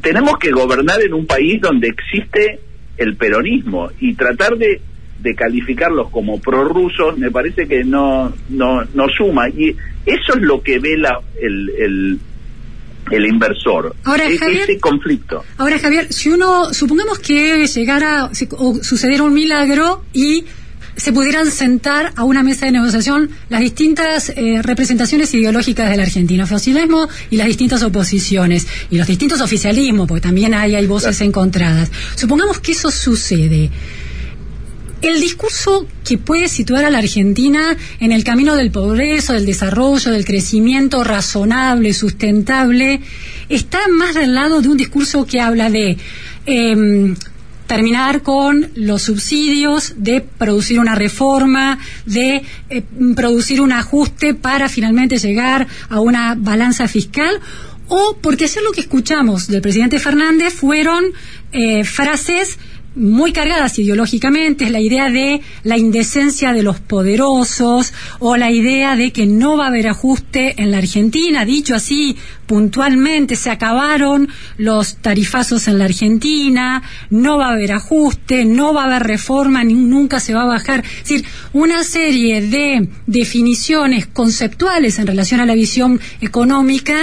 tenemos 0.00 0.38
que 0.38 0.52
gobernar 0.52 1.00
en 1.02 1.12
un 1.14 1.26
país 1.26 1.60
donde 1.60 1.88
existe 1.88 2.60
el 2.96 3.16
peronismo 3.16 3.90
y 3.98 4.14
tratar 4.14 4.56
de, 4.56 4.80
de 5.24 5.34
calificarlos 5.34 6.10
como 6.10 6.38
prorrusos 6.38 7.18
me 7.18 7.30
parece 7.30 7.66
que 7.66 7.82
no, 7.82 8.32
no, 8.50 8.84
no 8.94 9.06
suma. 9.08 9.48
Y 9.48 9.70
eso 10.06 10.34
es 10.36 10.42
lo 10.42 10.62
que 10.62 10.78
ve 10.78 10.96
la, 10.98 11.18
el, 11.42 11.70
el, 11.78 12.18
el 13.10 13.26
inversor, 13.26 13.96
Ahora, 14.04 14.24
e- 14.28 14.38
Javier- 14.38 14.62
ese 14.64 14.78
conflicto. 14.78 15.42
Ahora, 15.58 15.78
Javier, 15.78 16.12
si 16.12 16.28
uno, 16.28 16.72
supongamos 16.72 17.18
que 17.18 17.66
llegara 17.66 18.30
o 18.58 18.74
sucediera 18.82 19.22
un 19.24 19.34
milagro 19.34 20.04
y 20.12 20.44
se 20.96 21.12
pudieran 21.12 21.50
sentar 21.50 22.12
a 22.14 22.22
una 22.22 22.44
mesa 22.44 22.66
de 22.66 22.72
negociación 22.72 23.28
las 23.48 23.60
distintas 23.60 24.28
eh, 24.28 24.60
representaciones 24.62 25.34
ideológicas 25.34 25.90
de 25.90 25.96
la 25.96 26.04
Argentina, 26.04 26.44
oficialismo 26.44 27.08
y 27.30 27.36
las 27.36 27.48
distintas 27.48 27.82
oposiciones, 27.82 28.66
y 28.90 28.98
los 28.98 29.06
distintos 29.08 29.40
oficialismos, 29.40 30.06
porque 30.06 30.20
también 30.20 30.54
hay, 30.54 30.76
hay 30.76 30.86
voces 30.86 31.20
encontradas. 31.20 31.90
Supongamos 32.14 32.60
que 32.60 32.72
eso 32.72 32.90
sucede. 32.92 33.70
El 35.04 35.20
discurso 35.20 35.86
que 36.02 36.16
puede 36.16 36.48
situar 36.48 36.86
a 36.86 36.90
la 36.90 36.96
Argentina 36.96 37.76
en 38.00 38.10
el 38.10 38.24
camino 38.24 38.56
del 38.56 38.70
progreso, 38.70 39.34
del 39.34 39.44
desarrollo, 39.44 40.10
del 40.10 40.24
crecimiento 40.24 41.04
razonable, 41.04 41.92
sustentable, 41.92 43.02
está 43.50 43.80
más 43.88 44.14
del 44.14 44.34
lado 44.34 44.62
de 44.62 44.68
un 44.70 44.78
discurso 44.78 45.26
que 45.26 45.42
habla 45.42 45.68
de 45.68 45.98
em, 46.46 47.14
terminar 47.66 48.22
con 48.22 48.70
los 48.76 49.02
subsidios, 49.02 49.92
de 49.98 50.22
producir 50.22 50.80
una 50.80 50.94
reforma, 50.94 51.78
de 52.06 52.42
eh, 52.70 52.82
producir 53.14 53.60
un 53.60 53.72
ajuste 53.72 54.32
para 54.32 54.70
finalmente 54.70 55.18
llegar 55.18 55.66
a 55.90 56.00
una 56.00 56.34
balanza 56.34 56.88
fiscal, 56.88 57.40
o 57.88 58.16
porque 58.22 58.44
ayer 58.44 58.62
lo 58.62 58.72
que 58.72 58.80
escuchamos 58.80 59.48
del 59.48 59.60
presidente 59.60 59.98
Fernández 59.98 60.54
fueron 60.54 61.04
eh, 61.52 61.84
frases 61.84 62.58
muy 62.96 63.32
cargadas 63.32 63.78
ideológicamente, 63.78 64.64
es 64.64 64.70
la 64.70 64.80
idea 64.80 65.10
de 65.10 65.40
la 65.64 65.76
indecencia 65.76 66.52
de 66.52 66.62
los 66.62 66.78
poderosos 66.80 67.92
o 68.20 68.36
la 68.36 68.50
idea 68.50 68.94
de 68.96 69.12
que 69.12 69.26
no 69.26 69.56
va 69.56 69.64
a 69.64 69.68
haber 69.68 69.88
ajuste 69.88 70.54
en 70.62 70.70
la 70.70 70.78
Argentina, 70.78 71.44
dicho 71.44 71.74
así 71.74 72.16
puntualmente, 72.46 73.36
se 73.36 73.50
acabaron 73.50 74.28
los 74.58 74.96
tarifazos 74.96 75.66
en 75.66 75.78
la 75.78 75.86
Argentina, 75.86 76.82
no 77.08 77.38
va 77.38 77.48
a 77.48 77.52
haber 77.52 77.72
ajuste, 77.72 78.44
no 78.44 78.74
va 78.74 78.82
a 78.82 78.86
haber 78.86 79.02
reforma, 79.04 79.64
ni- 79.64 79.72
nunca 79.74 80.20
se 80.20 80.34
va 80.34 80.42
a 80.42 80.46
bajar. 80.46 80.84
Es 80.84 81.08
decir, 81.08 81.24
una 81.54 81.82
serie 81.84 82.42
de 82.42 82.88
definiciones 83.06 84.06
conceptuales 84.06 84.98
en 84.98 85.06
relación 85.06 85.40
a 85.40 85.46
la 85.46 85.54
visión 85.54 86.00
económica 86.20 86.96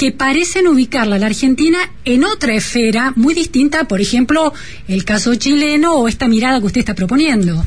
que 0.00 0.12
parecen 0.12 0.66
ubicarla 0.66 1.18
la 1.18 1.26
Argentina 1.26 1.78
en 2.06 2.24
otra 2.24 2.54
esfera 2.54 3.12
muy 3.16 3.34
distinta, 3.34 3.86
por 3.86 4.00
ejemplo, 4.00 4.54
el 4.88 5.04
caso 5.04 5.34
chileno 5.34 5.92
o 5.92 6.08
esta 6.08 6.26
mirada 6.26 6.58
que 6.58 6.64
usted 6.64 6.80
está 6.80 6.94
proponiendo. 6.94 7.62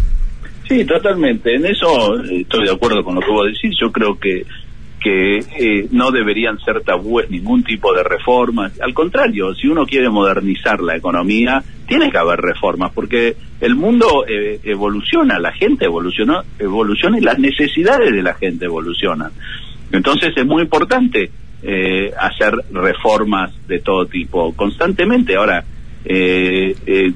Sí, 0.68 0.84
totalmente. 0.84 1.54
En 1.54 1.64
eso 1.68 2.18
eh, 2.24 2.42
estoy 2.42 2.66
de 2.66 2.72
acuerdo 2.72 3.04
con 3.04 3.14
lo 3.14 3.22
que 3.22 3.30
vos 3.30 3.46
decís. 3.46 3.78
Yo 3.80 3.92
creo 3.92 4.18
que 4.18 4.48
que 5.00 5.40
eh, 5.60 5.88
no 5.92 6.12
deberían 6.12 6.58
ser 6.60 6.82
tabúes 6.82 7.30
ningún 7.30 7.62
tipo 7.64 7.94
de 7.94 8.04
reformas. 8.04 8.72
Al 8.80 8.94
contrario, 8.94 9.54
si 9.54 9.68
uno 9.68 9.86
quiere 9.86 10.10
modernizar 10.10 10.80
la 10.80 10.96
economía, 10.96 11.62
tiene 11.86 12.10
que 12.10 12.18
haber 12.18 12.40
reformas, 12.40 12.94
porque 12.94 13.36
el 13.60 13.76
mundo 13.76 14.26
eh, 14.26 14.62
evoluciona, 14.64 15.38
la 15.40 15.52
gente 15.52 15.86
evoluciona, 15.86 16.42
evoluciona 16.58 17.20
y 17.20 17.22
las 17.22 17.38
necesidades 17.38 18.12
de 18.12 18.24
la 18.24 18.34
gente 18.36 18.66
evolucionan. 18.66 19.32
Entonces 19.92 20.34
es 20.36 20.46
muy 20.46 20.64
importante 20.64 21.30
eh, 21.64 22.12
hacer 22.20 22.54
reformas 22.72 23.52
de 23.68 23.80
todo 23.80 24.06
tipo 24.06 24.54
constantemente. 24.54 25.36
Ahora, 25.36 25.64
eh, 26.06 26.76
eh, 26.86 27.14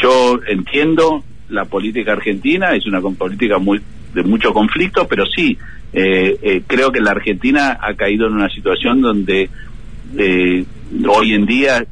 yo 0.00 0.40
entiendo 0.46 1.22
la 1.50 1.64
política 1.66 2.12
argentina, 2.12 2.74
es 2.74 2.86
una 2.86 3.00
política 3.00 3.58
muy 3.58 3.80
de 4.14 4.22
mucho 4.22 4.52
conflicto, 4.52 5.06
pero 5.06 5.26
sí, 5.26 5.56
eh, 5.92 6.38
eh, 6.42 6.62
creo 6.66 6.90
que 6.90 7.00
la 7.00 7.10
Argentina 7.10 7.78
ha 7.80 7.94
caído 7.94 8.26
en 8.26 8.34
una 8.34 8.48
situación 8.48 9.00
donde 9.00 9.50
hoy 11.06 11.34
en 11.34 11.44
día 11.44 11.84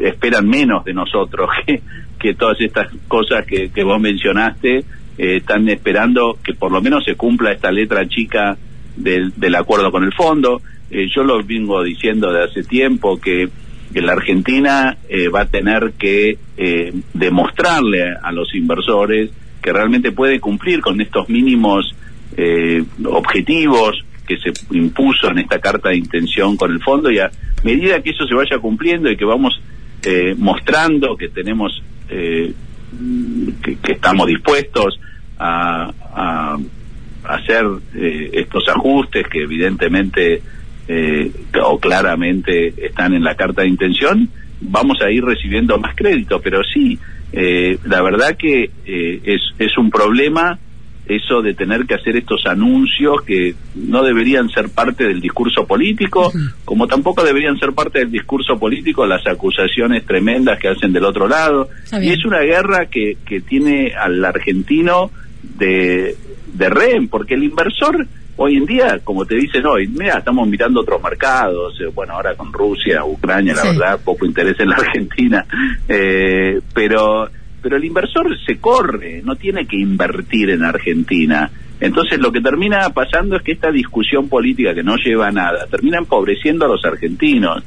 esperan 0.00 0.48
menos 0.48 0.84
de 0.84 0.92
nosotros 0.92 1.48
que, 2.18 2.34
todas 2.34 2.60
estas 2.60 2.88
cosas 3.06 3.46
que, 3.46 3.70
que 3.70 3.84
vos 3.84 4.00
mencionaste, 4.00 4.84
están 5.16 5.68
esperando 5.68 6.38
que 6.44 6.54
por 6.54 6.70
lo 6.72 6.80
menos 6.80 7.04
se 7.04 7.14
cumpla 7.14 7.52
esta 7.52 7.70
letra 7.70 8.08
chica 8.08 8.56
del, 8.96 9.32
del 9.36 9.54
acuerdo 9.54 9.90
con 9.90 10.04
el 10.04 10.12
fondo. 10.12 10.60
Eh, 10.90 11.06
yo 11.14 11.22
lo 11.22 11.42
vengo 11.42 11.82
diciendo 11.82 12.32
de 12.32 12.44
hace 12.44 12.62
tiempo 12.62 13.20
que, 13.20 13.48
que 13.92 14.00
la 14.00 14.12
Argentina 14.12 14.96
eh, 15.08 15.28
va 15.28 15.42
a 15.42 15.46
tener 15.46 15.92
que 15.98 16.38
eh, 16.56 16.92
demostrarle 17.14 18.14
a 18.22 18.32
los 18.32 18.54
inversores 18.54 19.30
que 19.62 19.72
realmente 19.72 20.12
puede 20.12 20.40
cumplir 20.40 20.80
con 20.80 21.00
estos 21.00 21.28
mínimos 21.28 21.94
eh, 22.36 22.84
objetivos 23.04 24.04
que 24.26 24.36
se 24.36 24.52
impuso 24.70 25.30
en 25.30 25.38
esta 25.38 25.58
carta 25.58 25.88
de 25.88 25.96
intención 25.96 26.56
con 26.56 26.70
el 26.70 26.80
fondo 26.82 27.10
y 27.10 27.18
a 27.18 27.30
medida 27.64 28.02
que 28.02 28.10
eso 28.10 28.26
se 28.26 28.34
vaya 28.34 28.58
cumpliendo 28.58 29.10
y 29.10 29.16
que 29.16 29.24
vamos 29.24 29.60
eh, 30.04 30.34
mostrando 30.36 31.16
que 31.16 31.28
tenemos 31.28 31.82
eh, 32.08 32.52
que, 33.62 33.76
que 33.76 33.92
estamos 33.92 34.26
dispuestos 34.26 35.00
a, 35.38 35.90
a 36.14 36.58
hacer 37.24 37.64
estos 38.32 38.68
ajustes 38.68 39.26
que 39.28 39.42
evidentemente 39.42 40.42
eh, 40.88 41.30
o 41.62 41.78
claramente 41.78 42.72
están 42.78 43.14
en 43.14 43.22
la 43.22 43.34
carta 43.34 43.62
de 43.62 43.68
intención, 43.68 44.28
vamos 44.60 44.98
a 45.02 45.10
ir 45.10 45.22
recibiendo 45.22 45.78
más 45.78 45.94
crédito, 45.94 46.40
pero 46.40 46.60
sí, 46.64 46.98
eh, 47.32 47.78
la 47.84 48.02
verdad 48.02 48.36
que 48.36 48.70
eh, 48.86 49.20
es, 49.22 49.40
es 49.58 49.76
un 49.76 49.90
problema 49.90 50.58
eso 51.06 51.40
de 51.40 51.54
tener 51.54 51.86
que 51.86 51.94
hacer 51.94 52.16
estos 52.16 52.44
anuncios 52.46 53.22
que 53.22 53.54
no 53.74 54.02
deberían 54.02 54.50
ser 54.50 54.68
parte 54.68 55.04
del 55.04 55.20
discurso 55.20 55.66
político, 55.66 56.30
como 56.66 56.86
tampoco 56.86 57.24
deberían 57.24 57.58
ser 57.58 57.72
parte 57.72 58.00
del 58.00 58.10
discurso 58.10 58.58
político 58.58 59.06
las 59.06 59.26
acusaciones 59.26 60.04
tremendas 60.04 60.58
que 60.58 60.68
hacen 60.68 60.92
del 60.92 61.04
otro 61.04 61.26
lado. 61.26 61.70
Y 62.02 62.10
es 62.10 62.24
una 62.26 62.40
guerra 62.40 62.86
que, 62.86 63.16
que 63.24 63.40
tiene 63.40 63.92
al 63.94 64.22
argentino 64.22 65.10
de, 65.42 66.14
de 66.52 66.68
rehén, 66.68 67.08
porque 67.08 67.34
el 67.34 67.44
inversor 67.44 68.06
hoy 68.38 68.56
en 68.56 68.64
día, 68.66 68.98
como 69.04 69.24
te 69.26 69.34
dicen 69.36 69.66
hoy, 69.66 69.86
mira, 69.88 70.18
estamos 70.18 70.48
mirando 70.48 70.80
otros 70.80 71.02
mercados, 71.02 71.78
eh, 71.80 71.90
bueno, 71.94 72.14
ahora 72.14 72.34
con 72.34 72.52
Rusia, 72.52 73.04
Ucrania, 73.04 73.54
la 73.54 73.62
Sí. 73.62 73.68
verdad, 73.68 74.00
poco 74.04 74.24
interés 74.26 74.58
en 74.58 74.70
la 74.70 74.76
Argentina, 74.82 75.44
eh, 75.88 76.60
pero 76.74 77.28
pero 77.60 77.76
el 77.76 77.84
inversor 77.84 78.28
se 78.46 78.58
corre, 78.58 79.20
no 79.24 79.34
tiene 79.34 79.66
que 79.66 79.76
invertir 79.76 80.50
en 80.50 80.62
Argentina. 80.62 81.50
Entonces 81.80 82.20
lo 82.20 82.30
que 82.30 82.40
termina 82.40 82.88
pasando 82.90 83.36
es 83.36 83.42
que 83.42 83.50
esta 83.52 83.72
discusión 83.72 84.28
política 84.28 84.72
que 84.74 84.84
no 84.84 84.94
lleva 84.96 85.26
a 85.26 85.32
nada 85.32 85.66
termina 85.68 85.98
empobreciendo 85.98 86.64
a 86.64 86.68
los 86.68 86.84
argentinos. 86.84 87.64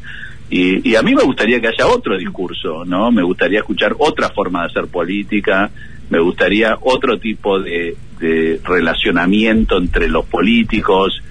Y, 0.49 0.89
y 0.89 0.95
a 0.95 1.01
mí 1.01 1.13
me 1.13 1.23
gustaría 1.23 1.59
que 1.59 1.67
haya 1.67 1.87
otro 1.87 2.17
discurso, 2.17 2.83
¿no? 2.85 3.11
Me 3.11 3.21
gustaría 3.21 3.59
escuchar 3.59 3.93
otra 3.99 4.29
forma 4.29 4.61
de 4.61 4.67
hacer 4.67 4.87
política, 4.87 5.69
me 6.11 6.19
gustaría 6.19 6.77
otro 6.81 7.17
tipo 7.17 7.59
de, 7.59 7.95
de 8.19 8.59
relacionamiento 8.63 9.77
entre 9.77 10.09
los 10.09 10.25
políticos, 10.25 11.21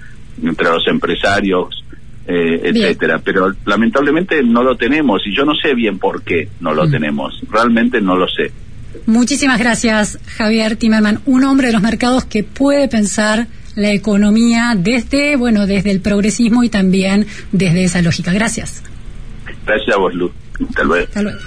entre 0.43 0.69
los 0.69 0.85
empresarios, 0.87 1.83
eh, 2.27 2.61
etcétera. 2.63 3.21
Pero 3.23 3.53
lamentablemente 3.65 4.41
no 4.43 4.63
lo 4.63 4.75
tenemos 4.75 5.21
y 5.25 5.35
yo 5.35 5.45
no 5.45 5.53
sé 5.55 5.75
bien 5.75 5.99
por 5.99 6.23
qué 6.23 6.49
no 6.59 6.73
lo 6.73 6.89
tenemos. 6.89 7.39
Realmente 7.49 8.01
no 8.01 8.17
lo 8.17 8.27
sé. 8.27 8.51
Muchísimas 9.05 9.59
gracias, 9.59 10.19
Javier 10.35 10.75
Timerman, 10.75 11.21
un 11.25 11.43
hombre 11.43 11.67
de 11.67 11.73
los 11.73 11.81
mercados 11.81 12.25
que 12.25 12.43
puede 12.43 12.87
pensar 12.87 13.47
la 13.75 13.91
economía 13.91 14.73
desde, 14.75 15.37
bueno, 15.37 15.67
desde 15.67 15.91
el 15.91 16.01
progresismo 16.01 16.63
y 16.63 16.69
también 16.69 17.27
desde 17.51 17.83
esa 17.83 18.01
lógica. 18.01 18.33
Gracias. 18.33 18.83
Gracias 19.65 19.95
a 19.95 19.99
vos, 19.99 20.13
Luz. 20.15 20.31
Hasta 20.67 20.83
luego. 20.83 21.05
Hasta 21.05 21.21
luego. 21.21 21.39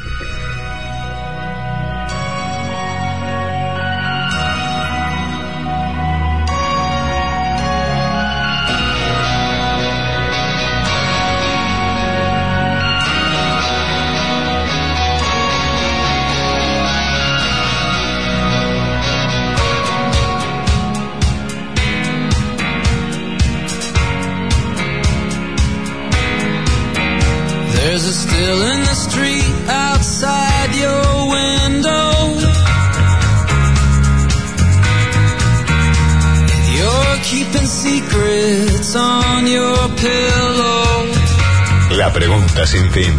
Sin 42.66 42.88
fin. 42.92 43.14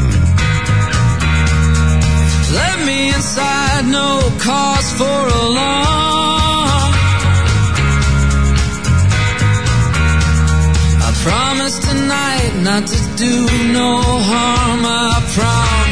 Let 2.60 2.78
me 2.88 3.10
inside 3.14 3.86
no 3.86 4.20
cause 4.40 4.90
for 4.98 5.20
alarm. 5.46 6.94
I 11.08 11.12
promise 11.24 11.78
tonight 11.78 12.54
not 12.64 12.88
to 12.88 13.00
do 13.18 13.34
no 13.72 14.02
harm. 14.30 14.82
I 14.84 15.22
promise 15.36 15.85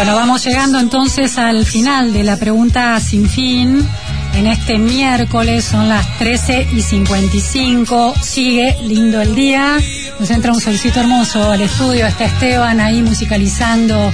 Bueno, 0.00 0.16
vamos 0.16 0.42
llegando 0.46 0.80
entonces 0.80 1.36
al 1.36 1.66
final 1.66 2.14
de 2.14 2.24
la 2.24 2.38
pregunta 2.38 2.98
sin 3.00 3.28
fin. 3.28 3.86
En 4.34 4.46
este 4.46 4.78
miércoles 4.78 5.62
son 5.62 5.90
las 5.90 6.16
13 6.16 6.68
y 6.72 6.80
55. 6.80 8.14
Sigue 8.22 8.78
lindo 8.80 9.20
el 9.20 9.34
día. 9.34 9.76
Nos 10.18 10.30
entra 10.30 10.54
un 10.54 10.60
solcito 10.62 11.00
hermoso 11.00 11.52
al 11.52 11.60
estudio. 11.60 12.06
Está 12.06 12.24
Esteban 12.24 12.80
ahí 12.80 13.02
musicalizando 13.02 14.10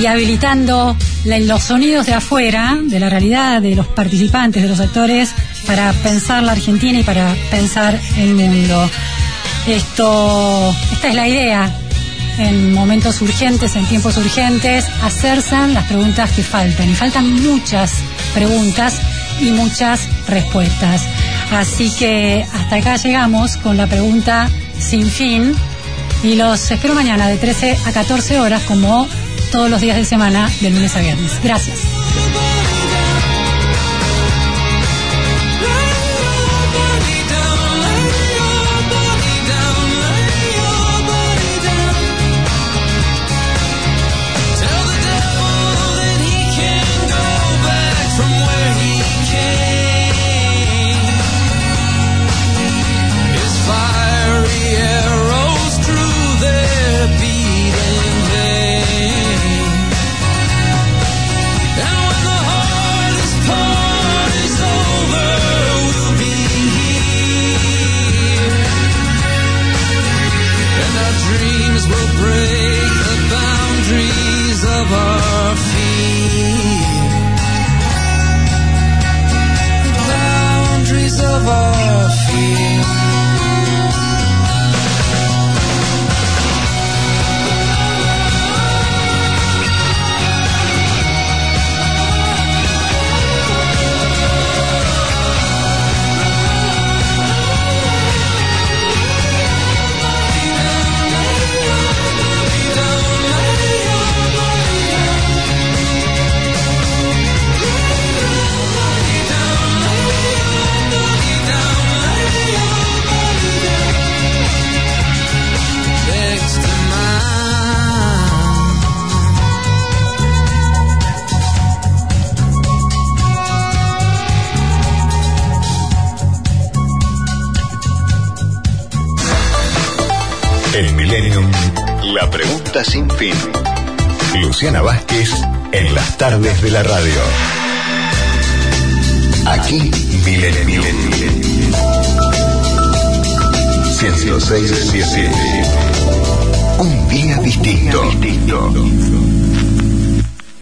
y 0.00 0.06
habilitando 0.06 0.96
los 1.24 1.62
sonidos 1.62 2.06
de 2.06 2.14
afuera, 2.14 2.76
de 2.82 2.98
la 2.98 3.08
realidad, 3.08 3.62
de 3.62 3.76
los 3.76 3.86
participantes, 3.86 4.60
de 4.60 4.68
los 4.68 4.80
actores, 4.80 5.32
para 5.68 5.92
pensar 5.92 6.42
la 6.42 6.50
Argentina 6.50 6.98
y 6.98 7.04
para 7.04 7.32
pensar 7.48 7.96
el 8.16 8.34
mundo. 8.34 8.90
Esto, 9.68 10.74
esta 10.90 11.06
es 11.06 11.14
la 11.14 11.28
idea 11.28 11.81
en 12.38 12.72
momentos 12.72 13.20
urgentes, 13.20 13.76
en 13.76 13.86
tiempos 13.86 14.16
urgentes, 14.16 14.86
hacerse 15.02 15.68
las 15.68 15.84
preguntas 15.84 16.30
que 16.32 16.42
faltan. 16.42 16.90
Y 16.90 16.94
faltan 16.94 17.42
muchas 17.42 17.94
preguntas 18.34 19.00
y 19.40 19.50
muchas 19.50 20.08
respuestas. 20.28 21.02
Así 21.52 21.90
que 21.90 22.46
hasta 22.52 22.76
acá 22.76 22.96
llegamos 22.96 23.56
con 23.56 23.76
la 23.76 23.86
pregunta 23.86 24.48
sin 24.78 25.06
fin. 25.06 25.54
Y 26.22 26.36
los 26.36 26.70
espero 26.70 26.94
mañana 26.94 27.26
de 27.28 27.36
13 27.36 27.76
a 27.84 27.92
14 27.92 28.40
horas, 28.40 28.62
como 28.62 29.08
todos 29.50 29.68
los 29.68 29.80
días 29.80 29.96
de 29.96 30.04
semana, 30.04 30.50
de 30.60 30.70
lunes 30.70 30.94
a 30.96 31.00
viernes. 31.00 31.32
Gracias. 31.42 31.91